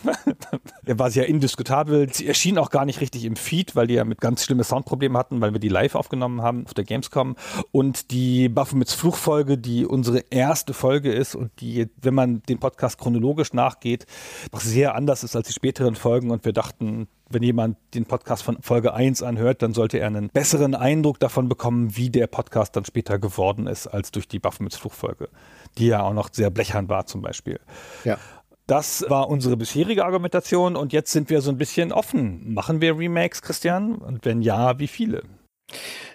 war 0.99 1.09
sie 1.09 1.19
ja 1.21 1.25
indiskutabel. 1.25 2.13
Sie 2.13 2.27
erschien 2.27 2.57
auch 2.57 2.69
gar 2.69 2.85
nicht 2.85 3.01
richtig 3.01 3.25
im 3.25 3.37
Feed, 3.37 3.75
weil 3.75 3.87
die 3.87 3.95
ja 3.95 4.03
mit 4.03 4.21
ganz 4.21 4.43
schlimme 4.43 4.63
Soundprobleme 4.63 5.17
hatten, 5.17 5.41
weil 5.41 5.53
wir 5.53 5.59
die 5.59 5.69
live 5.69 5.95
aufgenommen 5.95 6.41
haben 6.41 6.65
auf 6.65 6.73
der 6.73 6.83
Gamescom. 6.83 7.35
Und 7.71 8.11
die 8.11 8.49
Baphomets 8.49 8.93
Fluchfolge, 8.93 9.57
die 9.57 9.85
unsere 9.85 10.19
erste 10.29 10.73
Folge 10.73 11.11
ist 11.11 11.33
und 11.33 11.51
die, 11.61 11.87
wenn 12.01 12.13
man 12.13 12.43
den 12.43 12.59
Podcast 12.59 12.99
chronologisch 12.99 13.53
nachgeht, 13.53 14.05
doch 14.51 14.61
sehr 14.61 14.95
anders 14.95 15.23
ist 15.23 15.35
als 15.35 15.47
die 15.47 15.53
späteren 15.53 15.95
Folgen 15.95 16.31
und 16.31 16.45
wir 16.45 16.53
dachten, 16.53 17.07
wenn 17.29 17.43
jemand 17.43 17.77
den 17.93 18.05
Podcast 18.05 18.43
von 18.43 18.61
Folge 18.61 18.93
1 18.93 19.21
anhört, 19.23 19.61
dann 19.61 19.73
sollte 19.73 19.99
er 19.99 20.07
einen 20.07 20.29
besseren 20.29 20.75
Eindruck 20.75 21.19
davon 21.19 21.49
bekommen, 21.49 21.95
wie 21.95 22.09
der 22.09 22.27
Podcast 22.27 22.75
dann 22.75 22.85
später 22.85 23.19
geworden 23.19 23.67
ist, 23.67 23.87
als 23.87 24.11
durch 24.11 24.27
die 24.27 24.39
Baphomets 24.39 24.77
Fluchfolge, 24.77 25.29
die 25.77 25.87
ja 25.87 26.01
auch 26.01 26.13
noch 26.13 26.29
sehr 26.31 26.49
blechern 26.49 26.89
war 26.89 27.05
zum 27.05 27.21
Beispiel. 27.21 27.59
Ja. 28.03 28.17
Das 28.65 29.05
war 29.07 29.29
unsere 29.29 29.55
bisherige 29.55 30.03
Argumentation 30.03 30.75
und 30.75 30.91
jetzt 30.91 31.13
sind 31.13 31.29
wir 31.29 31.41
so 31.41 31.49
ein 31.49 31.57
bisschen 31.57 31.93
offen. 31.93 32.53
Machen 32.53 32.81
wir 32.81 32.97
Remakes, 32.97 33.41
Christian? 33.41 33.95
Und 33.95 34.25
wenn 34.25 34.41
ja, 34.41 34.77
wie 34.77 34.87
viele? 34.87 35.23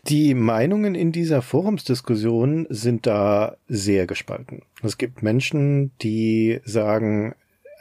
Die 0.05 0.35
Meinungen 0.35 0.95
in 0.95 1.13
dieser 1.13 1.43
Forumsdiskussion 1.43 2.67
sind 2.69 3.07
da 3.07 3.57
sehr 3.69 4.07
gespalten. 4.07 4.63
Es 4.83 4.99
gibt 4.99 5.23
Menschen, 5.23 5.93
die 5.99 6.61
sagen, 6.65 7.35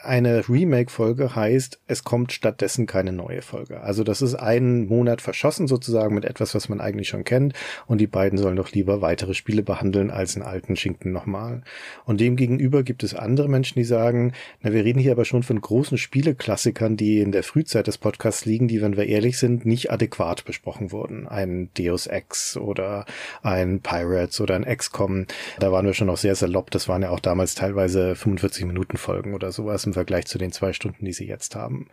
eine 0.04 0.48
Remake-Folge 0.48 1.36
heißt, 1.36 1.80
es 1.86 2.04
kommt 2.04 2.32
stattdessen 2.32 2.86
keine 2.86 3.12
neue 3.12 3.42
Folge. 3.42 3.80
Also 3.82 4.04
das 4.04 4.22
ist 4.22 4.34
einen 4.34 4.86
Monat 4.88 5.20
verschossen 5.20 5.68
sozusagen 5.68 6.14
mit 6.14 6.24
etwas, 6.24 6.54
was 6.54 6.68
man 6.68 6.80
eigentlich 6.80 7.08
schon 7.08 7.24
kennt 7.24 7.54
und 7.86 8.00
die 8.00 8.06
beiden 8.06 8.38
sollen 8.38 8.56
doch 8.56 8.72
lieber 8.72 9.00
weitere 9.00 9.34
Spiele 9.34 9.62
behandeln 9.62 10.10
als 10.10 10.36
einen 10.36 10.44
alten 10.44 10.76
Schinken 10.76 11.12
nochmal. 11.12 11.62
Und 12.04 12.20
demgegenüber 12.20 12.82
gibt 12.82 13.04
es 13.04 13.14
andere 13.14 13.48
Menschen, 13.48 13.78
die 13.78 13.84
sagen, 13.84 14.32
na, 14.60 14.72
wir 14.72 14.84
reden 14.84 14.98
hier 14.98 15.12
aber 15.12 15.24
schon 15.24 15.42
von 15.42 15.60
großen 15.60 15.98
Spieleklassikern, 15.98 16.96
die 16.96 17.20
in 17.20 17.32
der 17.32 17.42
Frühzeit 17.42 17.86
des 17.86 17.98
Podcasts 17.98 18.44
liegen, 18.44 18.68
die, 18.68 18.82
wenn 18.82 18.96
wir 18.96 19.06
ehrlich 19.06 19.38
sind, 19.38 19.64
nicht 19.64 19.90
adäquat 19.92 20.44
besprochen 20.44 20.90
wurden. 20.90 21.28
Ein 21.28 21.70
Deus 21.78 22.06
Ex 22.06 22.56
oder 22.56 23.06
ein 23.42 23.80
Pirates 23.80 24.40
oder 24.40 24.56
ein 24.56 24.64
XCOM, 24.64 25.26
da 25.60 25.70
waren 25.70 25.86
wir 25.86 25.94
schon 25.94 26.10
auch 26.10 26.16
sehr 26.16 26.34
salopp. 26.34 26.70
Das 26.70 26.88
waren 26.88 27.02
ja 27.02 27.10
auch 27.10 27.20
damals 27.20 27.54
teilweise 27.54 28.16
45 28.16 28.66
Minuten 28.66 28.96
Folgen 28.96 29.34
oder 29.34 29.52
sowas 29.52 29.91
im 29.92 29.94
Vergleich 29.94 30.24
zu 30.26 30.38
den 30.38 30.52
zwei 30.52 30.72
Stunden, 30.72 31.04
die 31.04 31.12
sie 31.12 31.26
jetzt 31.26 31.54
haben. 31.54 31.88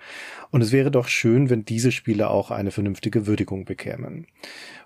Und 0.52 0.62
es 0.62 0.72
wäre 0.72 0.90
doch 0.90 1.08
schön, 1.08 1.50
wenn 1.50 1.66
diese 1.66 1.92
Spiele 1.92 2.30
auch 2.30 2.50
eine 2.50 2.72
vernünftige 2.72 3.28
Würdigung 3.28 3.66
bekämen. 3.66 4.26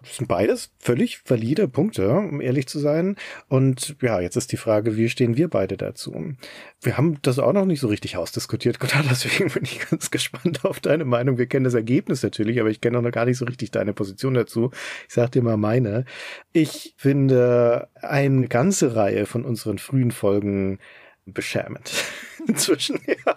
Das 0.01 0.17
sind 0.17 0.27
beides 0.27 0.71
völlig 0.79 1.21
valide 1.25 1.67
Punkte, 1.67 2.09
um 2.09 2.41
ehrlich 2.41 2.67
zu 2.67 2.79
sein. 2.79 3.15
Und 3.47 3.95
ja, 4.01 4.19
jetzt 4.19 4.35
ist 4.35 4.51
die 4.51 4.57
Frage, 4.57 4.97
wie 4.97 5.09
stehen 5.09 5.37
wir 5.37 5.47
beide 5.47 5.77
dazu? 5.77 6.33
Wir 6.81 6.97
haben 6.97 7.19
das 7.21 7.39
auch 7.39 7.53
noch 7.53 7.65
nicht 7.65 7.79
so 7.79 7.87
richtig 7.87 8.17
ausdiskutiert, 8.17 8.79
Gott, 8.83 8.93
deswegen 9.09 9.49
bin 9.49 9.63
ich 9.63 9.87
ganz 9.89 10.09
gespannt 10.11 10.65
auf 10.65 10.79
deine 10.79 11.05
Meinung. 11.05 11.37
Wir 11.37 11.45
kennen 11.45 11.65
das 11.65 11.75
Ergebnis 11.75 12.23
natürlich, 12.23 12.59
aber 12.59 12.69
ich 12.69 12.81
kenne 12.81 13.01
noch 13.01 13.11
gar 13.11 13.25
nicht 13.25 13.37
so 13.37 13.45
richtig 13.45 13.71
deine 13.71 13.93
Position 13.93 14.33
dazu. 14.33 14.71
Ich 15.07 15.13
sag 15.13 15.31
dir 15.31 15.43
mal 15.43 15.57
meine. 15.57 16.05
Ich 16.51 16.95
finde 16.97 17.89
eine 18.01 18.47
ganze 18.47 18.95
Reihe 18.95 19.25
von 19.25 19.45
unseren 19.45 19.77
frühen 19.77 20.11
Folgen 20.11 20.79
beschämend. 21.25 21.91
Inzwischen, 22.47 22.99
ja. 23.07 23.35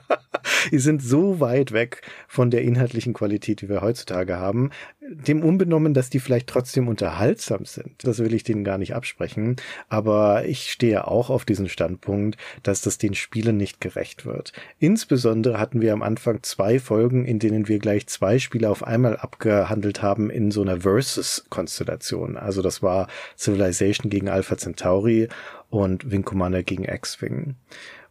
Die 0.71 0.79
sind 0.79 1.03
so 1.03 1.41
weit 1.41 1.73
weg 1.73 2.03
von 2.29 2.51
der 2.51 2.63
inhaltlichen 2.63 3.13
Qualität, 3.13 3.61
die 3.61 3.69
wir 3.69 3.83
heutzutage 3.83 4.37
haben. 4.37 4.71
Dem 5.01 5.43
unbenommen, 5.43 5.95
dass 5.95 6.11
die 6.11 6.21
vielleicht 6.21 6.49
trotzdem 6.49 6.89
unterhaltsam 6.89 7.65
sind. 7.65 8.05
Das 8.05 8.19
will 8.19 8.35
ich 8.35 8.45
denen 8.45 8.65
gar 8.65 8.79
nicht 8.79 8.95
absprechen. 8.95 9.57
Aber 9.89 10.45
ich 10.47 10.71
stehe 10.71 11.07
auch 11.07 11.31
auf 11.31 11.45
diesen 11.45 11.69
Standpunkt, 11.69 12.37
dass 12.63 12.81
das 12.81 12.99
den 12.99 13.15
Spielen 13.15 13.57
nicht 13.57 13.81
gerecht 13.81 14.27
wird. 14.27 14.53
Insbesondere 14.79 15.59
hatten 15.59 15.81
wir 15.81 15.93
am 15.93 16.03
Anfang 16.03 16.43
zwei 16.43 16.79
Folgen, 16.79 17.25
in 17.25 17.39
denen 17.39 17.69
wir 17.69 17.79
gleich 17.79 18.07
zwei 18.07 18.39
Spiele 18.39 18.71
auf 18.71 18.85
einmal 18.85 19.17
abgehandelt 19.17 20.03
haben 20.03 20.31
in 20.31 20.51
so 20.51 20.63
einer 20.63 20.81
Versus-Konstellation. 20.81 22.37
Also 22.37 22.63
das 22.63 22.83
war 22.83 23.09
Civilization 23.37 24.11
gegen 24.11 24.29
Alpha 24.29 24.57
Centauri 24.57 25.29
und 25.71 26.11
Wing 26.11 26.25
Commander 26.25 26.63
gegen 26.63 26.85
X-Wing, 26.85 27.57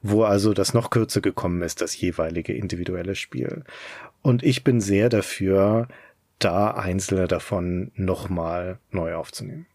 wo 0.09 0.23
also 0.23 0.53
das 0.53 0.73
noch 0.73 0.89
kürzer 0.89 1.21
gekommen 1.21 1.61
ist, 1.61 1.81
das 1.81 1.99
jeweilige 1.99 2.53
individuelle 2.53 3.15
Spiel. 3.15 3.63
Und 4.21 4.43
ich 4.43 4.63
bin 4.63 4.81
sehr 4.81 5.09
dafür, 5.09 5.87
da 6.39 6.71
einzelne 6.71 7.27
davon 7.27 7.91
nochmal 7.95 8.79
neu 8.91 9.15
aufzunehmen. 9.15 9.67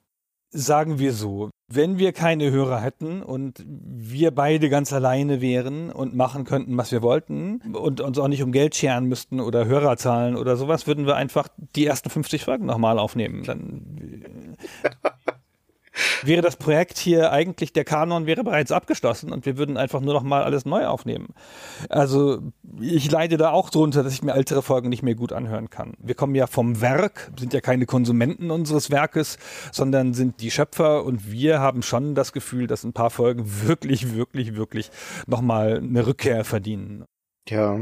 Sagen 0.53 0.99
wir 0.99 1.13
so, 1.13 1.51
wenn 1.73 1.99
wir 1.99 2.13
keine 2.13 2.51
Hörer 2.51 2.81
hätten 2.81 3.23
und 3.23 3.65
wir 3.65 4.33
beide 4.33 4.69
ganz 4.69 4.93
alleine 4.93 5.41
wären 5.41 5.93
und 5.93 6.17
machen 6.17 6.45
könnten, 6.45 6.77
was 6.77 6.91
wir 6.91 7.03
wollten 7.03 7.61
und 7.73 8.01
uns 8.01 8.19
auch 8.19 8.27
nicht 8.27 8.43
um 8.43 8.51
Geld 8.51 8.75
scheren 8.75 9.07
müssten 9.07 9.39
oder 9.39 9.67
Hörer 9.67 9.97
zahlen 9.97 10.37
oder 10.37 10.57
sowas, 10.57 10.89
würden 10.89 11.07
wir 11.07 11.15
einfach 11.15 11.47
die 11.77 11.87
ersten 11.87 12.11
50 12.11 12.45
Folgen 12.45 12.67
nochmal 12.67 12.99
aufnehmen. 12.99 13.45
Dann 13.45 14.57
wäre 16.23 16.43
das 16.43 16.57
Projekt 16.57 16.99
hier 16.99 17.33
eigentlich, 17.33 17.73
der 17.73 17.85
Kanon 17.85 18.27
wäre 18.27 18.45
bereits 18.45 18.73
abgeschlossen 18.73 19.33
und 19.33 19.47
wir 19.47 19.57
würden 19.57 19.77
einfach 19.77 20.01
nur 20.01 20.15
noch 20.15 20.23
mal 20.23 20.43
alles 20.43 20.65
neu 20.65 20.87
aufnehmen. 20.87 21.29
Also 21.89 22.41
ich 22.81 23.11
leide 23.11 23.37
da 23.37 23.51
auch 23.51 23.71
drunter, 23.71 24.03
dass 24.03 24.13
ich 24.13 24.23
mir 24.23 24.35
ältere 24.35 24.63
Folgen 24.63 24.89
nicht 24.89 25.03
mehr 25.03 25.15
gut 25.15 25.33
anhören 25.33 25.71
kann. 25.71 25.95
Wir 25.99 26.15
kommen 26.15 26.35
ja 26.35 26.47
vom 26.47 26.81
Werk, 26.81 27.31
sind 27.39 27.53
ja 27.53 27.61
keine 27.61 27.87
Konsumenten 27.87 28.51
unseres 28.51 28.91
Werkes, 28.91 29.39
sondern 29.73 30.15
sind 30.15 30.41
die 30.41 30.51
Schöpfer 30.51 31.05
und 31.05 31.31
wir 31.31 31.61
haben 31.61 31.83
schon 31.83 32.15
das 32.15 32.33
Gefühl, 32.33 32.67
dass 32.67 32.85
ein 32.85 32.93
paar 32.93 33.11
Folgen 33.11 33.45
wirklich, 33.67 34.15
wirklich, 34.15 34.57
wirklich 34.57 34.91
noch 35.27 35.41
mal 35.41 35.79
eine 35.79 36.07
Rückkehr 36.07 36.45
verdienen. 36.45 37.05
Ja, 37.49 37.81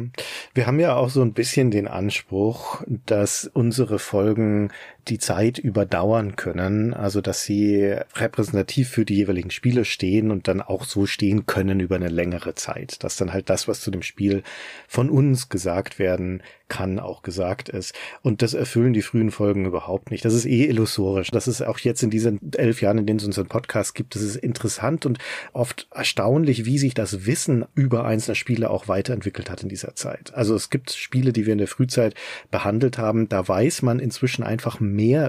wir 0.55 0.67
haben 0.67 0.81
ja 0.81 0.97
auch 0.97 1.11
so 1.11 1.21
ein 1.21 1.35
bisschen 1.35 1.71
den 1.71 1.89
Anspruch, 1.89 2.83
dass 2.87 3.51
unsere 3.53 3.99
Folgen 3.99 4.73
die 5.09 5.19
Zeit 5.19 5.59
überdauern 5.59 6.37
können, 6.37 6.95
also 6.95 7.21
dass 7.21 7.45
sie 7.45 7.97
repräsentativ 8.15 8.89
für 8.89 9.05
die 9.05 9.17
jeweiligen 9.17 9.51
Spiele 9.51 9.85
stehen 9.85 10.31
und 10.31 10.49
dann 10.49 10.61
auch 10.61 10.85
so 10.85 11.07
stehen 11.07 11.47
können 11.47 11.81
über 11.81 11.97
eine 11.97 12.09
längere 12.09 12.55
Zeit, 12.55 13.03
dass 13.03 13.17
dann 13.17 13.33
halt 13.33 13.51
das, 13.51 13.69
was 13.69 13.81
zu 13.81 13.91
dem 13.91 14.03
Spiel 14.03 14.43
von 14.87 15.11
uns 15.11 15.49
gesagt 15.49 15.99
werden 15.99 16.43
kann, 16.69 16.99
auch 16.99 17.23
gesagt 17.23 17.69
ist. 17.69 17.95
Und 18.23 18.43
das 18.43 18.55
erfüllen 18.55 18.93
die 18.93 19.03
frühen 19.03 19.31
Folgen 19.31 19.65
überhaupt 19.65 20.11
nicht. 20.11 20.25
Das 20.25 20.35
ist 20.35 20.45
eh 20.45 20.67
illusorisch. 20.67 21.31
Das 21.31 21.49
ist 21.49 21.63
auch 21.63 21.79
jetzt 21.79 22.03
in 22.03 22.11
diesen 22.11 22.53
elf 22.53 22.83
Jahren, 22.83 22.99
in 22.99 23.07
denen 23.07 23.19
es 23.19 23.25
unseren 23.25 23.49
Podcast 23.49 23.95
gibt, 23.95 24.15
das 24.15 24.23
ist 24.23 24.37
interessant 24.37 25.07
und 25.07 25.19
oft 25.53 25.89
erstaunlich, 25.91 26.67
wie 26.67 26.79
sich 26.79 26.95
das 26.95 27.27
Wissen 27.27 27.65
über 27.75 28.05
einzelne 28.05 28.35
Spiele 28.35 28.71
auch 28.71 28.89
weiterentwickelt 28.89 29.51
hat 29.51 29.63
in 29.63 29.69
dieser 29.69 29.95
Zeit. 29.95 30.35
Also 30.35 30.55
es 30.55 30.71
gibt 30.71 30.91
Spiele, 30.93 31.33
die 31.33 31.47
wir 31.47 31.53
in 31.53 31.59
der 31.59 31.69
Frühzeit 31.69 32.15
behandelt 32.51 32.99
haben, 32.99 33.29
da 33.29 33.47
weiß 33.47 33.83
man 33.83 33.99
inzwischen 33.99 34.43
einfach 34.43 34.81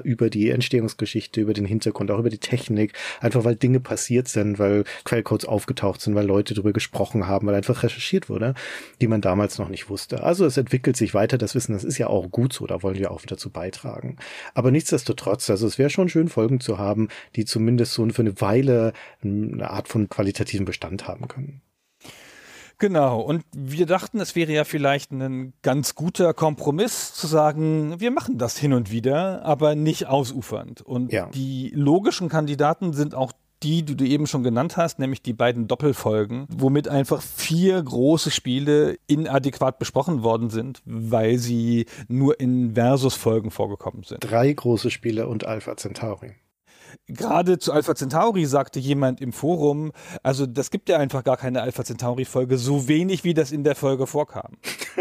über 0.04 0.30
die 0.30 0.50
Entstehungsgeschichte, 0.50 1.42
über 1.42 1.54
den 1.54 1.66
Hintergrund, 1.66 2.12
auch 2.12 2.20
über 2.20 2.30
die 2.30 2.38
Technik, 2.38 2.94
einfach 3.22 3.44
weil 3.44 3.56
Dinge 3.56 3.80
passiert 3.80 4.28
sind, 4.28 4.60
weil 4.60 4.84
Quellcodes 5.06 5.48
aufgetaucht 5.48 6.02
sind, 6.02 6.16
weil 6.16 6.26
Leute 6.26 6.54
darüber 6.54 6.74
gesprochen 6.74 7.28
haben, 7.28 7.48
weil 7.48 7.56
einfach 7.56 7.84
recherchiert 7.84 8.30
wurde, 8.30 8.54
die 9.02 9.08
man 9.08 9.22
damals 9.22 9.58
noch 9.60 9.70
nicht 9.70 9.90
wusste. 9.90 10.24
Also 10.24 10.46
es 10.46 10.58
entwickelt 10.58 10.98
sich 10.98 11.14
weiter 11.14 11.38
das 11.38 11.56
Wissen, 11.56 11.74
das 11.74 11.84
ist 11.84 11.98
ja 11.98 12.08
auch 12.08 12.30
gut 12.32 12.54
so, 12.54 12.68
da 12.68 12.84
wollen 12.84 12.98
wir 12.98 13.12
auch 13.12 13.24
wieder 13.24 13.38
zu 13.38 13.50
beitragen. 13.50 14.18
Aber 14.54 14.72
nichtsdestotrotz, 14.72 15.50
also 15.50 15.68
es 15.68 15.78
wäre 15.78 15.90
schon 15.90 16.10
schön, 16.10 16.28
Folgen 16.28 16.60
zu 16.60 16.78
haben, 16.78 17.08
die 17.36 17.46
zumindest 17.46 17.94
so 17.94 18.08
für 18.10 18.22
eine 18.22 18.40
Weile 18.42 18.94
eine 19.24 19.70
Art 19.70 19.88
von 19.88 20.10
qualitativen 20.10 20.66
Bestand 20.66 21.08
haben 21.08 21.28
können. 21.28 21.62
Genau, 22.80 23.20
und 23.20 23.44
wir 23.54 23.86
dachten, 23.86 24.22
es 24.22 24.36
wäre 24.36 24.54
ja 24.54 24.64
vielleicht 24.64 25.12
ein 25.12 25.54
ganz 25.62 25.96
guter 25.96 26.34
Kompromiss 26.34 27.14
zu 27.14 27.28
sagen, 27.28 28.00
wir 28.00 28.10
machen 28.10 28.38
das 28.38 28.58
hin 28.58 28.72
und 28.72 28.90
wieder, 28.90 29.44
aber 29.44 29.76
nicht 29.76 30.08
ausufernd. 30.08 30.82
Und 30.82 31.12
ja. 31.12 31.28
die 31.28 31.72
logischen 31.76 32.30
Kandidaten 32.30 32.94
sind 32.94 33.16
auch 33.16 33.34
die, 33.64 33.84
die 33.84 33.96
du 33.96 34.06
eben 34.06 34.28
schon 34.28 34.44
genannt 34.44 34.78
hast, 34.78 35.00
nämlich 35.00 35.22
die 35.22 35.34
beiden 35.34 35.68
Doppelfolgen, 35.68 36.46
womit 36.50 36.88
einfach 36.88 37.22
vier 37.22 37.82
große 37.82 38.32
Spiele 38.32 38.98
inadäquat 39.08 39.80
besprochen 39.80 40.24
worden 40.24 40.50
sind, 40.50 40.82
weil 40.86 41.38
sie 41.38 41.86
nur 42.08 42.40
in 42.40 42.76
Versus-Folgen 42.76 43.52
vorgekommen 43.52 44.04
sind. 44.04 44.20
Drei 44.22 44.52
große 44.54 44.90
Spiele 44.90 45.28
und 45.28 45.46
Alpha 45.46 45.76
Centauri. 45.76 46.36
Gerade 47.08 47.60
zu 47.60 47.72
Alpha 47.72 47.96
Centauri 47.96 48.46
sagte 48.46 48.80
jemand 48.80 49.22
im 49.22 49.34
Forum, 49.34 49.92
also 50.24 50.46
das 50.46 50.72
gibt 50.72 50.90
ja 50.90 50.98
einfach 50.98 51.24
gar 51.24 51.38
keine 51.38 51.62
Alpha 51.62 51.84
Centauri-Folge, 51.84 52.58
so 52.58 52.88
wenig 52.88 53.24
wie 53.24 53.34
das 53.34 53.52
in 53.52 53.64
der 53.64 53.76
Folge 53.76 54.08
vorkam. 54.08 54.58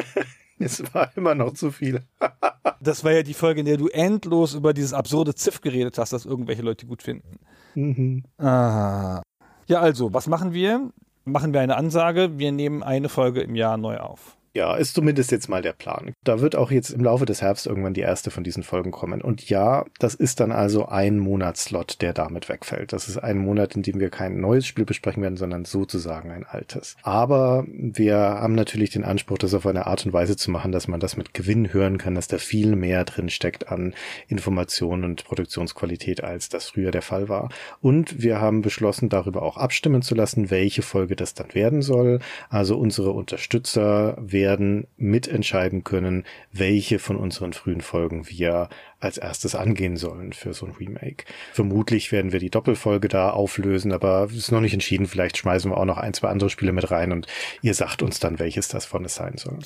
es 0.59 0.83
war 0.95 1.11
immer 1.17 1.35
noch 1.35 1.55
zu 1.55 1.71
viel. 1.71 2.03
das 2.81 3.05
war 3.05 3.13
ja 3.13 3.23
die 3.23 3.35
Folge, 3.35 3.61
in 3.61 3.67
der 3.67 3.77
du 3.77 3.89
endlos 3.89 4.55
über 4.55 4.73
dieses 4.73 4.93
absurde 4.93 5.35
Ziff 5.35 5.61
geredet 5.61 5.99
hast, 5.99 6.13
das 6.13 6.25
irgendwelche 6.25 6.63
Leute 6.63 6.87
gut 6.87 7.03
finden. 7.03 7.39
Mhm. 7.75 8.25
Ah. 8.39 9.23
Ja, 9.67 9.81
also, 9.81 10.15
was 10.15 10.27
machen 10.27 10.53
wir? 10.53 10.91
Machen 11.25 11.53
wir 11.53 11.61
eine 11.61 11.77
Ansage, 11.77 12.39
wir 12.39 12.53
nehmen 12.53 12.83
eine 12.83 13.11
Folge 13.11 13.43
im 13.43 13.55
Jahr 13.55 13.77
neu 13.77 13.99
auf. 13.99 14.38
Ja, 14.59 14.75
ist 14.75 14.95
zumindest 14.95 15.31
jetzt 15.31 15.49
mal 15.49 15.63
der 15.63 15.73
Plan. 15.73 16.15
Da 16.25 16.41
wird 16.41 16.57
auch 16.57 16.73
jetzt 16.73 16.91
im 16.91 17.05
Laufe 17.05 17.25
des 17.27 17.43
Herbst 17.43 17.69
irgendwann 17.69 17.95
die 17.95 18.01
erste 18.01 18.33
von 18.33 18.43
diesen 18.43 18.65
Folgen 18.65 18.91
kommen. 18.91 19.23
Und 19.23 19.49
ja, 19.49 19.85
das 20.01 20.17
ist 20.17 20.41
dann 20.41 20.51
also 20.51 20.87
ein 20.87 21.21
Monatslot, 21.21 22.03
der 22.03 22.13
damit 22.13 22.49
wegfällt. 22.49 22.93
Das 22.93 23.09
ist 23.09 23.19
ein 23.19 23.39
Monat, 23.39 23.77
in 23.77 23.83
dem 23.83 24.01
wir 24.01 24.11
kein 24.11 24.41
neues 24.41 24.67
Spiel 24.67 24.85
besprechen 24.85 25.23
werden, 25.23 25.37
sondern 25.37 25.65
sozusagen 25.65 26.33
ein 26.33 26.45
altes. 26.45 26.97
Aber 27.05 27.67
wir 27.69 28.17
haben 28.17 28.57
natürlich 28.57 28.91
den 28.91 29.05
Anspruch, 29.05 29.39
das 29.39 29.55
auf 29.55 29.65
eine 29.65 29.87
Art 29.87 30.05
und 30.05 30.13
Weise 30.13 30.37
zu 30.37 30.51
machen, 30.51 30.73
dass 30.73 30.89
man 30.89 30.99
das 30.99 31.17
mit 31.17 31.35
Gewinn 31.35 31.73
hören 31.73 31.97
kann, 31.97 32.17
dass 32.17 32.27
da 32.27 32.39
viel 32.39 32.75
mehr 32.75 33.05
drin 33.05 33.31
steckt 33.31 33.71
an 33.71 33.95
Informationen 34.27 35.05
und 35.05 35.25
Produktionsqualität, 35.25 36.25
als 36.25 36.49
das 36.49 36.71
früher 36.71 36.91
der 36.91 37.03
Fall 37.03 37.29
war. 37.29 37.51
Und 37.81 38.21
wir 38.21 38.41
haben 38.41 38.63
beschlossen, 38.63 39.09
darüber 39.09 39.43
auch 39.43 39.57
abstimmen 39.57 40.03
zu 40.03 40.17
lassen, 40.17 40.51
welche 40.51 40.83
Folge 40.83 41.15
das 41.15 41.35
dann 41.35 41.55
werden 41.55 41.81
soll. 41.81 42.19
Also 42.51 42.77
unsere 42.77 43.13
Unterstützer 43.13 44.17
werden 44.21 44.48
werden 44.49 44.87
mitentscheiden 44.97 45.85
können, 45.85 46.25
welche 46.53 46.99
von 46.99 47.17
unseren 47.17 47.53
frühen 47.53 47.83
Folgen 47.83 48.31
wir 48.31 48.71
als 48.99 49.19
erstes 49.19 49.55
angehen 49.55 49.99
sollen 49.99 50.33
für 50.33 50.55
so 50.55 50.65
ein 50.65 50.73
Remake. 50.73 51.27
Vermutlich 51.53 52.13
werden 52.13 52.33
wir 52.33 52.41
die 52.41 52.49
Doppelfolge 52.49 53.09
da 53.09 53.29
auflösen, 53.29 53.93
aber 53.93 54.25
es 54.31 54.37
ist 54.37 54.51
noch 54.51 54.63
nicht 54.63 54.73
entschieden. 54.73 55.07
Vielleicht 55.07 55.37
schmeißen 55.37 55.71
wir 55.71 55.77
auch 55.77 55.85
noch 55.85 55.99
ein, 55.99 56.15
zwei 56.15 56.29
andere 56.29 56.49
Spiele 56.49 56.73
mit 56.73 56.91
rein 56.91 57.13
und 57.13 57.27
ihr 57.61 57.75
sagt 57.75 58.01
uns 58.01 58.21
dann, 58.21 58.39
welches 58.39 58.69
das 58.69 58.87
von 58.87 59.05
es 59.05 59.15
sein 59.15 59.37
soll. 59.37 59.59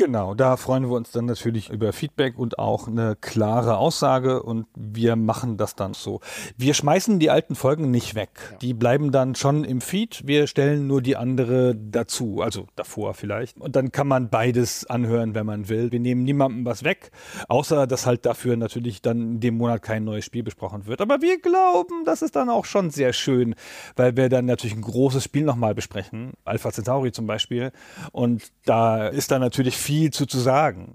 Genau, 0.00 0.34
da 0.34 0.56
freuen 0.56 0.88
wir 0.88 0.96
uns 0.96 1.10
dann 1.10 1.26
natürlich 1.26 1.68
über 1.68 1.92
Feedback 1.92 2.38
und 2.38 2.58
auch 2.58 2.88
eine 2.88 3.16
klare 3.20 3.76
Aussage 3.76 4.42
und 4.42 4.66
wir 4.74 5.14
machen 5.14 5.58
das 5.58 5.76
dann 5.76 5.92
so. 5.92 6.20
Wir 6.56 6.72
schmeißen 6.72 7.18
die 7.18 7.28
alten 7.28 7.54
Folgen 7.54 7.90
nicht 7.90 8.14
weg. 8.14 8.30
Ja. 8.50 8.56
Die 8.62 8.72
bleiben 8.72 9.12
dann 9.12 9.34
schon 9.34 9.62
im 9.62 9.82
Feed. 9.82 10.22
Wir 10.24 10.46
stellen 10.46 10.86
nur 10.86 11.02
die 11.02 11.16
andere 11.16 11.76
dazu, 11.76 12.40
also 12.40 12.66
davor 12.76 13.12
vielleicht. 13.12 13.60
Und 13.60 13.76
dann 13.76 13.92
kann 13.92 14.08
man 14.08 14.30
beides 14.30 14.86
anhören, 14.86 15.34
wenn 15.34 15.44
man 15.44 15.68
will. 15.68 15.92
Wir 15.92 16.00
nehmen 16.00 16.24
niemandem 16.24 16.64
was 16.64 16.82
weg, 16.82 17.10
außer 17.48 17.86
dass 17.86 18.06
halt 18.06 18.24
dafür 18.24 18.56
natürlich 18.56 19.02
dann 19.02 19.34
in 19.34 19.40
dem 19.40 19.58
Monat 19.58 19.82
kein 19.82 20.04
neues 20.04 20.24
Spiel 20.24 20.42
besprochen 20.42 20.86
wird. 20.86 21.02
Aber 21.02 21.20
wir 21.20 21.42
glauben, 21.42 22.06
das 22.06 22.22
ist 22.22 22.36
dann 22.36 22.48
auch 22.48 22.64
schon 22.64 22.88
sehr 22.88 23.12
schön, 23.12 23.54
weil 23.96 24.16
wir 24.16 24.30
dann 24.30 24.46
natürlich 24.46 24.74
ein 24.74 24.80
großes 24.80 25.24
Spiel 25.24 25.44
nochmal 25.44 25.74
besprechen. 25.74 26.32
Alpha 26.46 26.72
Centauri 26.72 27.12
zum 27.12 27.26
Beispiel. 27.26 27.70
Und 28.12 28.50
da 28.64 29.08
ist 29.08 29.30
dann 29.30 29.42
natürlich 29.42 29.76
viel 29.76 29.89
viel 29.90 30.12
zu, 30.12 30.24
zu 30.24 30.38
sagen. 30.38 30.94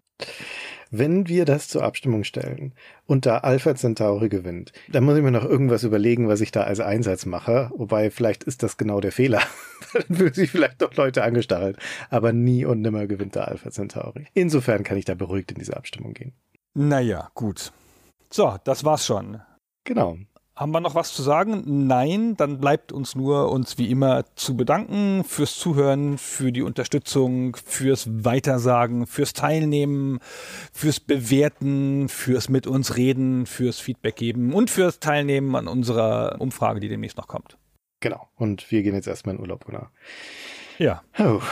wenn 0.90 1.28
wir 1.28 1.44
das 1.44 1.68
zur 1.68 1.84
Abstimmung 1.84 2.24
stellen 2.24 2.74
und 3.06 3.26
da 3.26 3.40
Alpha 3.40 3.76
Centauri 3.76 4.30
gewinnt, 4.30 4.72
dann 4.88 5.04
muss 5.04 5.18
ich 5.18 5.24
mir 5.24 5.32
noch 5.32 5.44
irgendwas 5.44 5.84
überlegen, 5.84 6.30
was 6.30 6.40
ich 6.40 6.52
da 6.52 6.62
als 6.62 6.80
Einsatz 6.80 7.26
mache. 7.26 7.72
Wobei 7.76 8.10
vielleicht 8.10 8.46
ist 8.46 8.64
das 8.64 8.78
genau 8.78 9.02
der 9.02 9.12
Fehler. 9.12 9.42
dann 9.94 10.16
fühlen 10.16 10.34
sich 10.34 10.50
vielleicht 10.50 10.82
doch 10.82 10.94
Leute 10.96 11.24
angestachelt. 11.24 11.78
Aber 12.10 12.32
nie 12.32 12.64
und 12.64 12.80
nimmer 12.80 13.06
gewinnt 13.06 13.36
der 13.36 13.50
Alpha 13.50 13.70
Centauri. 13.70 14.28
Insofern 14.34 14.84
kann 14.84 14.98
ich 14.98 15.04
da 15.04 15.14
beruhigt 15.14 15.52
in 15.52 15.60
diese 15.60 15.76
Abstimmung 15.76 16.14
gehen. 16.14 16.32
Naja, 16.74 17.32
gut. 17.34 17.74
So, 18.32 18.56
das 18.64 18.86
war's 18.86 19.06
schon. 19.06 19.42
Genau. 19.84 20.20
Haben 20.56 20.72
wir 20.72 20.80
noch 20.80 20.96
was 20.96 21.14
zu 21.14 21.22
sagen? 21.22 21.86
Nein, 21.86 22.38
dann 22.38 22.62
bleibt 22.62 22.94
uns 22.94 23.14
nur, 23.14 23.52
uns 23.52 23.78
wie 23.78 23.92
immer 23.92 24.24
zu 24.36 24.56
bedanken 24.56 25.26
fürs 25.26 25.58
Zuhören, 25.58 26.18
für 26.18 26.54
die 26.54 26.62
Unterstützung, 26.62 27.58
fürs 27.58 28.08
Weitersagen, 28.24 29.06
fürs 29.06 29.34
Teilnehmen, 29.34 30.20
fürs 30.72 31.02
Bewerten, 31.02 32.08
fürs 32.08 32.48
mit 32.48 32.68
uns 32.68 32.96
reden, 32.96 33.46
fürs 33.48 33.82
Feedback 33.82 34.16
geben 34.16 34.54
und 34.54 34.70
fürs 34.70 35.00
Teilnehmen 35.00 35.58
an 35.58 35.68
unserer 35.68 36.38
Umfrage, 36.40 36.80
die 36.80 36.88
demnächst 36.88 37.18
noch 37.18 37.28
kommt. 37.28 37.58
Genau. 38.00 38.30
Und 38.36 38.72
wir 38.72 38.82
gehen 38.82 38.96
jetzt 38.96 39.08
erstmal 39.08 39.36
in 39.36 39.42
Urlaub, 39.42 39.68
oder? 39.68 39.92
Ja. 40.78 41.04
Oh. 41.20 41.42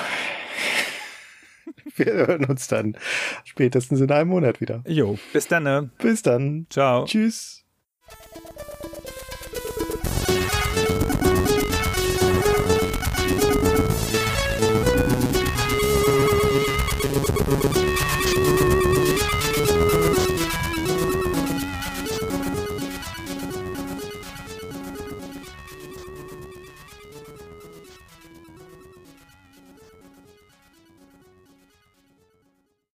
Wir 1.95 2.13
hören 2.13 2.45
uns 2.45 2.67
dann 2.67 2.97
spätestens 3.43 3.99
in 3.99 4.11
einem 4.11 4.29
Monat 4.29 4.61
wieder. 4.61 4.81
Jo, 4.87 5.19
bis 5.31 5.47
dann. 5.47 5.63
Ne? 5.63 5.89
Bis 5.99 6.21
dann. 6.21 6.65
Ciao. 6.69 7.05
Tschüss. 7.05 7.63